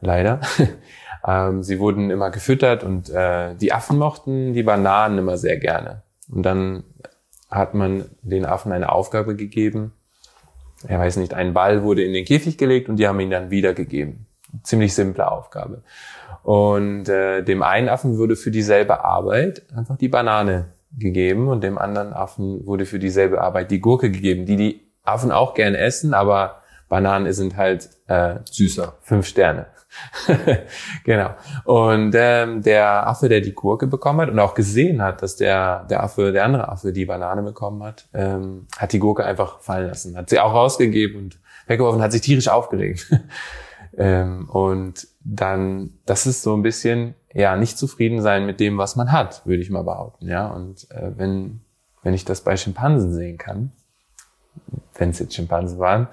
leider. 0.00 0.40
ähm, 1.26 1.62
sie 1.62 1.78
wurden 1.78 2.10
immer 2.10 2.30
gefüttert 2.30 2.84
und 2.84 3.10
äh, 3.10 3.54
die 3.54 3.72
Affen 3.72 3.98
mochten 3.98 4.52
die 4.52 4.62
Bananen 4.62 5.18
immer 5.18 5.38
sehr 5.38 5.56
gerne. 5.56 6.02
Und 6.28 6.42
dann 6.42 6.84
hat 7.50 7.74
man 7.74 8.04
den 8.22 8.44
Affen 8.44 8.72
eine 8.72 8.92
Aufgabe 8.92 9.36
gegeben. 9.36 9.92
Er 10.86 10.98
weiß 10.98 11.16
nicht, 11.16 11.34
ein 11.34 11.54
Ball 11.54 11.82
wurde 11.82 12.04
in 12.04 12.12
den 12.12 12.24
Käfig 12.24 12.58
gelegt 12.58 12.88
und 12.88 12.96
die 12.96 13.08
haben 13.08 13.20
ihn 13.20 13.30
dann 13.30 13.50
wiedergegeben. 13.50 14.26
Ziemlich 14.62 14.94
simple 14.94 15.30
Aufgabe. 15.30 15.82
Und 16.46 17.08
äh, 17.08 17.42
dem 17.42 17.64
einen 17.64 17.88
Affen 17.88 18.18
wurde 18.18 18.36
für 18.36 18.52
dieselbe 18.52 19.04
Arbeit 19.04 19.64
einfach 19.74 19.96
die 19.96 20.06
Banane 20.06 20.66
gegeben 20.96 21.48
und 21.48 21.64
dem 21.64 21.76
anderen 21.76 22.12
Affen 22.12 22.64
wurde 22.64 22.86
für 22.86 23.00
dieselbe 23.00 23.40
Arbeit 23.40 23.72
die 23.72 23.80
Gurke 23.80 24.12
gegeben, 24.12 24.46
die 24.46 24.54
die 24.54 24.80
Affen 25.02 25.32
auch 25.32 25.54
gern 25.54 25.74
essen, 25.74 26.14
aber 26.14 26.62
Bananen 26.88 27.32
sind 27.32 27.56
halt 27.56 27.90
äh, 28.06 28.36
süßer. 28.48 28.94
Fünf 29.00 29.26
Sterne. 29.26 29.66
genau. 31.04 31.34
Und 31.64 32.14
ähm, 32.16 32.62
der 32.62 33.08
Affe, 33.08 33.28
der 33.28 33.40
die 33.40 33.52
Gurke 33.52 33.88
bekommen 33.88 34.20
hat 34.20 34.28
und 34.28 34.38
auch 34.38 34.54
gesehen 34.54 35.02
hat, 35.02 35.22
dass 35.22 35.34
der, 35.34 35.82
der 35.90 36.04
Affe, 36.04 36.30
der 36.30 36.44
andere 36.44 36.68
Affe 36.68 36.92
die 36.92 37.06
Banane 37.06 37.42
bekommen 37.42 37.82
hat, 37.82 38.06
ähm, 38.14 38.68
hat 38.78 38.92
die 38.92 39.00
Gurke 39.00 39.24
einfach 39.24 39.58
fallen 39.62 39.88
lassen. 39.88 40.16
Hat 40.16 40.30
sie 40.30 40.38
auch 40.38 40.54
rausgegeben 40.54 41.18
und 41.18 41.40
weggeworfen, 41.66 42.00
hat 42.02 42.12
sich 42.12 42.20
tierisch 42.20 42.46
aufgeregt. 42.46 43.12
ähm, 43.98 44.48
und 44.48 45.08
dann, 45.28 45.90
das 46.06 46.26
ist 46.26 46.42
so 46.42 46.54
ein 46.54 46.62
bisschen, 46.62 47.14
ja, 47.32 47.56
nicht 47.56 47.78
zufrieden 47.78 48.22
sein 48.22 48.46
mit 48.46 48.60
dem, 48.60 48.78
was 48.78 48.96
man 48.96 49.10
hat, 49.10 49.44
würde 49.44 49.62
ich 49.62 49.70
mal 49.70 49.82
behaupten. 49.82 50.28
Ja, 50.28 50.46
und 50.48 50.88
äh, 50.90 51.10
wenn, 51.16 51.60
wenn 52.02 52.14
ich 52.14 52.24
das 52.24 52.42
bei 52.42 52.56
Schimpansen 52.56 53.12
sehen 53.12 53.36
kann, 53.36 53.72
wenn 54.94 55.10
es 55.10 55.18
jetzt 55.18 55.34
Schimpansen 55.34 55.78
waren, 55.78 56.06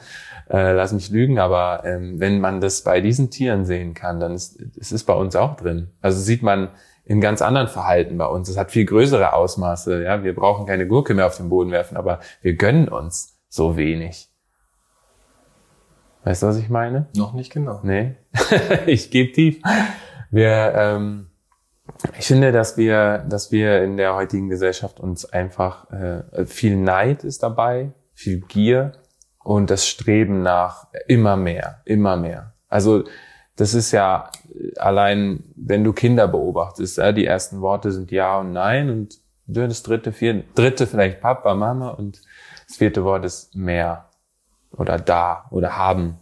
äh, 0.50 0.74
lass 0.74 0.94
mich 0.94 1.10
lügen, 1.10 1.40
aber 1.40 1.84
ähm, 1.86 2.20
wenn 2.20 2.42
man 2.42 2.60
das 2.60 2.84
bei 2.84 3.02
diesen 3.02 3.30
Tieren 3.30 3.66
sehen 3.66 3.94
kann, 3.94 4.20
dann 4.20 4.34
ist 4.34 4.60
es 4.78 4.92
ist 4.92 5.06
bei 5.06 5.14
uns 5.14 5.36
auch 5.36 5.56
drin. 5.56 5.90
Also 6.02 6.20
sieht 6.20 6.42
man 6.42 6.70
in 7.06 7.22
ganz 7.22 7.42
anderen 7.42 7.68
Verhalten 7.68 8.18
bei 8.18 8.26
uns. 8.26 8.50
Es 8.50 8.58
hat 8.58 8.72
viel 8.72 8.86
größere 8.86 9.34
Ausmaße. 9.34 10.04
Ja, 10.04 10.24
wir 10.24 10.36
brauchen 10.36 10.66
keine 10.66 10.88
Gurke 10.88 11.14
mehr 11.14 11.28
auf 11.28 11.38
den 11.38 11.50
Boden 11.50 11.72
werfen, 11.72 11.98
aber 11.98 12.20
wir 12.42 12.56
gönnen 12.56 12.90
uns 12.90 13.38
so 13.48 13.78
wenig. 13.78 14.33
Weißt 16.24 16.44
du, 16.44 16.48
was 16.48 16.58
ich 16.58 16.70
meine? 16.70 17.08
Noch 17.16 17.34
nicht 17.34 17.52
genau. 17.52 17.82
Nee, 17.84 18.16
ich 18.86 19.12
gebe 19.12 19.32
tief. 19.32 19.62
Wir, 20.32 20.74
ähm, 20.76 21.28
ich 22.18 22.28
finde, 22.28 22.52
dass 22.52 22.78
wir, 22.78 23.20
dass 23.30 23.52
wir 23.52 23.84
in 23.84 23.98
der 23.98 24.16
heutigen 24.16 24.50
Gesellschaft 24.50 25.00
uns 25.00 25.26
einfach 25.26 25.92
äh, 25.92 26.46
viel 26.46 26.78
Neid 26.78 27.24
ist 27.24 27.44
dabei, 27.44 27.92
viel 28.14 28.40
Gier 28.42 28.94
und 29.44 29.70
das 29.70 29.86
Streben 29.86 30.42
nach 30.42 30.88
immer 31.08 31.36
mehr, 31.36 31.82
immer 31.86 32.16
mehr. 32.16 32.54
Also 32.70 33.04
das 33.58 33.74
ist 33.74 33.92
ja 33.92 34.32
allein, 34.78 35.44
wenn 35.56 35.84
du 35.84 35.94
Kinder 35.94 36.28
beobachtest, 36.28 36.98
ja, 36.98 37.12
die 37.12 37.26
ersten 37.26 37.62
Worte 37.62 37.92
sind 37.92 38.12
Ja 38.12 38.40
und 38.40 38.54
Nein 38.54 38.90
und 38.90 39.20
das 39.46 39.84
dritte, 39.84 40.14
vierte, 40.14 40.46
dritte 40.56 40.88
vielleicht 40.88 41.20
Papa, 41.20 41.54
Mama 41.54 41.90
und 41.90 42.22
das 42.68 42.78
vierte 42.78 43.04
Wort 43.04 43.26
ist 43.26 43.56
mehr 43.56 44.10
oder 44.76 44.98
da 44.98 45.46
oder 45.52 45.78
haben. 45.78 46.18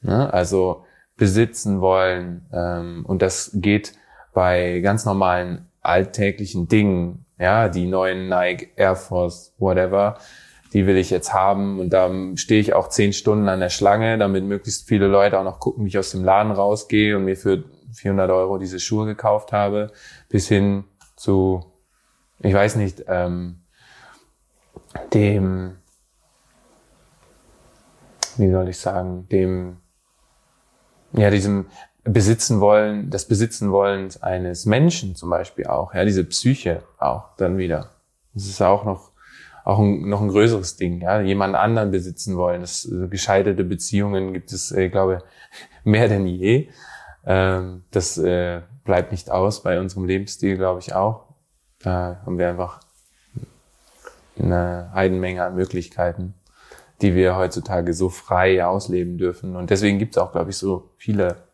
Ne? 0.00 0.32
Also 0.32 0.84
besitzen 1.16 1.80
wollen 1.80 2.46
ähm, 2.52 3.04
und 3.06 3.22
das 3.22 3.50
geht 3.54 3.94
bei 4.32 4.80
ganz 4.80 5.04
normalen 5.04 5.68
alltäglichen 5.80 6.68
Dingen, 6.68 7.24
ja, 7.38 7.68
die 7.68 7.86
neuen 7.86 8.28
Nike, 8.28 8.72
Air 8.76 8.96
Force, 8.96 9.54
whatever, 9.58 10.18
die 10.72 10.86
will 10.86 10.96
ich 10.96 11.10
jetzt 11.10 11.32
haben 11.32 11.80
und 11.80 11.90
da 11.90 12.10
stehe 12.36 12.60
ich 12.60 12.74
auch 12.74 12.88
zehn 12.88 13.12
Stunden 13.12 13.48
an 13.48 13.60
der 13.60 13.70
Schlange, 13.70 14.18
damit 14.18 14.44
möglichst 14.44 14.86
viele 14.86 15.06
Leute 15.06 15.38
auch 15.38 15.44
noch 15.44 15.60
gucken, 15.60 15.84
wie 15.84 15.88
ich 15.88 15.98
aus 15.98 16.10
dem 16.10 16.24
Laden 16.24 16.52
rausgehe 16.52 17.16
und 17.16 17.24
mir 17.24 17.36
für 17.36 17.64
400 17.94 18.30
Euro 18.30 18.58
diese 18.58 18.80
Schuhe 18.80 19.06
gekauft 19.06 19.52
habe, 19.52 19.90
bis 20.28 20.46
hin 20.46 20.84
zu, 21.16 21.64
ich 22.40 22.54
weiß 22.54 22.76
nicht, 22.76 23.04
ähm, 23.08 23.62
dem, 25.14 25.76
wie 28.38 28.50
soll 28.50 28.68
ich 28.68 28.78
sagen, 28.78 29.28
dem, 29.28 29.78
ja, 31.12 31.30
diesem 31.30 31.66
Besitzen 32.04 32.60
wollen, 32.60 33.10
das 33.10 33.26
Besitzen 33.26 33.70
wollen 33.70 34.08
eines 34.20 34.66
Menschen 34.66 35.14
zum 35.14 35.30
Beispiel 35.30 35.66
auch, 35.66 35.94
ja, 35.94 36.04
diese 36.04 36.24
Psyche 36.24 36.82
auch 36.98 37.36
dann 37.36 37.58
wieder. 37.58 37.90
Das 38.34 38.46
ist 38.46 38.62
auch 38.62 38.84
noch 38.84 39.10
auch 39.68 39.80
ein, 39.80 40.08
noch 40.08 40.22
ein 40.22 40.28
größeres 40.28 40.76
Ding, 40.76 41.02
ja, 41.02 41.20
jemand 41.20 41.54
anderen 41.54 41.90
besitzen 41.90 42.38
wollen. 42.38 42.62
Das, 42.62 42.90
äh, 42.90 43.06
gescheiterte 43.08 43.64
Beziehungen 43.64 44.32
gibt 44.32 44.50
es, 44.50 44.72
äh, 44.72 44.88
glaube 44.88 45.22
mehr 45.84 46.08
denn 46.08 46.26
je. 46.26 46.70
Ähm, 47.26 47.84
das 47.90 48.16
äh, 48.16 48.62
bleibt 48.84 49.12
nicht 49.12 49.30
aus 49.30 49.62
bei 49.62 49.78
unserem 49.78 50.06
Lebensstil, 50.06 50.56
glaube 50.56 50.80
ich 50.80 50.94
auch. 50.94 51.26
Da 51.80 52.22
haben 52.24 52.38
wir 52.38 52.48
einfach 52.48 52.80
eine 54.38 54.90
Heidenmenge 54.94 55.44
an 55.44 55.54
Möglichkeiten, 55.54 56.32
die 57.00 57.14
wir 57.14 57.36
heutzutage 57.36 57.94
so 57.94 58.08
frei 58.08 58.64
ausleben 58.64 59.18
dürfen. 59.18 59.56
Und 59.56 59.70
deswegen 59.70 59.98
gibt 59.98 60.16
es 60.16 60.22
auch, 60.22 60.32
glaube 60.32 60.50
ich, 60.50 60.56
so 60.56 60.90
viele 60.96 61.48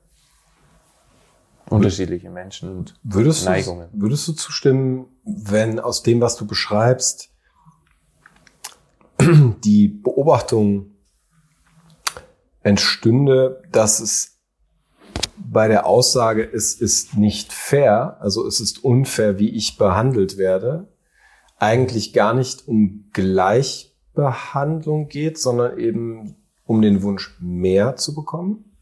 unterschiedliche 1.68 2.30
Menschen 2.30 2.76
und 2.76 2.94
würdest 3.02 3.44
Neigungen. 3.46 3.88
Du, 3.92 4.02
würdest 4.02 4.28
du 4.28 4.32
zustimmen, 4.32 5.06
wenn 5.24 5.80
aus 5.80 6.02
dem, 6.02 6.20
was 6.20 6.36
du 6.36 6.46
beschreibst, 6.46 7.30
die 9.20 9.88
Beobachtung 9.88 10.94
entstünde, 12.62 13.62
dass 13.70 14.00
es 14.00 14.38
bei 15.36 15.68
der 15.68 15.86
Aussage, 15.86 16.42
es 16.50 16.74
ist 16.74 17.16
nicht 17.16 17.52
fair, 17.52 18.16
also 18.20 18.46
es 18.46 18.60
ist 18.60 18.82
unfair, 18.82 19.38
wie 19.38 19.50
ich 19.50 19.76
behandelt 19.76 20.38
werde, 20.38 20.88
eigentlich 21.58 22.12
gar 22.12 22.34
nicht 22.34 22.66
um 22.66 23.10
Gleichbehandlung 24.14 25.08
geht, 25.08 25.38
sondern 25.38 25.78
eben 25.78 26.36
um 26.66 26.80
den 26.80 27.02
Wunsch, 27.02 27.36
mehr 27.40 27.96
zu 27.96 28.14
bekommen? 28.14 28.76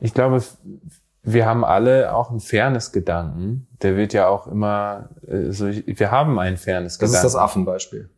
Ich 0.00 0.14
glaube, 0.14 0.42
wir 1.22 1.46
haben 1.46 1.64
alle 1.64 2.14
auch 2.14 2.30
einen 2.30 2.40
Fairness-Gedanken. 2.40 3.68
Der 3.82 3.96
wird 3.96 4.12
ja 4.12 4.28
auch 4.28 4.46
immer, 4.46 5.10
also 5.28 5.68
wir 5.68 6.10
haben 6.10 6.38
einen 6.38 6.56
Fairness-Gedanken. 6.56 7.12
Das 7.12 7.24
ist 7.24 7.34
das 7.34 7.36
Affenbeispiel. 7.36 8.10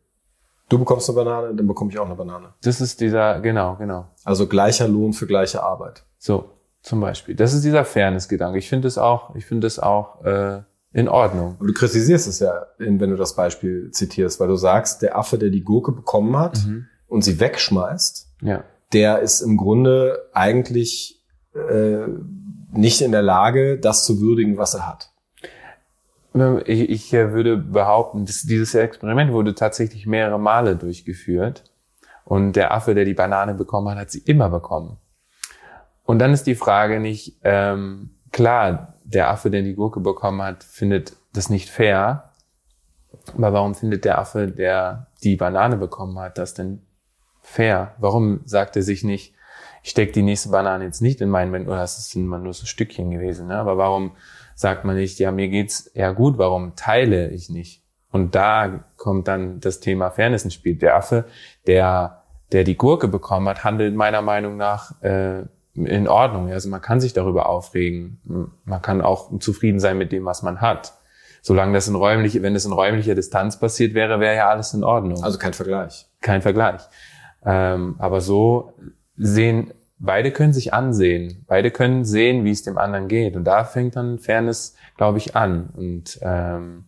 Du 0.69 0.79
bekommst 0.79 1.09
eine 1.09 1.17
Banane, 1.17 1.53
dann 1.53 1.67
bekomme 1.67 1.91
ich 1.91 1.99
auch 1.99 2.05
eine 2.05 2.15
Banane. 2.15 2.53
Das 2.61 2.79
ist 2.79 3.01
dieser, 3.01 3.41
genau, 3.41 3.75
genau. 3.75 4.05
Also 4.23 4.47
gleicher 4.47 4.87
Lohn 4.87 5.11
für 5.11 5.27
gleiche 5.27 5.61
Arbeit. 5.61 6.05
So, 6.17 6.51
zum 6.81 7.01
Beispiel. 7.01 7.35
Das 7.35 7.53
ist 7.53 7.65
dieser 7.65 7.83
Fairness-Gedanke. 7.83 8.57
Ich 8.57 8.69
finde 8.69 8.87
es 8.87 8.97
auch, 8.97 9.35
ich 9.35 9.45
finde 9.45 9.67
es 9.67 9.79
auch 9.79 10.23
äh, 10.23 10.61
in 10.93 11.07
Ordnung. 11.07 11.55
Aber 11.57 11.67
du 11.67 11.73
kritisierst 11.73 12.27
es 12.27 12.39
ja, 12.39 12.65
wenn 12.77 12.99
du 12.99 13.15
das 13.15 13.35
Beispiel 13.35 13.91
zitierst, 13.91 14.39
weil 14.39 14.47
du 14.47 14.55
sagst, 14.55 15.01
der 15.01 15.17
Affe, 15.17 15.37
der 15.37 15.49
die 15.49 15.63
Gurke 15.63 15.91
bekommen 15.91 16.37
hat 16.37 16.65
mhm. 16.65 16.87
und 17.07 17.23
sie 17.23 17.39
wegschmeißt, 17.39 18.27
ja. 18.41 18.63
der 18.93 19.19
ist 19.19 19.41
im 19.41 19.57
Grunde 19.57 20.29
eigentlich 20.33 21.23
äh, 21.53 22.07
nicht 22.73 23.01
in 23.01 23.11
der 23.11 23.21
Lage, 23.21 23.77
das 23.77 24.05
zu 24.05 24.19
würdigen, 24.19 24.57
was 24.57 24.73
er 24.73 24.87
hat. 24.87 25.11
Ich, 26.65 26.89
ich 26.89 27.11
würde 27.11 27.57
behaupten, 27.57 28.25
dass 28.25 28.43
dieses 28.43 28.73
Experiment 28.73 29.33
wurde 29.33 29.53
tatsächlich 29.53 30.05
mehrere 30.05 30.39
Male 30.39 30.77
durchgeführt. 30.77 31.65
Und 32.23 32.53
der 32.53 32.73
Affe, 32.73 32.95
der 32.95 33.03
die 33.03 33.13
Banane 33.13 33.53
bekommen 33.53 33.89
hat, 33.89 33.97
hat 33.97 34.11
sie 34.11 34.19
immer 34.19 34.49
bekommen. 34.49 34.97
Und 36.05 36.19
dann 36.19 36.31
ist 36.31 36.47
die 36.47 36.55
Frage 36.55 37.01
nicht, 37.01 37.39
ähm, 37.43 38.11
klar, 38.31 38.95
der 39.13 39.29
Affe, 39.29 39.49
der 39.49 39.61
die 39.61 39.75
Gurke 39.75 39.99
bekommen 39.99 40.41
hat, 40.41 40.63
findet 40.63 41.13
das 41.33 41.49
nicht 41.49 41.69
fair. 41.69 42.31
Aber 43.35 43.53
warum 43.53 43.75
findet 43.75 44.05
der 44.05 44.17
Affe, 44.17 44.47
der 44.47 45.07
die 45.23 45.35
Banane 45.35 45.77
bekommen 45.77 46.17
hat, 46.19 46.37
das 46.37 46.53
denn 46.53 46.81
fair? 47.41 47.95
Warum 47.99 48.41
sagt 48.45 48.75
er 48.75 48.83
sich 48.83 49.03
nicht, 49.03 49.33
ich 49.83 49.91
stecke 49.91 50.11
die 50.11 50.21
nächste 50.21 50.49
Banane 50.49 50.85
jetzt 50.85 51.01
nicht 51.01 51.21
in 51.21 51.29
meinen 51.29 51.51
Mund, 51.51 51.67
oder 51.67 51.77
das 51.77 51.97
ist 51.97 52.15
immer 52.15 52.37
nur 52.37 52.53
so 52.53 52.65
Stückchen 52.65 53.11
gewesen, 53.11 53.47
ne? 53.47 53.55
aber 53.55 53.77
warum 53.77 54.11
sagt 54.55 54.85
man 54.85 54.95
nicht, 54.95 55.19
ja, 55.19 55.31
mir 55.31 55.49
geht's 55.49 55.89
ja 55.95 56.11
gut, 56.11 56.37
warum 56.37 56.75
teile 56.75 57.29
ich 57.29 57.49
nicht? 57.49 57.81
Und 58.11 58.35
da 58.35 58.83
kommt 58.97 59.27
dann 59.27 59.59
das 59.59 59.79
Thema 59.79 60.11
Fairness 60.11 60.43
ins 60.43 60.53
Spiel. 60.53 60.75
Der 60.75 60.97
Affe, 60.97 61.25
der, 61.65 62.23
der 62.51 62.63
die 62.63 62.75
Gurke 62.75 63.07
bekommen 63.07 63.47
hat, 63.47 63.63
handelt 63.63 63.95
meiner 63.95 64.21
Meinung 64.21 64.57
nach 64.57 65.01
äh, 65.01 65.43
in 65.73 66.07
Ordnung. 66.07 66.51
Also 66.51 66.69
man 66.69 66.81
kann 66.81 66.99
sich 66.99 67.13
darüber 67.13 67.47
aufregen. 67.47 68.55
Man 68.65 68.81
kann 68.81 69.01
auch 69.01 69.37
zufrieden 69.39 69.79
sein 69.79 69.97
mit 69.97 70.11
dem, 70.11 70.25
was 70.25 70.43
man 70.43 70.61
hat. 70.61 70.93
Solange 71.41 71.73
das 71.73 71.87
in 71.87 71.95
räumliche, 71.95 72.43
wenn 72.43 72.55
es 72.55 72.65
in 72.65 72.71
räumlicher 72.71 73.15
Distanz 73.15 73.59
passiert 73.59 73.93
wäre, 73.93 74.19
wäre 74.19 74.35
ja 74.35 74.49
alles 74.49 74.73
in 74.73 74.83
Ordnung. 74.83 75.23
Also 75.23 75.39
kein 75.39 75.53
Vergleich. 75.53 76.07
Kein 76.21 76.41
Vergleich. 76.41 76.81
Ähm, 77.43 77.95
aber 77.97 78.21
so 78.21 78.73
sehen, 79.17 79.73
beide 79.97 80.31
können 80.31 80.53
sich 80.53 80.73
ansehen. 80.73 81.43
Beide 81.47 81.71
können 81.71 82.05
sehen, 82.05 82.43
wie 82.45 82.51
es 82.51 82.63
dem 82.63 82.77
anderen 82.77 83.07
geht. 83.07 83.35
Und 83.35 83.45
da 83.45 83.63
fängt 83.63 83.95
dann 83.95 84.19
Fairness, 84.19 84.75
glaube 84.97 85.17
ich, 85.17 85.35
an. 85.35 85.69
Und 85.75 86.19
ähm, 86.21 86.85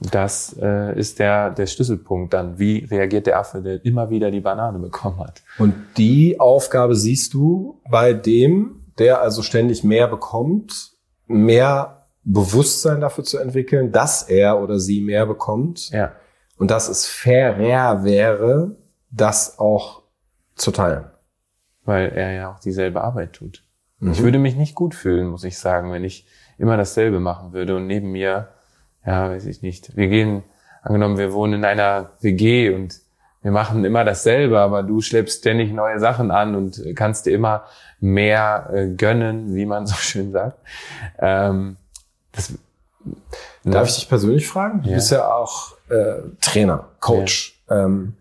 das 0.00 0.56
äh, 0.60 0.98
ist 0.98 1.18
der, 1.18 1.50
der 1.50 1.66
Schlüsselpunkt 1.66 2.32
dann. 2.32 2.58
Wie 2.58 2.84
reagiert 2.84 3.26
der 3.26 3.38
Affe, 3.38 3.60
der 3.60 3.84
immer 3.84 4.08
wieder 4.08 4.30
die 4.30 4.40
Banane 4.40 4.78
bekommen 4.78 5.20
hat? 5.20 5.42
Und 5.58 5.74
die 5.98 6.40
Aufgabe 6.40 6.96
siehst 6.96 7.34
du 7.34 7.80
bei 7.90 8.14
dem, 8.14 8.86
der 8.98 9.20
also 9.20 9.42
ständig 9.42 9.84
mehr 9.84 10.08
bekommt, 10.08 10.92
mehr 11.26 12.06
Bewusstsein 12.24 13.00
dafür 13.00 13.24
zu 13.24 13.38
entwickeln, 13.38 13.92
dass 13.92 14.22
er 14.22 14.62
oder 14.62 14.78
sie 14.78 15.02
mehr 15.02 15.26
bekommt. 15.26 15.90
Ja. 15.90 16.12
Und 16.56 16.70
dass 16.70 16.88
es 16.88 17.06
fairer 17.06 18.04
wäre, 18.04 18.76
das 19.10 19.58
auch 19.58 20.02
zu 20.54 20.70
teilen. 20.70 21.04
Weil 21.84 22.10
er 22.10 22.32
ja 22.32 22.52
auch 22.52 22.60
dieselbe 22.60 23.02
Arbeit 23.02 23.34
tut. 23.34 23.64
Mhm. 23.98 24.12
Ich 24.12 24.22
würde 24.22 24.38
mich 24.38 24.56
nicht 24.56 24.74
gut 24.74 24.94
fühlen, 24.94 25.28
muss 25.28 25.44
ich 25.44 25.58
sagen, 25.58 25.92
wenn 25.92 26.04
ich 26.04 26.26
immer 26.58 26.76
dasselbe 26.76 27.20
machen 27.20 27.52
würde 27.52 27.76
und 27.76 27.86
neben 27.86 28.12
mir 28.12 28.48
ja, 29.06 29.30
weiß 29.30 29.46
ich 29.46 29.62
nicht. 29.62 29.96
Wir 29.96 30.08
gehen, 30.08 30.42
angenommen, 30.82 31.18
wir 31.18 31.32
wohnen 31.32 31.54
in 31.54 31.64
einer 31.64 32.10
WG 32.20 32.70
und 32.70 33.00
wir 33.42 33.50
machen 33.50 33.84
immer 33.84 34.04
dasselbe, 34.04 34.58
aber 34.58 34.82
du 34.82 35.00
schleppst 35.00 35.40
ständig 35.40 35.72
neue 35.72 35.98
Sachen 35.98 36.30
an 36.30 36.54
und 36.54 36.82
kannst 36.94 37.26
dir 37.26 37.32
immer 37.32 37.64
mehr 37.98 38.70
äh, 38.72 38.88
gönnen, 38.88 39.54
wie 39.54 39.66
man 39.66 39.86
so 39.86 39.94
schön 39.94 40.32
sagt. 40.32 40.58
Ähm, 41.18 41.76
das, 42.32 42.52
Darf 43.64 43.88
ich 43.88 43.94
dich 43.94 44.08
persönlich 44.08 44.46
fragen? 44.46 44.82
Du 44.82 44.90
ja. 44.90 44.96
bist 44.96 45.10
ja 45.10 45.32
auch 45.32 45.72
äh, 45.88 46.20
Trainer, 46.40 46.88
Coach 47.00 47.60
ja. 47.68 47.84
ähm, 47.84 48.14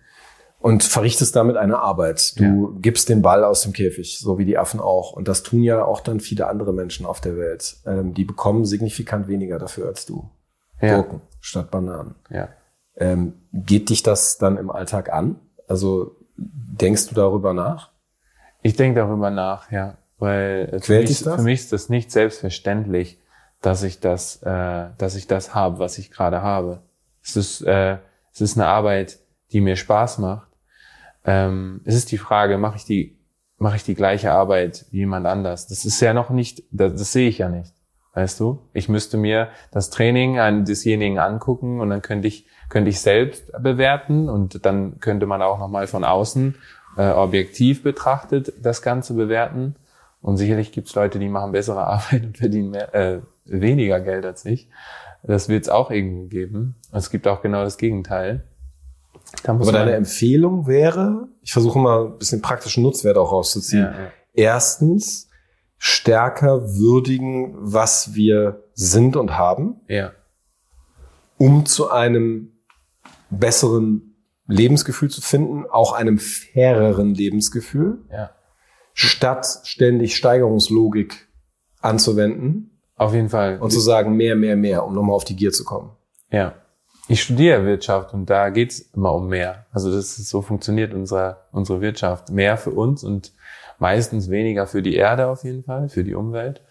und 0.59 0.83
verrichtest 0.83 1.35
damit 1.35 1.57
eine 1.57 1.79
Arbeit. 1.79 2.39
Du 2.39 2.43
ja. 2.43 2.79
gibst 2.81 3.09
den 3.09 3.21
Ball 3.21 3.43
aus 3.43 3.61
dem 3.61 3.73
Käfig, 3.73 4.19
so 4.19 4.37
wie 4.37 4.45
die 4.45 4.57
Affen 4.57 4.79
auch. 4.79 5.11
Und 5.11 5.27
das 5.27 5.43
tun 5.43 5.63
ja 5.63 5.83
auch 5.83 5.99
dann 5.99 6.21
viele 6.21 6.47
andere 6.47 6.73
Menschen 6.73 7.05
auf 7.05 7.19
der 7.19 7.37
Welt. 7.37 7.77
Ähm, 7.85 8.13
die 8.13 8.23
bekommen 8.23 8.65
signifikant 8.65 9.27
weniger 9.27 9.59
dafür 9.59 9.87
als 9.87 10.05
du 10.05 10.29
ja. 10.81 10.95
Gurken 10.95 11.21
statt 11.39 11.71
Bananen. 11.71 12.15
Ja. 12.29 12.49
Ähm, 12.95 13.33
geht 13.53 13.89
dich 13.89 14.03
das 14.03 14.37
dann 14.37 14.57
im 14.57 14.69
Alltag 14.69 15.11
an? 15.11 15.39
Also 15.67 16.15
denkst 16.35 17.07
du 17.07 17.15
darüber 17.15 17.53
nach? 17.53 17.91
Ich 18.61 18.75
denke 18.75 18.99
darüber 18.99 19.29
nach, 19.29 19.71
ja. 19.71 19.97
Weil 20.17 20.79
für 20.81 20.99
mich, 20.99 21.17
für 21.19 21.41
mich, 21.41 21.61
ist 21.61 21.71
das 21.71 21.87
nicht 21.87 22.11
selbstverständlich, 22.11 23.21
dass 23.61 23.83
ich 23.83 24.01
das, 24.01 24.43
äh, 24.43 24.89
dass 24.97 25.15
ich 25.15 25.27
das 25.27 25.55
habe, 25.55 25.79
was 25.79 25.97
ich 25.97 26.11
gerade 26.11 26.41
habe. 26.41 26.81
Es 27.23 27.37
ist, 27.37 27.61
äh, 27.61 27.97
es 28.33 28.41
ist 28.41 28.57
eine 28.57 28.67
Arbeit, 28.67 29.19
die 29.51 29.61
mir 29.61 29.77
Spaß 29.77 30.17
macht. 30.17 30.49
Ähm, 31.23 31.81
es 31.85 31.95
ist 31.95 32.11
die 32.11 32.17
Frage, 32.17 32.57
mache 32.57 32.77
ich 32.77 32.85
die, 32.85 33.17
mache 33.57 33.77
ich 33.77 33.83
die 33.83 33.95
gleiche 33.95 34.31
Arbeit 34.31 34.85
wie 34.91 34.97
jemand 34.97 35.25
anders? 35.25 35.67
Das 35.67 35.85
ist 35.85 36.01
ja 36.01 36.13
noch 36.13 36.29
nicht, 36.29 36.63
das, 36.71 36.93
das 36.93 37.11
sehe 37.13 37.29
ich 37.29 37.37
ja 37.37 37.49
nicht. 37.49 37.73
Weißt 38.13 38.39
du? 38.39 38.59
Ich 38.73 38.89
müsste 38.89 39.17
mir 39.17 39.49
das 39.71 39.89
Training 39.89 40.39
an 40.39 40.65
desjenigen 40.65 41.19
angucken 41.19 41.79
und 41.79 41.89
dann 41.89 42.01
könnte 42.01 42.27
ich, 42.27 42.47
könnte 42.69 42.89
ich 42.89 42.99
selbst 42.99 43.51
bewerten 43.61 44.29
und 44.29 44.65
dann 44.65 44.99
könnte 44.99 45.25
man 45.25 45.41
auch 45.41 45.59
nochmal 45.59 45.87
von 45.87 46.03
außen 46.03 46.55
äh, 46.97 47.11
objektiv 47.11 47.83
betrachtet 47.83 48.53
das 48.61 48.81
Ganze 48.81 49.13
bewerten. 49.13 49.75
Und 50.21 50.37
sicherlich 50.37 50.71
gibt 50.71 50.87
es 50.89 50.95
Leute, 50.95 51.19
die 51.19 51.29
machen 51.29 51.51
bessere 51.51 51.83
Arbeit 51.87 52.25
und 52.25 52.37
verdienen 52.37 52.71
mehr, 52.71 52.93
äh, 52.93 53.21
weniger 53.45 53.99
Geld 53.99 54.25
als 54.25 54.45
ich. 54.45 54.69
Das 55.23 55.49
wird 55.49 55.63
es 55.63 55.69
auch 55.69 55.91
irgendwo 55.91 56.27
geben. 56.27 56.75
Es 56.91 57.09
gibt 57.09 57.27
auch 57.27 57.41
genau 57.41 57.63
das 57.63 57.77
Gegenteil. 57.77 58.43
Aber 59.45 59.71
deine 59.71 59.93
Empfehlung 59.93 60.65
wäre, 60.65 61.27
ich 61.43 61.51
versuche 61.51 61.77
mal 61.77 62.05
ein 62.05 62.17
bisschen 62.17 62.41
praktischen 62.41 62.83
Nutzwert 62.83 63.17
auch 63.17 63.31
rauszuziehen. 63.31 63.83
Ja, 63.83 63.91
ja. 63.91 64.11
Erstens, 64.33 65.28
stärker 65.79 66.75
würdigen, 66.75 67.55
was 67.57 68.13
wir 68.13 68.63
sind 68.73 69.15
und 69.15 69.37
haben, 69.37 69.81
ja. 69.87 70.11
um 71.37 71.65
zu 71.65 71.89
einem 71.89 72.51
besseren 73.29 74.15
Lebensgefühl 74.45 75.09
zu 75.09 75.21
finden, 75.21 75.65
auch 75.65 75.93
einem 75.93 76.19
faireren 76.19 77.13
Lebensgefühl, 77.13 77.99
ja. 78.11 78.31
statt 78.93 79.61
ständig 79.63 80.15
Steigerungslogik 80.17 81.29
anzuwenden. 81.79 82.81
Auf 82.95 83.13
jeden 83.13 83.29
Fall. 83.29 83.59
Und 83.59 83.71
zu 83.71 83.79
sagen, 83.79 84.17
mehr, 84.17 84.35
mehr, 84.35 84.57
mehr, 84.57 84.85
um 84.85 84.93
nochmal 84.93 85.15
auf 85.15 85.23
die 85.23 85.37
Gier 85.37 85.53
zu 85.53 85.63
kommen. 85.63 85.91
Ja. 86.29 86.55
Ich 87.07 87.23
studiere 87.23 87.65
Wirtschaft 87.65 88.13
und 88.13 88.29
da 88.29 88.49
geht's 88.49 88.79
immer 88.79 89.13
um 89.13 89.29
mehr. 89.29 89.65
Also 89.71 89.89
das 89.89 90.19
ist, 90.19 90.29
so 90.29 90.41
funktioniert 90.41 90.93
unsere, 90.93 91.37
unsere 91.51 91.79
Wirtschaft. 91.81 92.29
Mehr 92.29 92.57
für 92.57 92.71
uns 92.71 93.03
und 93.03 93.33
meistens 93.79 94.29
weniger 94.29 94.67
für 94.67 94.81
die 94.81 94.95
Erde 94.95 95.27
auf 95.27 95.43
jeden 95.43 95.63
Fall, 95.63 95.89
für 95.89 96.03
die 96.03 96.15
Umwelt. 96.15 96.61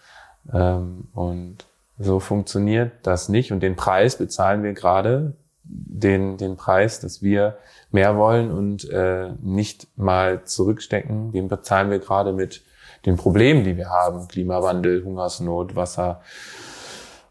Ähm, 0.53 1.09
und 1.15 1.67
so 1.99 2.21
funktioniert 2.21 2.93
das 3.03 3.29
nicht. 3.29 3.53
Und 3.53 3.61
den 3.61 3.77
Preis 3.77 4.17
bezahlen 4.17 4.63
wir 4.63 4.73
gerade, 4.73 5.35
den, 5.71 6.39
den 6.39 6.57
Preis, 6.57 7.01
dass 7.01 7.23
wir 7.23 7.59
mehr 7.91 8.17
wollen 8.17 8.51
und 8.51 8.89
äh, 8.91 9.31
nicht 9.43 9.87
mal 9.99 10.45
zurückstecken, 10.45 11.33
den 11.33 11.49
bezahlen 11.49 11.91
wir 11.91 11.99
gerade 11.99 12.33
mit 12.33 12.63
den 13.05 13.17
Problemen, 13.17 13.65
die 13.65 13.77
wir 13.77 13.91
haben. 13.91 14.29
Klimawandel, 14.29 15.05
Hungersnot, 15.05 15.77
Wasser, 15.77 16.23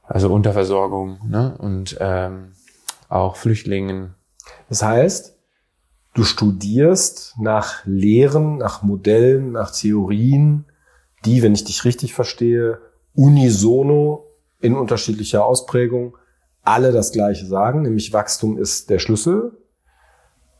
also 0.03 0.31
Unterversorgung 0.31 1.19
ne? 1.27 1.55
und 1.57 1.97
ähm, 1.99 2.53
auch 3.09 3.35
Flüchtlingen. 3.35 4.13
Das 4.69 4.83
heißt, 4.83 5.36
Du 6.17 6.23
studierst 6.23 7.35
nach 7.37 7.85
Lehren, 7.85 8.57
nach 8.57 8.81
Modellen, 8.81 9.51
nach 9.51 9.69
Theorien, 9.69 10.65
die, 11.25 11.43
wenn 11.43 11.53
ich 11.53 11.63
dich 11.63 11.85
richtig 11.85 12.15
verstehe, 12.15 12.79
unisono 13.13 14.25
in 14.59 14.75
unterschiedlicher 14.75 15.45
Ausprägung 15.45 16.17
alle 16.63 16.91
das 16.91 17.11
Gleiche 17.11 17.45
sagen, 17.45 17.83
nämlich 17.83 18.13
Wachstum 18.13 18.57
ist 18.57 18.89
der 18.89 18.97
Schlüssel 18.97 19.59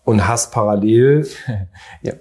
und 0.03 0.27
hast 0.27 0.51
parallel 0.51 1.27
ja. 2.03 2.13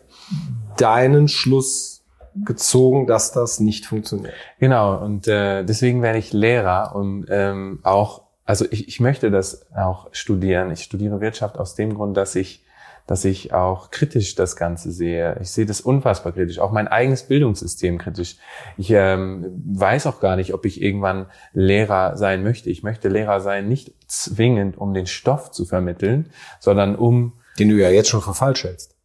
deinen 0.78 1.28
Schluss 1.28 2.06
gezogen, 2.36 3.06
dass 3.06 3.32
das 3.32 3.60
nicht 3.60 3.84
funktioniert. 3.84 4.32
Genau, 4.60 4.96
und 5.04 5.28
äh, 5.28 5.62
deswegen 5.62 6.00
werde 6.00 6.18
ich 6.18 6.32
Lehrer 6.32 6.96
und 6.96 7.26
ähm, 7.28 7.80
auch, 7.82 8.22
also 8.46 8.64
ich, 8.70 8.88
ich 8.88 8.98
möchte 8.98 9.30
das 9.30 9.70
auch 9.76 10.08
studieren. 10.12 10.70
Ich 10.70 10.84
studiere 10.84 11.20
Wirtschaft 11.20 11.58
aus 11.58 11.74
dem 11.74 11.92
Grund, 11.92 12.16
dass 12.16 12.34
ich 12.34 12.65
dass 13.06 13.24
ich 13.24 13.52
auch 13.52 13.90
kritisch 13.90 14.34
das 14.34 14.56
Ganze 14.56 14.90
sehe. 14.90 15.38
Ich 15.40 15.50
sehe 15.50 15.66
das 15.66 15.80
unfassbar 15.80 16.32
kritisch, 16.32 16.58
auch 16.58 16.72
mein 16.72 16.88
eigenes 16.88 17.22
Bildungssystem 17.24 17.98
kritisch. 17.98 18.36
Ich 18.76 18.90
ähm, 18.90 19.62
weiß 19.64 20.06
auch 20.06 20.20
gar 20.20 20.36
nicht, 20.36 20.54
ob 20.54 20.64
ich 20.64 20.82
irgendwann 20.82 21.26
Lehrer 21.52 22.16
sein 22.16 22.42
möchte. 22.42 22.70
Ich 22.70 22.82
möchte 22.82 23.08
Lehrer 23.08 23.40
sein, 23.40 23.68
nicht 23.68 23.94
zwingend, 24.06 24.76
um 24.76 24.92
den 24.94 25.06
Stoff 25.06 25.50
zu 25.50 25.64
vermitteln, 25.64 26.30
sondern 26.60 26.96
um... 26.96 27.34
Den 27.58 27.68
du 27.68 27.76
ja 27.76 27.90
jetzt 27.90 28.08
schon 28.08 28.20
für 28.20 28.34
falsch 28.34 28.64
hältst. 28.64 28.96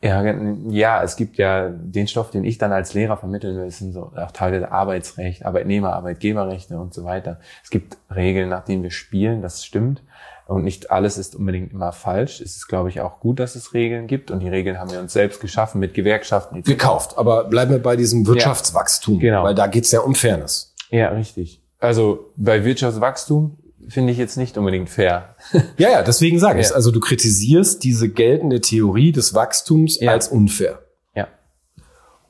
Ja, 0.00 0.22
ja, 0.70 1.02
es 1.02 1.16
gibt 1.16 1.38
ja 1.38 1.70
den 1.70 2.06
Stoff, 2.06 2.30
den 2.30 2.44
ich 2.44 2.56
dann 2.56 2.70
als 2.70 2.94
Lehrer 2.94 3.16
vermitteln 3.16 3.56
will, 3.56 3.68
sind 3.72 3.92
so 3.92 4.12
auch 4.14 4.30
Teile 4.30 4.60
der 4.60 4.70
Arbeitsrecht, 4.70 5.44
Arbeitnehmer, 5.44 5.92
Arbeitgeberrechte 5.94 6.78
und 6.78 6.94
so 6.94 7.02
weiter. 7.02 7.40
Es 7.64 7.70
gibt 7.70 7.98
Regeln, 8.14 8.48
nach 8.48 8.64
denen 8.64 8.84
wir 8.84 8.92
spielen, 8.92 9.42
das 9.42 9.64
stimmt. 9.64 10.04
Und 10.48 10.64
nicht 10.64 10.90
alles 10.90 11.18
ist 11.18 11.36
unbedingt 11.36 11.72
immer 11.72 11.92
falsch. 11.92 12.40
Es 12.40 12.56
ist, 12.56 12.68
glaube 12.68 12.88
ich, 12.88 13.02
auch 13.02 13.20
gut, 13.20 13.38
dass 13.38 13.54
es 13.54 13.74
Regeln 13.74 14.06
gibt. 14.06 14.30
Und 14.30 14.40
die 14.40 14.48
Regeln 14.48 14.78
haben 14.78 14.90
wir 14.90 14.98
uns 14.98 15.12
selbst 15.12 15.42
geschaffen 15.42 15.78
mit 15.78 15.92
Gewerkschaften. 15.92 16.62
Gekauft. 16.62 17.18
Aber 17.18 17.44
bleiben 17.44 17.70
wir 17.70 17.82
bei 17.82 17.96
diesem 17.96 18.26
Wirtschaftswachstum. 18.26 19.16
Ja, 19.16 19.20
genau. 19.20 19.44
Weil 19.44 19.54
da 19.54 19.66
geht's 19.66 19.92
ja 19.92 20.00
um 20.00 20.14
Fairness. 20.14 20.74
Ja, 20.90 21.10
richtig. 21.10 21.60
Also 21.78 22.32
bei 22.36 22.64
Wirtschaftswachstum 22.64 23.58
finde 23.88 24.10
ich 24.12 24.18
jetzt 24.18 24.38
nicht 24.38 24.56
unbedingt 24.56 24.88
fair. 24.88 25.36
ja, 25.76 25.90
ja, 25.90 26.02
deswegen 26.02 26.38
sage 26.38 26.60
ich 26.60 26.70
ja. 26.70 26.74
Also 26.74 26.92
du 26.92 27.00
kritisierst 27.00 27.84
diese 27.84 28.08
geltende 28.08 28.62
Theorie 28.62 29.12
des 29.12 29.34
Wachstums 29.34 30.00
ja. 30.00 30.12
als 30.12 30.28
unfair. 30.28 30.78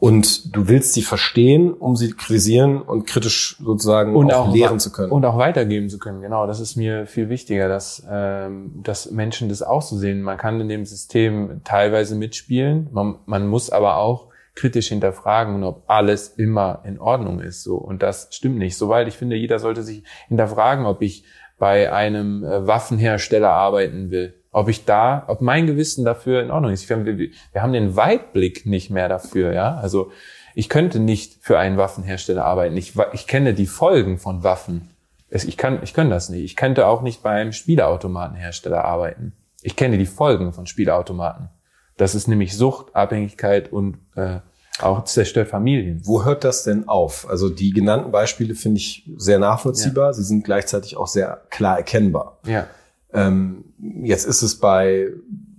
Und 0.01 0.55
du 0.55 0.69
willst 0.69 0.95
sie 0.95 1.03
verstehen, 1.03 1.73
um 1.73 1.97
sie 1.97 2.13
kritisieren 2.13 2.81
und 2.81 3.07
kritisch 3.07 3.57
sozusagen 3.61 4.15
und 4.15 4.33
auch, 4.33 4.49
auch 4.49 4.55
lehren 4.55 4.79
zu 4.79 4.93
können. 4.93 5.11
Und 5.11 5.25
auch 5.25 5.37
weitergeben 5.39 5.89
zu 5.89 5.99
können. 5.99 6.21
Genau, 6.21 6.47
das 6.47 6.61
ist 6.61 6.77
mir 6.77 7.07
viel 7.07 7.29
wichtiger, 7.29 7.69
dass, 7.69 8.07
ähm, 8.09 8.81
dass 8.85 9.11
Menschen 9.11 9.49
das 9.49 9.61
auch 9.61 9.83
so 9.83 9.97
sehen. 9.97 10.23
Man 10.23 10.39
kann 10.39 10.61
in 10.61 10.69
dem 10.69 10.85
System 10.87 11.63
teilweise 11.65 12.15
mitspielen, 12.15 12.89
man, 12.93 13.17
man 13.27 13.49
muss 13.49 13.71
aber 13.71 13.97
auch 13.97 14.29
kritisch 14.55 14.89
hinterfragen 14.89 15.57
und 15.57 15.65
ob 15.65 15.85
alles 15.89 16.29
immer 16.29 16.83
in 16.85 17.01
Ordnung 17.01 17.41
ist. 17.41 17.65
So 17.65 17.77
und 17.77 18.03
das 18.03 18.29
stimmt 18.31 18.59
nicht. 18.59 18.77
Soweit 18.77 19.09
ich 19.09 19.15
finde, 19.15 19.37
jeder 19.37 19.59
sollte 19.59 19.83
sich 19.83 20.05
hinterfragen, 20.29 20.87
ob 20.87 21.03
ich 21.03 21.25
bei 21.59 21.93
einem 21.93 22.45
äh, 22.45 22.67
Waffenhersteller 22.67 23.51
arbeiten 23.51 24.11
will, 24.11 24.35
ob 24.51 24.69
ich 24.69 24.85
da, 24.85 25.25
ob 25.27 25.41
mein 25.41 25.67
Gewissen 25.67 26.05
dafür 26.05 26.43
in 26.43 26.51
Ordnung 26.51 26.73
ist. 26.73 26.89
Wir, 26.89 27.05
wir 27.05 27.63
haben 27.63 27.73
den 27.73 27.97
Weitblick 27.97 28.67
nicht 28.67 28.91
mehr 28.91 29.09
dafür, 29.09 29.53
ja. 29.53 29.77
Also 29.77 30.11
ich 30.55 30.69
könnte 30.69 30.99
nicht 30.99 31.39
für 31.41 31.59
einen 31.59 31.77
Waffenhersteller 31.77 32.45
arbeiten. 32.45 32.77
Ich, 32.77 32.95
ich 33.13 33.27
kenne 33.27 33.55
die 33.55 33.67
Folgen 33.67 34.19
von 34.19 34.43
Waffen. 34.43 34.91
Ich 35.31 35.57
kann, 35.57 35.81
ich 35.83 35.93
kann 35.93 36.11
das 36.11 36.31
nicht. 36.31 36.45
Ich 36.45 36.57
könnte 36.57 36.87
auch 36.87 37.03
nicht 37.03 37.23
bei 37.23 37.31
einem 37.31 37.53
Spielautomatenhersteller 37.53 38.85
arbeiten. 38.85 39.35
Ich 39.63 39.77
kenne 39.77 39.99
die 39.99 40.07
Folgen 40.07 40.53
von 40.53 40.67
Spielautomaten. 40.67 41.51
Das 41.97 42.15
ist 42.15 42.29
nämlich 42.29 42.57
Sucht, 42.57 42.95
Abhängigkeit 42.97 43.71
und 43.73 43.99
äh, 44.17 44.39
auch 44.81 45.05
zerstört 45.05 45.49
Familien. 45.49 46.01
Wo 46.05 46.25
hört 46.25 46.45
das 46.45 46.63
denn 46.63 46.89
auf? 46.89 47.29
Also 47.29 47.51
die 47.51 47.71
genannten 47.71 48.11
Beispiele 48.11 48.55
finde 48.55 48.79
ich 48.79 49.11
sehr 49.17 49.39
nachvollziehbar. 49.39 50.07
Ja. 50.07 50.13
Sie 50.13 50.23
sind 50.23 50.45
gleichzeitig 50.45 50.97
auch 50.97 51.09
sehr 51.09 51.43
klar 51.51 51.77
erkennbar. 51.77 52.39
Ja. 52.47 52.67
Ähm, 53.13 53.65
jetzt 54.03 54.27
ist 54.27 54.43
es 54.43 54.59
bei 54.59 55.09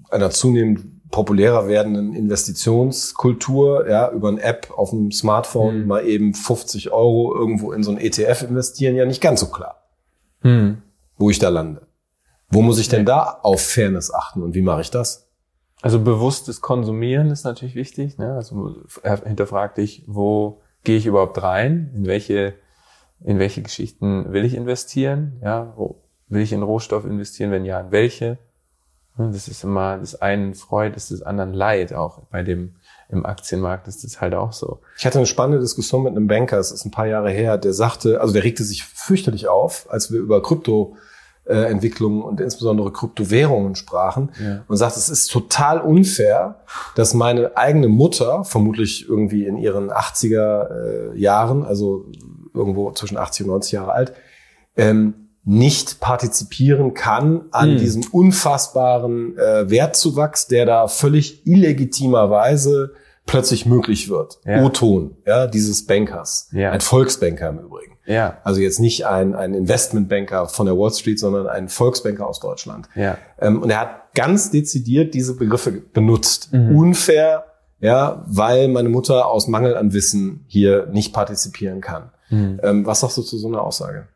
einer 0.10 0.30
zunehmend 0.32 1.10
populärer 1.12 1.68
werdenden 1.68 2.14
Investitionskultur, 2.14 3.90
ja, 3.90 4.12
über 4.12 4.28
eine 4.28 4.42
App 4.42 4.72
auf 4.76 4.92
dem 4.92 5.12
Smartphone 5.12 5.82
mhm. 5.82 5.88
mal 5.88 6.06
eben 6.06 6.34
50 6.34 6.92
Euro 6.92 7.36
irgendwo 7.36 7.72
in 7.72 7.84
so 7.84 7.92
ein 7.92 7.98
ETF 7.98 8.44
investieren, 8.44 8.96
ja 8.96 9.06
nicht 9.06 9.22
ganz 9.22 9.40
so 9.40 9.48
klar, 9.48 9.84
mhm. 10.44 10.84
wo 11.18 11.30
ich 11.30 11.40
da 11.40 11.50
lande. 11.50 11.88
Wo 12.52 12.62
muss 12.62 12.80
ich 12.80 12.90
denn 12.90 13.06
da 13.06 13.40
auf 13.44 13.62
Fairness 13.62 14.14
achten 14.14 14.42
und 14.42 14.56
wie 14.56 14.62
mache 14.62 14.82
ich 14.82 14.92
das? 14.92 15.30
Also 15.82 16.00
bewusstes 16.00 16.62
Konsumieren 16.62 17.30
ist 17.30 17.44
natürlich 17.44 17.76
wichtig. 17.76 18.18
Ne? 18.18 18.34
Also 18.34 18.76
hinterfrag 19.24 19.76
dich, 19.76 20.04
wo 20.08 20.62
gehe 20.84 20.98
ich 20.98 21.06
überhaupt 21.06 21.42
rein? 21.42 21.92
In 21.96 22.06
welche, 22.06 22.56
in 23.24 23.40
welche 23.40 23.62
Geschichten 23.62 24.34
will 24.34 24.46
ich 24.46 24.56
investieren? 24.56 25.40
Ja, 25.42 25.74
wo 25.78 26.02
will 26.30 26.42
ich 26.42 26.54
in 26.54 26.64
Rohstoff 26.64 27.06
investieren? 27.06 27.52
Wenn 27.52 27.66
ja, 27.66 27.80
in 27.80 27.92
welche? 27.92 28.38
Ne, 29.18 29.32
das 29.34 29.48
ist 29.48 29.64
immer, 29.64 29.98
das 29.98 30.22
einen 30.22 30.56
Freude, 30.56 30.96
ist 30.96 31.12
des 31.12 31.22
anderen 31.22 31.54
Leid. 31.54 31.94
Auch 31.94 32.24
bei 32.32 32.44
dem, 32.44 32.76
im 33.10 33.26
Aktienmarkt 33.26 33.88
ist 33.88 34.04
das 34.04 34.22
halt 34.22 34.34
auch 34.34 34.54
so. 34.54 34.80
Ich 34.98 35.06
hatte 35.06 35.18
eine 35.18 35.28
spannende 35.28 35.60
Diskussion 35.60 36.04
mit 36.04 36.16
einem 36.16 36.28
Banker, 36.28 36.58
es 36.58 36.72
ist 36.72 36.86
ein 36.86 36.92
paar 36.92 37.08
Jahre 37.08 37.32
her, 37.32 37.58
der 37.58 37.74
sagte, 37.74 38.22
also 38.22 38.34
der 38.34 38.44
regte 38.44 38.64
sich 38.64 38.84
fürchterlich 38.84 39.48
auf, 39.48 39.88
als 39.90 40.12
wir 40.12 40.20
über 40.20 40.42
Krypto 40.42 40.96
äh, 41.50 41.64
Entwicklungen 41.64 42.22
und 42.22 42.40
insbesondere 42.40 42.94
Kryptowährungen 42.94 43.76
sprachen 43.76 44.32
ja. 44.40 44.64
und 44.68 44.78
sagt, 44.78 44.96
es 44.96 45.10
ist 45.10 45.32
total 45.32 45.82
unfair, 45.82 46.62
dass 46.96 47.14
meine 47.14 47.58
eigene 47.58 47.88
Mutter, 47.88 48.44
vermutlich 48.44 49.10
irgendwie 49.10 49.46
in 49.46 49.58
ihren 49.58 49.90
80er 49.90 51.14
äh, 51.14 51.20
Jahren, 51.20 51.66
also 51.66 52.06
irgendwo 52.54 52.92
zwischen 52.92 53.18
80 53.18 53.46
und 53.46 53.52
90 53.52 53.72
Jahre 53.72 53.92
alt, 53.94 54.14
ähm, 54.78 55.29
nicht 55.50 56.00
partizipieren 56.00 56.94
kann 56.94 57.46
an 57.50 57.72
hm. 57.72 57.78
diesem 57.80 58.04
unfassbaren 58.12 59.36
äh, 59.36 59.68
Wertzuwachs, 59.68 60.46
der 60.46 60.68
da 60.68 60.88
völlig 60.88 61.48
illegitimerweise 61.48 62.94
plötzlich 63.26 63.66
möglich 63.66 64.10
wird. 64.10 64.38
Ja. 64.46 64.64
O-Ton, 64.64 65.18
ja, 65.26 65.48
dieses 65.48 65.88
Bankers. 65.88 66.50
Ja. 66.52 66.70
Ein 66.70 66.82
Volksbanker 66.82 67.50
im 67.50 67.58
Übrigen. 67.58 67.98
Ja. 68.06 68.38
Also 68.44 68.62
jetzt 68.62 68.80
nicht 68.80 69.08
ein, 69.08 69.34
ein 69.34 69.56
Investmentbanker 69.56 70.48
von 70.48 70.68
der 70.68 70.78
Wall 70.78 70.92
Street, 70.92 71.20
sondern 71.20 71.48
ein 71.48 71.68
Volksbanker 71.68 72.28
aus 72.28 72.40
Deutschland. 72.40 72.88
Ja. 72.94 73.18
Ähm, 73.40 73.64
und 73.64 73.72
er 73.72 73.80
hat 73.80 74.14
ganz 74.14 74.52
dezidiert 74.52 75.16
diese 75.16 75.36
Begriffe 75.36 75.72
benutzt. 75.72 76.54
Mhm. 76.54 76.76
Unfair, 76.76 77.46
ja, 77.80 78.24
weil 78.28 78.68
meine 78.68 78.90
Mutter 78.90 79.26
aus 79.26 79.48
Mangel 79.48 79.76
an 79.76 79.94
Wissen 79.94 80.46
hier 80.48 80.86
nicht 80.92 81.12
partizipieren 81.12 81.82
kann. 81.82 82.12
Mhm. 82.30 82.60
Ähm, 82.62 82.86
was 82.86 83.00
sagst 83.00 83.18
du 83.18 83.24
zu 83.24 83.40
so 83.40 83.48
einer 83.48 83.64
Aussage? 83.64 84.08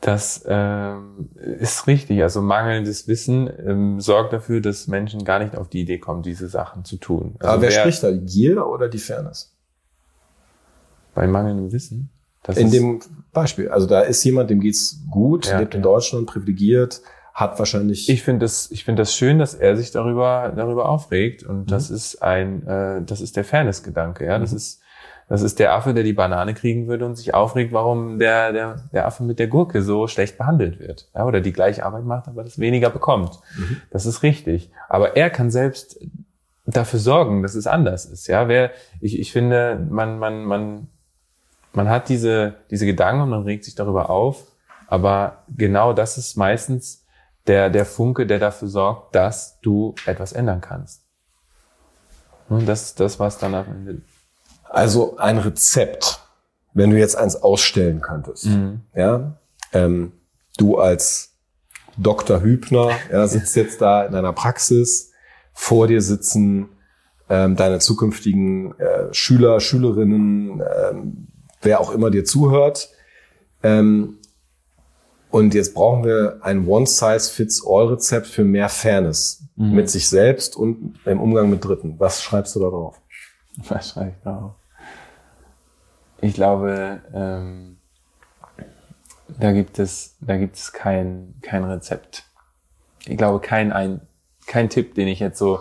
Das 0.00 0.44
ähm, 0.46 1.28
ist 1.34 1.88
richtig. 1.88 2.22
Also 2.22 2.40
mangelndes 2.40 3.08
Wissen 3.08 3.50
ähm, 3.66 4.00
sorgt 4.00 4.32
dafür, 4.32 4.60
dass 4.60 4.86
Menschen 4.86 5.24
gar 5.24 5.40
nicht 5.40 5.56
auf 5.56 5.68
die 5.68 5.80
Idee 5.80 5.98
kommen, 5.98 6.22
diese 6.22 6.48
Sachen 6.48 6.84
zu 6.84 6.98
tun. 6.98 7.34
Also 7.40 7.52
Aber 7.52 7.62
wer, 7.62 7.70
wer 7.70 7.80
spricht 7.80 8.02
da? 8.04 8.12
Gier 8.12 8.66
oder 8.66 8.88
die 8.88 8.98
Fairness? 8.98 9.56
Bei 11.14 11.26
mangelndem 11.26 11.72
Wissen? 11.72 12.10
Das 12.44 12.56
in 12.56 12.70
dem 12.70 13.00
Beispiel. 13.32 13.68
Also 13.68 13.86
da 13.86 14.02
ist 14.02 14.22
jemand, 14.22 14.50
dem 14.50 14.60
geht's 14.60 15.00
gut, 15.10 15.46
ja, 15.46 15.58
lebt 15.58 15.74
in 15.74 15.82
Deutschland, 15.82 16.28
privilegiert, 16.28 17.02
hat 17.34 17.58
wahrscheinlich. 17.58 18.08
Ich 18.08 18.22
finde 18.22 18.44
das, 18.44 18.70
ich 18.70 18.84
finde 18.84 19.02
das 19.02 19.14
schön, 19.14 19.38
dass 19.38 19.54
er 19.54 19.76
sich 19.76 19.90
darüber 19.90 20.52
darüber 20.54 20.88
aufregt 20.88 21.42
und 21.42 21.62
mhm. 21.62 21.66
das 21.66 21.90
ist 21.90 22.22
ein, 22.22 22.66
äh, 22.66 23.02
das 23.02 23.20
ist 23.20 23.36
der 23.36 23.44
Fairness-Gedanke. 23.44 24.24
Ja, 24.24 24.38
mhm. 24.38 24.42
das 24.42 24.52
ist 24.52 24.80
das 25.28 25.42
ist 25.42 25.58
der 25.58 25.74
Affe, 25.74 25.92
der 25.92 26.04
die 26.04 26.14
Banane 26.14 26.54
kriegen 26.54 26.88
würde 26.88 27.04
und 27.04 27.16
sich 27.16 27.34
aufregt, 27.34 27.72
warum 27.72 28.18
der, 28.18 28.52
der, 28.52 28.76
der 28.92 29.06
Affe 29.06 29.22
mit 29.22 29.38
der 29.38 29.46
Gurke 29.46 29.82
so 29.82 30.06
schlecht 30.06 30.38
behandelt 30.38 30.80
wird. 30.80 31.10
Ja, 31.14 31.26
oder 31.26 31.42
die 31.42 31.52
gleiche 31.52 31.84
Arbeit 31.84 32.04
macht, 32.04 32.28
aber 32.28 32.44
das 32.44 32.58
weniger 32.58 32.88
bekommt. 32.88 33.38
Mhm. 33.56 33.82
Das 33.90 34.06
ist 34.06 34.22
richtig. 34.22 34.70
Aber 34.88 35.16
er 35.16 35.28
kann 35.28 35.50
selbst 35.50 36.00
dafür 36.64 36.98
sorgen, 36.98 37.42
dass 37.42 37.54
es 37.54 37.66
anders 37.66 38.06
ist. 38.06 38.26
Ja, 38.26 38.48
wer, 38.48 38.70
ich, 39.00 39.18
ich 39.18 39.30
finde, 39.30 39.86
man, 39.90 40.18
man, 40.18 40.44
man, 40.44 40.88
man 41.74 41.90
hat 41.90 42.08
diese, 42.08 42.54
diese 42.70 42.86
Gedanken 42.86 43.22
und 43.22 43.30
man 43.30 43.42
regt 43.42 43.64
sich 43.64 43.74
darüber 43.74 44.08
auf. 44.08 44.46
Aber 44.86 45.44
genau 45.54 45.92
das 45.92 46.16
ist 46.16 46.36
meistens 46.36 47.04
der, 47.46 47.68
der 47.68 47.84
Funke, 47.84 48.26
der 48.26 48.38
dafür 48.38 48.68
sorgt, 48.68 49.14
dass 49.14 49.60
du 49.60 49.94
etwas 50.06 50.32
ändern 50.32 50.62
kannst. 50.62 51.04
Und 52.48 52.66
das 52.66 52.82
ist 52.84 53.00
das, 53.00 53.20
was 53.20 53.36
dann 53.36 53.54
am 53.54 53.66
Ende 53.66 54.02
also 54.70 55.16
ein 55.16 55.38
Rezept, 55.38 56.20
wenn 56.74 56.90
du 56.90 56.98
jetzt 56.98 57.16
eins 57.16 57.36
ausstellen 57.36 58.00
könntest, 58.00 58.46
mhm. 58.46 58.80
ja, 58.94 59.38
ähm, 59.72 60.12
du 60.56 60.78
als 60.78 61.34
Dr. 61.96 62.42
Hübner, 62.42 62.90
ja, 63.10 63.26
sitzt 63.26 63.56
jetzt 63.56 63.80
da 63.80 64.04
in 64.04 64.12
deiner 64.12 64.32
Praxis, 64.32 65.12
vor 65.52 65.88
dir 65.88 66.00
sitzen 66.00 66.68
ähm, 67.28 67.56
deine 67.56 67.78
zukünftigen 67.78 68.78
äh, 68.78 69.12
Schüler, 69.12 69.60
Schülerinnen, 69.60 70.62
ähm, 70.62 71.26
wer 71.62 71.80
auch 71.80 71.92
immer 71.92 72.10
dir 72.10 72.24
zuhört. 72.24 72.90
Ähm, 73.62 74.18
und 75.30 75.52
jetzt 75.52 75.74
brauchen 75.74 76.04
wir 76.04 76.38
ein 76.40 76.66
One-Size-Fits-All-Rezept 76.66 78.26
für 78.26 78.44
mehr 78.44 78.68
Fairness 78.68 79.44
mhm. 79.56 79.72
mit 79.72 79.90
sich 79.90 80.08
selbst 80.08 80.56
und 80.56 80.94
im 81.04 81.20
Umgang 81.20 81.50
mit 81.50 81.64
Dritten. 81.64 81.96
Was 81.98 82.22
schreibst 82.22 82.54
du 82.56 82.60
da 82.60 82.68
drauf? 82.70 83.00
Was 83.68 83.90
schreibe 83.90 84.14
ich 86.20 86.34
glaube, 86.34 87.00
ähm, 87.12 87.78
da 89.38 89.52
gibt 89.52 89.78
es, 89.78 90.16
da 90.20 90.36
gibt 90.36 90.56
es 90.56 90.72
kein, 90.72 91.34
kein 91.42 91.64
Rezept. 91.64 92.24
Ich 93.06 93.16
glaube, 93.16 93.40
kein, 93.40 93.72
ein, 93.72 94.00
kein 94.46 94.68
Tipp, 94.68 94.94
den 94.94 95.06
ich 95.06 95.20
jetzt 95.20 95.38
so 95.38 95.60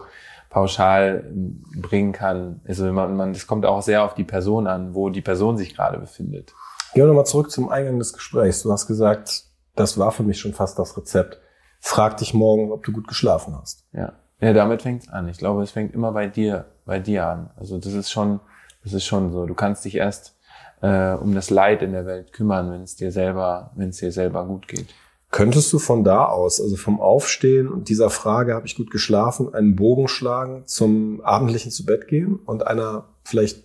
pauschal 0.50 1.30
bringen 1.76 2.12
kann. 2.12 2.62
Also 2.68 2.92
man, 2.92 3.16
man, 3.16 3.34
das 3.34 3.46
kommt 3.46 3.66
auch 3.66 3.82
sehr 3.82 4.04
auf 4.04 4.16
die 4.16 4.24
Person 4.24 4.66
an, 4.66 4.96
wo 4.96 5.10
die 5.10 5.22
Person 5.22 5.58
sich 5.58 5.76
gerade 5.76 6.00
befindet. 6.00 6.54
Gehen 6.94 7.04
wir 7.04 7.08
nochmal 7.08 7.26
zurück 7.26 7.52
zum 7.52 7.70
Eingang 7.70 8.00
des 8.00 8.14
Gesprächs. 8.14 8.64
Du 8.64 8.72
hast 8.72 8.88
gesagt, 8.88 9.44
das 9.76 9.98
war 10.00 10.12
für 10.12 10.24
mich 10.24 10.40
schon 10.40 10.54
fast 10.54 10.80
das 10.80 10.98
Rezept. 10.98 11.40
Frag 11.80 12.18
dich 12.18 12.34
morgen, 12.34 12.72
ob 12.72 12.84
du 12.84 12.92
gut 12.92 13.08
geschlafen 13.08 13.56
hast. 13.56 13.86
Ja, 13.92 14.14
ja 14.40 14.54
damit 14.54 14.82
fängt's 14.82 15.10
an. 15.10 15.28
Ich 15.28 15.38
glaube, 15.38 15.64
es 15.64 15.72
fängt 15.72 15.94
immer 15.94 16.12
bei 16.12 16.28
dir, 16.28 16.66
bei 16.86 17.00
dir 17.00 17.28
an. 17.28 17.50
Also 17.56 17.78
das 17.78 17.94
ist 17.94 18.12
schon, 18.12 18.40
das 18.84 18.94
ist 18.94 19.06
schon 19.06 19.32
so. 19.32 19.46
Du 19.46 19.54
kannst 19.54 19.86
dich 19.86 19.96
erst 19.96 20.38
äh, 20.82 21.14
um 21.14 21.34
das 21.34 21.50
Leid 21.50 21.82
in 21.82 21.92
der 21.92 22.06
Welt 22.06 22.34
kümmern, 22.34 22.72
wenn 22.72 22.82
es 22.82 22.96
dir 22.96 23.12
selber, 23.12 23.72
wenn 23.76 23.90
es 23.90 23.98
dir 23.98 24.12
selber 24.12 24.46
gut 24.46 24.68
geht. 24.68 24.94
Könntest 25.30 25.74
du 25.74 25.80
von 25.80 26.04
da 26.04 26.26
aus, 26.26 26.62
also 26.62 26.78
vom 26.78 27.02
Aufstehen 27.02 27.68
und 27.68 27.90
dieser 27.90 28.10
Frage, 28.10 28.54
habe 28.54 28.66
ich 28.66 28.78
gut 28.78 28.92
geschlafen, 28.92 29.54
einen 29.54 29.76
Bogen 29.76 30.08
schlagen 30.08 30.64
zum 30.66 31.20
abendlichen 31.22 31.70
zu 31.70 31.86
Bett 31.86 32.08
gehen 32.08 32.38
und 32.46 32.66
einer 32.66 33.10
vielleicht 33.24 33.64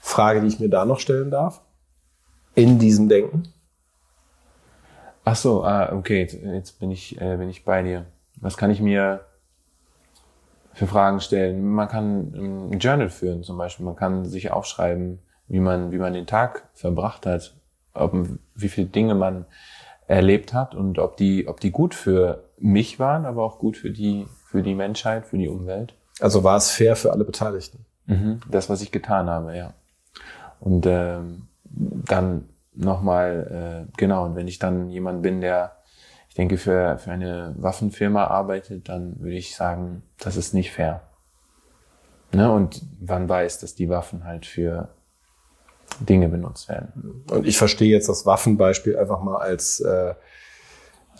Frage, 0.00 0.40
die 0.40 0.48
ich 0.48 0.58
mir 0.58 0.68
da 0.68 0.84
noch 0.84 0.98
stellen 0.98 1.30
darf? 1.30 1.62
In 2.54 2.80
diesem 2.80 3.08
Denken? 3.08 3.44
Ach 5.24 5.36
so, 5.36 5.62
ah, 5.62 5.92
okay, 5.92 6.20
jetzt, 6.20 6.34
jetzt 6.34 6.80
bin 6.80 6.90
ich, 6.90 7.20
äh, 7.20 7.36
bin 7.36 7.48
ich 7.48 7.64
bei 7.64 7.82
dir. 7.82 8.06
Was 8.36 8.56
kann 8.56 8.70
ich 8.70 8.80
mir 8.80 9.20
für 10.78 10.86
Fragen 10.86 11.20
stellen? 11.20 11.68
Man 11.68 11.88
kann 11.88 12.70
ein 12.72 12.78
Journal 12.78 13.10
führen 13.10 13.42
zum 13.42 13.58
Beispiel. 13.58 13.84
Man 13.84 13.96
kann 13.96 14.24
sich 14.24 14.52
aufschreiben, 14.52 15.18
wie 15.48 15.58
man, 15.58 15.90
wie 15.90 15.98
man 15.98 16.12
den 16.12 16.26
Tag 16.26 16.68
verbracht 16.72 17.26
hat, 17.26 17.56
ob, 17.94 18.14
wie 18.54 18.68
viele 18.68 18.86
Dinge 18.86 19.16
man 19.16 19.44
erlebt 20.06 20.54
hat 20.54 20.76
und 20.76 21.00
ob 21.00 21.16
die, 21.16 21.48
ob 21.48 21.58
die 21.58 21.72
gut 21.72 21.94
für 21.94 22.44
mich 22.58 23.00
waren, 23.00 23.26
aber 23.26 23.42
auch 23.42 23.58
gut 23.58 23.76
für 23.76 23.90
die, 23.90 24.26
für 24.46 24.62
die 24.62 24.74
Menschheit, 24.74 25.26
für 25.26 25.36
die 25.36 25.48
Umwelt. 25.48 25.94
Also 26.20 26.44
war 26.44 26.56
es 26.56 26.70
fair 26.70 26.94
für 26.94 27.12
alle 27.12 27.24
Beteiligten? 27.24 27.84
Mhm, 28.06 28.40
das, 28.48 28.70
was 28.70 28.80
ich 28.80 28.92
getan 28.92 29.28
habe, 29.28 29.56
ja. 29.56 29.74
Und 30.60 30.86
ähm, 30.86 31.48
dann 31.64 32.48
nochmal, 32.72 33.86
äh, 33.88 33.92
genau, 33.96 34.26
und 34.26 34.36
wenn 34.36 34.46
ich 34.46 34.60
dann 34.60 34.90
jemand 34.90 35.22
bin, 35.22 35.40
der, 35.40 35.72
denke, 36.38 36.56
für, 36.56 36.98
für 36.98 37.10
eine 37.10 37.54
Waffenfirma 37.58 38.24
arbeitet, 38.24 38.88
dann 38.88 39.18
würde 39.20 39.36
ich 39.36 39.56
sagen, 39.56 40.02
das 40.20 40.36
ist 40.36 40.54
nicht 40.54 40.70
fair. 40.72 41.02
Ne? 42.32 42.50
Und 42.52 42.82
man 43.00 43.28
weiß, 43.28 43.58
dass 43.58 43.74
die 43.74 43.88
Waffen 43.88 44.24
halt 44.24 44.46
für 44.46 44.88
Dinge 46.00 46.28
benutzt 46.28 46.68
werden. 46.68 47.24
Und 47.30 47.46
ich 47.46 47.58
verstehe 47.58 47.90
jetzt 47.90 48.08
das 48.08 48.24
Waffenbeispiel 48.26 48.96
einfach 48.96 49.20
mal 49.22 49.38
als 49.38 49.80
äh, 49.80 50.14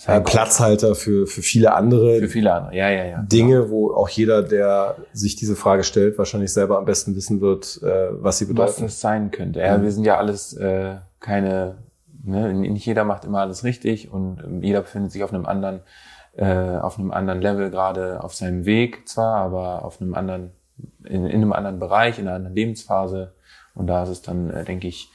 ein 0.06 0.22
Platzhalter 0.22 0.94
für, 0.94 1.26
für 1.26 1.42
viele 1.42 1.74
andere 1.74 2.20
Für 2.20 2.28
viele 2.28 2.52
andere, 2.52 2.76
ja, 2.76 2.88
ja, 2.88 3.04
ja. 3.04 3.22
Dinge, 3.22 3.70
wo 3.70 3.92
auch 3.92 4.08
jeder, 4.08 4.42
der 4.44 4.96
sich 5.12 5.34
diese 5.34 5.56
Frage 5.56 5.82
stellt, 5.82 6.18
wahrscheinlich 6.18 6.52
selber 6.52 6.78
am 6.78 6.84
besten 6.84 7.16
wissen 7.16 7.40
wird, 7.40 7.80
äh, 7.82 8.08
was 8.12 8.38
sie 8.38 8.44
Was 8.44 8.48
bedeuten. 8.48 8.84
es 8.84 9.00
sein 9.00 9.32
könnte. 9.32 9.58
Ja, 9.60 9.76
Mhm. 9.76 9.82
wir 9.82 9.90
sind 9.92 10.04
ja 10.04 10.16
alles 10.18 10.52
äh, 10.52 10.96
keine, 11.18 11.78
ne, 12.28 12.52
nicht 12.54 12.86
jeder 12.86 13.04
macht 13.04 13.24
immer 13.24 13.40
alles 13.40 13.64
richtig 13.64 14.10
und 14.12 14.42
ähm, 14.44 14.62
jeder 14.62 14.82
befindet 14.82 15.12
sich 15.12 15.24
auf 15.24 15.32
einem 15.32 15.46
anderen, 15.46 15.80
äh, 16.36 16.76
auf 16.78 16.98
einem 16.98 17.10
anderen 17.10 17.40
Level, 17.40 17.70
gerade 17.70 18.22
auf 18.22 18.34
seinem 18.34 18.64
Weg 18.64 19.08
zwar, 19.08 19.36
aber 19.36 19.84
auf 19.84 20.00
einem 20.00 20.14
anderen, 20.14 20.52
in, 21.04 21.26
in 21.26 21.42
einem 21.42 21.52
anderen 21.52 21.78
Bereich, 21.78 22.18
in 22.18 22.26
einer 22.26 22.36
anderen 22.36 22.54
Lebensphase. 22.54 23.34
Und 23.74 23.86
da 23.86 24.02
ist 24.02 24.08
es 24.08 24.22
dann, 24.22 24.50
äh, 24.50 24.64
denke 24.64 24.88
ich, 24.88 25.10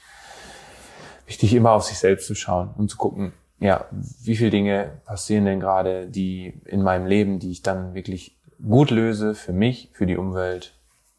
wichtig, 1.25 1.53
immer 1.53 1.71
auf 1.71 1.83
sich 1.83 1.97
selbst 1.97 2.27
zu 2.27 2.35
schauen 2.35 2.71
und 2.77 2.89
zu 2.89 2.97
gucken, 2.97 3.33
ja, 3.59 3.85
wie 3.91 4.35
viele 4.35 4.49
Dinge 4.49 4.91
passieren 5.05 5.45
denn 5.45 5.59
gerade, 5.59 6.07
die 6.07 6.61
in 6.65 6.81
meinem 6.81 7.05
Leben, 7.05 7.39
die 7.39 7.51
ich 7.51 7.61
dann 7.61 7.93
wirklich 7.93 8.37
gut 8.61 8.91
löse 8.91 9.35
für 9.35 9.53
mich, 9.53 9.89
für 9.93 10.05
die 10.05 10.17
Umwelt 10.17 10.73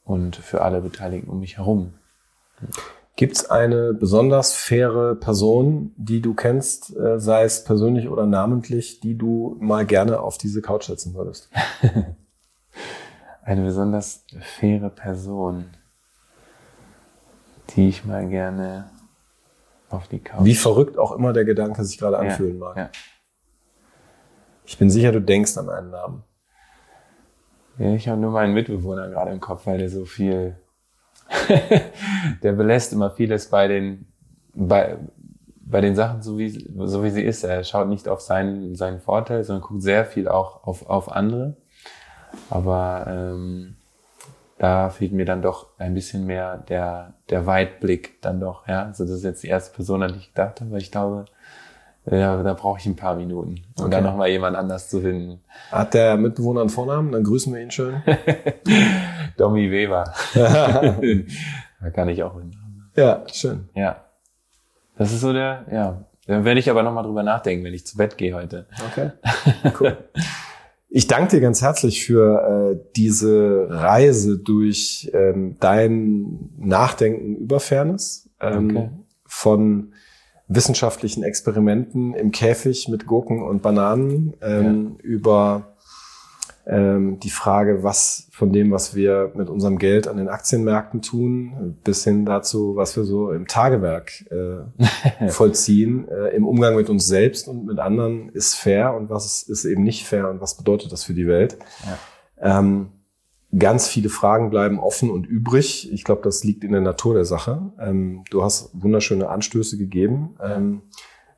und 0.04 0.36
für 0.36 0.62
alle 0.62 0.80
Beteiligten 0.80 1.30
um 1.30 1.40
mich 1.40 1.56
herum. 1.56 1.94
Gibt's 3.16 3.48
eine 3.48 3.94
besonders 3.94 4.54
faire 4.54 5.14
Person, 5.14 5.92
die 5.96 6.20
du 6.20 6.34
kennst, 6.34 6.96
äh, 6.96 7.20
sei 7.20 7.44
es 7.44 7.62
persönlich 7.62 8.08
oder 8.08 8.26
namentlich, 8.26 9.00
die 9.00 9.16
du 9.16 9.56
mal 9.60 9.86
gerne 9.86 10.20
auf 10.20 10.36
diese 10.36 10.62
Couch 10.62 10.84
setzen 10.86 11.14
würdest? 11.14 11.48
Eine 13.44 13.62
besonders 13.62 14.24
faire 14.40 14.88
Person, 14.88 15.66
die 17.70 17.88
ich 17.88 18.04
mal 18.04 18.26
gerne 18.26 18.90
auf 19.90 20.08
die 20.08 20.18
Couch. 20.18 20.44
Wie 20.44 20.54
verrückt 20.54 20.98
auch 20.98 21.12
immer 21.12 21.32
der 21.32 21.44
Gedanke 21.44 21.84
sich 21.84 21.98
gerade 21.98 22.16
Ja, 22.16 22.22
anfühlen 22.22 22.58
mag. 22.58 22.76
Ja. 22.76 22.90
Ich 24.64 24.78
bin 24.78 24.90
sicher, 24.90 25.12
du 25.12 25.20
denkst 25.20 25.56
an 25.58 25.68
einen 25.68 25.90
Namen. 25.90 26.24
Ja, 27.78 27.92
ich 27.94 28.08
habe 28.08 28.20
nur 28.20 28.30
meinen 28.30 28.54
Mitbewohner 28.54 29.08
gerade 29.08 29.30
im 29.30 29.40
Kopf, 29.40 29.66
weil 29.66 29.78
der 29.78 29.90
so 29.90 30.04
viel, 30.04 30.56
der 32.42 32.52
belässt 32.52 32.92
immer 32.92 33.10
vieles 33.10 33.48
bei 33.48 33.68
den, 33.68 34.06
bei, 34.54 34.96
bei 35.66 35.80
den 35.80 35.94
Sachen 35.94 36.22
so 36.22 36.38
wie, 36.38 36.50
so 36.50 37.02
wie 37.02 37.10
sie 37.10 37.22
ist. 37.22 37.44
Er 37.44 37.64
schaut 37.64 37.88
nicht 37.88 38.08
auf 38.08 38.20
seinen, 38.20 38.74
seinen 38.74 39.00
Vorteil, 39.00 39.44
sondern 39.44 39.66
guckt 39.66 39.82
sehr 39.82 40.04
viel 40.04 40.28
auch 40.28 40.64
auf, 40.64 40.88
auf 40.88 41.10
andere. 41.10 41.56
Aber 42.50 43.06
ähm, 43.08 43.76
da 44.58 44.90
fehlt 44.90 45.12
mir 45.12 45.24
dann 45.24 45.42
doch 45.42 45.66
ein 45.78 45.94
bisschen 45.94 46.26
mehr 46.26 46.58
der, 46.58 47.14
der 47.30 47.46
Weitblick 47.46 48.20
dann 48.22 48.40
doch. 48.40 48.66
Ja, 48.68 48.84
also 48.84 49.04
das 49.04 49.14
ist 49.14 49.24
jetzt 49.24 49.42
die 49.42 49.48
erste 49.48 49.74
Person, 49.74 50.02
an 50.02 50.12
die 50.12 50.18
ich 50.18 50.28
gedacht 50.28 50.60
habe, 50.60 50.70
weil 50.70 50.80
ich 50.80 50.92
glaube, 50.92 51.26
ja, 52.10 52.42
da 52.42 52.52
brauche 52.54 52.78
ich 52.78 52.86
ein 52.86 52.96
paar 52.96 53.16
Minuten, 53.16 53.62
um 53.78 53.84
Okay. 53.84 53.90
dann 53.90 54.04
nochmal 54.04 54.28
jemand 54.28 54.56
anders 54.56 54.88
zu 54.90 55.00
finden. 55.00 55.40
Hat 55.70 55.94
der 55.94 56.16
Mitbewohner 56.16 56.60
einen 56.60 56.70
Vornamen? 56.70 57.12
Dann 57.12 57.24
grüßen 57.24 57.52
wir 57.54 57.60
ihn 57.62 57.70
schön. 57.70 58.02
Domi 59.36 59.70
Weber. 59.70 60.12
da 60.34 61.90
kann 61.94 62.08
ich 62.08 62.22
auch 62.22 62.34
hin. 62.38 62.54
ja, 62.96 63.24
schön. 63.32 63.68
Ja. 63.74 64.04
Das 64.96 65.12
ist 65.12 65.20
so 65.22 65.32
der, 65.32 65.64
ja. 65.72 66.04
Dann 66.26 66.44
werde 66.44 66.60
ich 66.60 66.70
aber 66.70 66.82
nochmal 66.82 67.04
drüber 67.04 67.22
nachdenken, 67.22 67.64
wenn 67.64 67.74
ich 67.74 67.86
zu 67.86 67.96
Bett 67.96 68.16
gehe 68.16 68.34
heute. 68.34 68.66
Okay. 68.90 69.10
Cool. 69.80 69.96
Ich 70.88 71.08
danke 71.08 71.30
dir 71.36 71.40
ganz 71.40 71.60
herzlich 71.60 72.04
für 72.04 72.76
äh, 72.76 72.90
diese 72.94 73.66
Reise 73.68 74.38
durch 74.38 75.10
ähm, 75.12 75.56
dein 75.58 76.50
Nachdenken 76.56 77.34
über 77.36 77.58
Fairness. 77.58 78.30
Ähm, 78.40 78.72
Danke. 78.74 78.90
Von 79.26 79.93
wissenschaftlichen 80.48 81.22
Experimenten 81.22 82.14
im 82.14 82.30
Käfig 82.30 82.88
mit 82.88 83.06
Gurken 83.06 83.42
und 83.42 83.62
Bananen 83.62 84.34
ähm, 84.42 84.96
über 85.02 85.74
ähm, 86.66 87.18
die 87.20 87.30
Frage, 87.30 87.82
was 87.82 88.28
von 88.30 88.52
dem, 88.52 88.70
was 88.70 88.94
wir 88.94 89.32
mit 89.34 89.48
unserem 89.48 89.78
Geld 89.78 90.08
an 90.08 90.16
den 90.16 90.28
Aktienmärkten 90.28 91.02
tun, 91.02 91.76
bis 91.84 92.04
hin 92.04 92.24
dazu, 92.24 92.76
was 92.76 92.96
wir 92.96 93.04
so 93.04 93.32
im 93.32 93.46
Tagewerk 93.46 94.24
äh, 94.30 95.28
vollziehen, 95.28 96.08
äh, 96.08 96.34
im 96.34 96.46
Umgang 96.46 96.76
mit 96.76 96.88
uns 96.88 97.06
selbst 97.06 97.48
und 97.48 97.66
mit 97.66 97.78
anderen 97.78 98.30
ist 98.30 98.54
fair 98.54 98.94
und 98.94 99.10
was 99.10 99.42
ist 99.42 99.64
eben 99.64 99.82
nicht 99.82 100.06
fair 100.06 100.30
und 100.30 100.40
was 100.40 100.56
bedeutet 100.56 100.92
das 100.92 101.04
für 101.04 101.14
die 101.14 101.26
Welt. 101.26 101.58
Ähm, 102.40 102.88
ganz 103.58 103.88
viele 103.88 104.08
Fragen 104.08 104.50
bleiben 104.50 104.78
offen 104.78 105.10
und 105.10 105.26
übrig. 105.26 105.92
Ich 105.92 106.04
glaube, 106.04 106.22
das 106.22 106.44
liegt 106.44 106.64
in 106.64 106.72
der 106.72 106.80
Natur 106.80 107.14
der 107.14 107.24
Sache. 107.24 107.72
Ähm, 107.78 108.24
du 108.30 108.42
hast 108.42 108.70
wunderschöne 108.74 109.28
Anstöße 109.28 109.78
gegeben, 109.78 110.36
ähm, 110.42 110.82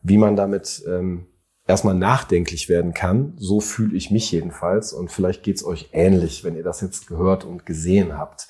wie 0.03 0.19
man 0.19 0.37
damit 0.37 0.83
ähm, 0.89 1.27
erstmal 1.67 1.95
nachdenklich 1.95 2.69
werden 2.69 2.95
kann. 2.95 3.35
So 3.37 3.61
fühle 3.61 3.97
ich 3.97 4.11
mich 4.11 4.31
jedenfalls. 4.31 4.93
Und 4.93 5.11
vielleicht 5.11 5.43
geht's 5.43 5.64
euch 5.64 5.91
ähnlich, 5.93 6.45
wenn 6.45 6.57
ihr 6.57 6.62
das 6.62 6.81
jetzt 6.81 7.09
gehört 7.09 7.45
und 7.45 7.67
gesehen 7.67 8.17
habt. 8.17 8.47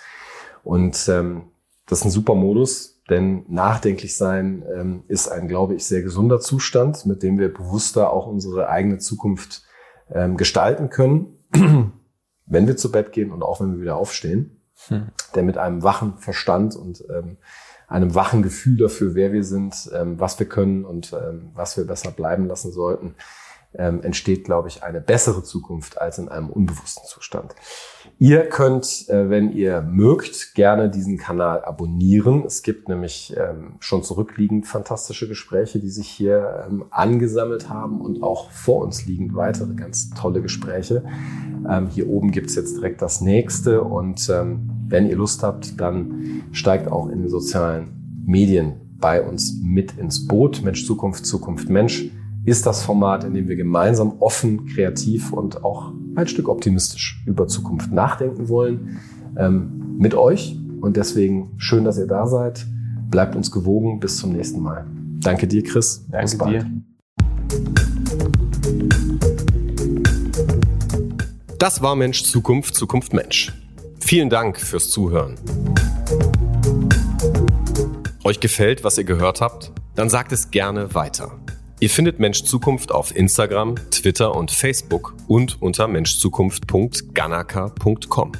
Und 0.62 1.08
ähm, 1.08 1.44
das 1.86 2.00
ist 2.00 2.06
ein 2.06 2.10
super 2.10 2.34
Modus, 2.34 3.02
denn 3.08 3.44
nachdenklich 3.48 4.16
sein 4.16 4.64
ähm, 4.74 5.04
ist 5.06 5.28
ein, 5.28 5.48
glaube 5.48 5.74
ich, 5.74 5.86
sehr 5.86 6.02
gesunder 6.02 6.40
Zustand, 6.40 7.06
mit 7.06 7.22
dem 7.22 7.38
wir 7.38 7.52
bewusster 7.52 8.12
auch 8.12 8.26
unsere 8.26 8.68
eigene 8.68 8.98
Zukunft 8.98 9.62
ähm, 10.12 10.36
gestalten 10.36 10.90
können, 10.90 11.38
wenn 12.46 12.66
wir 12.66 12.76
zu 12.76 12.90
Bett 12.90 13.12
gehen 13.12 13.32
und 13.32 13.42
auch 13.42 13.60
wenn 13.60 13.72
wir 13.72 13.80
wieder 13.80 13.96
aufstehen. 13.96 14.60
Hm. 14.88 15.08
Denn 15.34 15.46
mit 15.46 15.58
einem 15.58 15.82
wachen 15.82 16.18
Verstand 16.18 16.76
und 16.76 17.04
ähm, 17.10 17.36
einem 17.88 18.14
wachen 18.14 18.42
Gefühl 18.42 18.76
dafür, 18.76 19.14
wer 19.14 19.32
wir 19.32 19.44
sind, 19.44 19.90
ähm, 19.94 20.18
was 20.18 20.38
wir 20.38 20.48
können 20.48 20.84
und 20.84 21.12
ähm, 21.12 21.50
was 21.54 21.76
wir 21.76 21.86
besser 21.86 22.10
bleiben 22.10 22.46
lassen 22.46 22.72
sollten, 22.72 23.14
ähm, 23.78 24.02
entsteht, 24.02 24.44
glaube 24.44 24.68
ich, 24.68 24.82
eine 24.82 25.00
bessere 25.00 25.42
Zukunft 25.42 26.00
als 26.00 26.18
in 26.18 26.28
einem 26.28 26.48
unbewussten 26.50 27.04
Zustand. 27.06 27.54
Ihr 28.18 28.48
könnt, 28.48 29.08
äh, 29.08 29.28
wenn 29.28 29.52
ihr 29.52 29.82
mögt, 29.82 30.54
gerne 30.54 30.88
diesen 30.88 31.18
Kanal 31.18 31.64
abonnieren. 31.64 32.44
Es 32.46 32.62
gibt 32.62 32.88
nämlich 32.88 33.36
ähm, 33.36 33.74
schon 33.80 34.02
zurückliegend 34.02 34.66
fantastische 34.66 35.28
Gespräche, 35.28 35.80
die 35.80 35.90
sich 35.90 36.08
hier 36.08 36.66
ähm, 36.66 36.86
angesammelt 36.90 37.68
haben 37.68 38.00
und 38.00 38.22
auch 38.22 38.50
vor 38.50 38.82
uns 38.82 39.04
liegend 39.04 39.34
weitere 39.34 39.74
ganz 39.74 40.10
tolle 40.10 40.40
Gespräche. 40.40 41.04
Ähm, 41.68 41.88
hier 41.88 42.08
oben 42.08 42.30
gibt's 42.30 42.54
jetzt 42.54 42.76
direkt 42.76 43.02
das 43.02 43.20
nächste 43.20 43.82
und 43.82 44.28
ähm, 44.30 44.70
wenn 44.88 45.06
ihr 45.06 45.16
Lust 45.16 45.42
habt, 45.42 45.78
dann 45.80 46.42
steigt 46.52 46.90
auch 46.90 47.08
in 47.08 47.20
den 47.20 47.28
sozialen 47.28 48.22
Medien 48.24 48.80
bei 48.98 49.22
uns 49.22 49.60
mit 49.62 49.98
ins 49.98 50.26
Boot. 50.26 50.62
Mensch, 50.62 50.86
Zukunft, 50.86 51.26
Zukunft, 51.26 51.68
Mensch 51.68 52.10
ist 52.46 52.64
das 52.64 52.82
Format, 52.82 53.24
in 53.24 53.34
dem 53.34 53.48
wir 53.48 53.56
gemeinsam 53.56 54.14
offen, 54.20 54.66
kreativ 54.66 55.32
und 55.32 55.64
auch 55.64 55.92
ein 56.14 56.28
Stück 56.28 56.48
optimistisch 56.48 57.22
über 57.26 57.48
Zukunft 57.48 57.92
nachdenken 57.92 58.48
wollen. 58.48 59.00
Ähm, 59.36 59.96
mit 59.98 60.14
euch. 60.14 60.56
Und 60.80 60.96
deswegen 60.96 61.52
schön, 61.58 61.84
dass 61.84 61.98
ihr 61.98 62.06
da 62.06 62.26
seid. 62.26 62.64
Bleibt 63.10 63.34
uns 63.34 63.50
gewogen. 63.50 63.98
Bis 63.98 64.18
zum 64.18 64.32
nächsten 64.32 64.62
Mal. 64.62 64.86
Danke 65.20 65.48
dir, 65.48 65.62
Chris. 65.62 66.06
Bis 66.08 66.36
Danke 66.36 66.36
bald. 66.38 66.62
dir. 66.62 66.70
Das 71.58 71.82
war 71.82 71.96
Mensch 71.96 72.22
Zukunft, 72.24 72.76
Zukunft 72.76 73.12
Mensch. 73.12 73.52
Vielen 73.98 74.30
Dank 74.30 74.60
fürs 74.60 74.90
Zuhören. 74.90 75.34
Euch 78.22 78.38
gefällt, 78.38 78.84
was 78.84 78.98
ihr 78.98 79.04
gehört 79.04 79.40
habt? 79.40 79.72
Dann 79.96 80.08
sagt 80.10 80.30
es 80.30 80.50
gerne 80.52 80.94
weiter. 80.94 81.32
Ihr 81.86 81.90
findet 81.90 82.18
Mensch 82.18 82.42
Zukunft 82.42 82.90
auf 82.90 83.14
Instagram, 83.14 83.76
Twitter 83.92 84.34
und 84.34 84.50
Facebook 84.50 85.14
und 85.28 85.62
unter 85.62 85.86
menschzukunft.ganaka.com. 85.86 88.32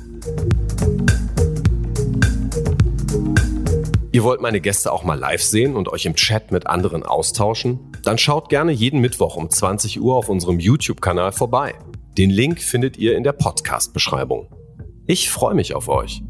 Ihr 4.11 4.25
wollt 4.25 4.41
meine 4.41 4.61
Gäste 4.61 4.91
auch 4.91 5.05
mal 5.05 5.17
live 5.17 5.43
sehen 5.43 5.77
und 5.77 5.89
euch 5.91 6.07
im 6.07 6.17
Chat 6.17 6.51
mit 6.51 6.67
anderen 6.67 7.05
austauschen? 7.05 7.79
Dann 8.03 8.19
schaut 8.19 8.49
gerne 8.49 8.73
jeden 8.73 9.01
Mittwoch 9.01 9.37
um 9.37 9.49
20 9.49 10.01
Uhr 10.01 10.17
auf 10.17 10.29
unserem 10.29 10.59
YouTube-Kanal 10.59 11.31
vorbei. 11.31 11.77
Den 12.19 12.31
Link 12.31 12.61
findet 12.61 12.97
ihr 12.97 13.17
in 13.17 13.23
der 13.23 13.33
Podcast-Beschreibung. 13.33 14.49
Ich 15.07 15.31
freue 15.31 15.55
mich 15.55 15.73
auf 15.73 15.89
euch. 15.89 16.21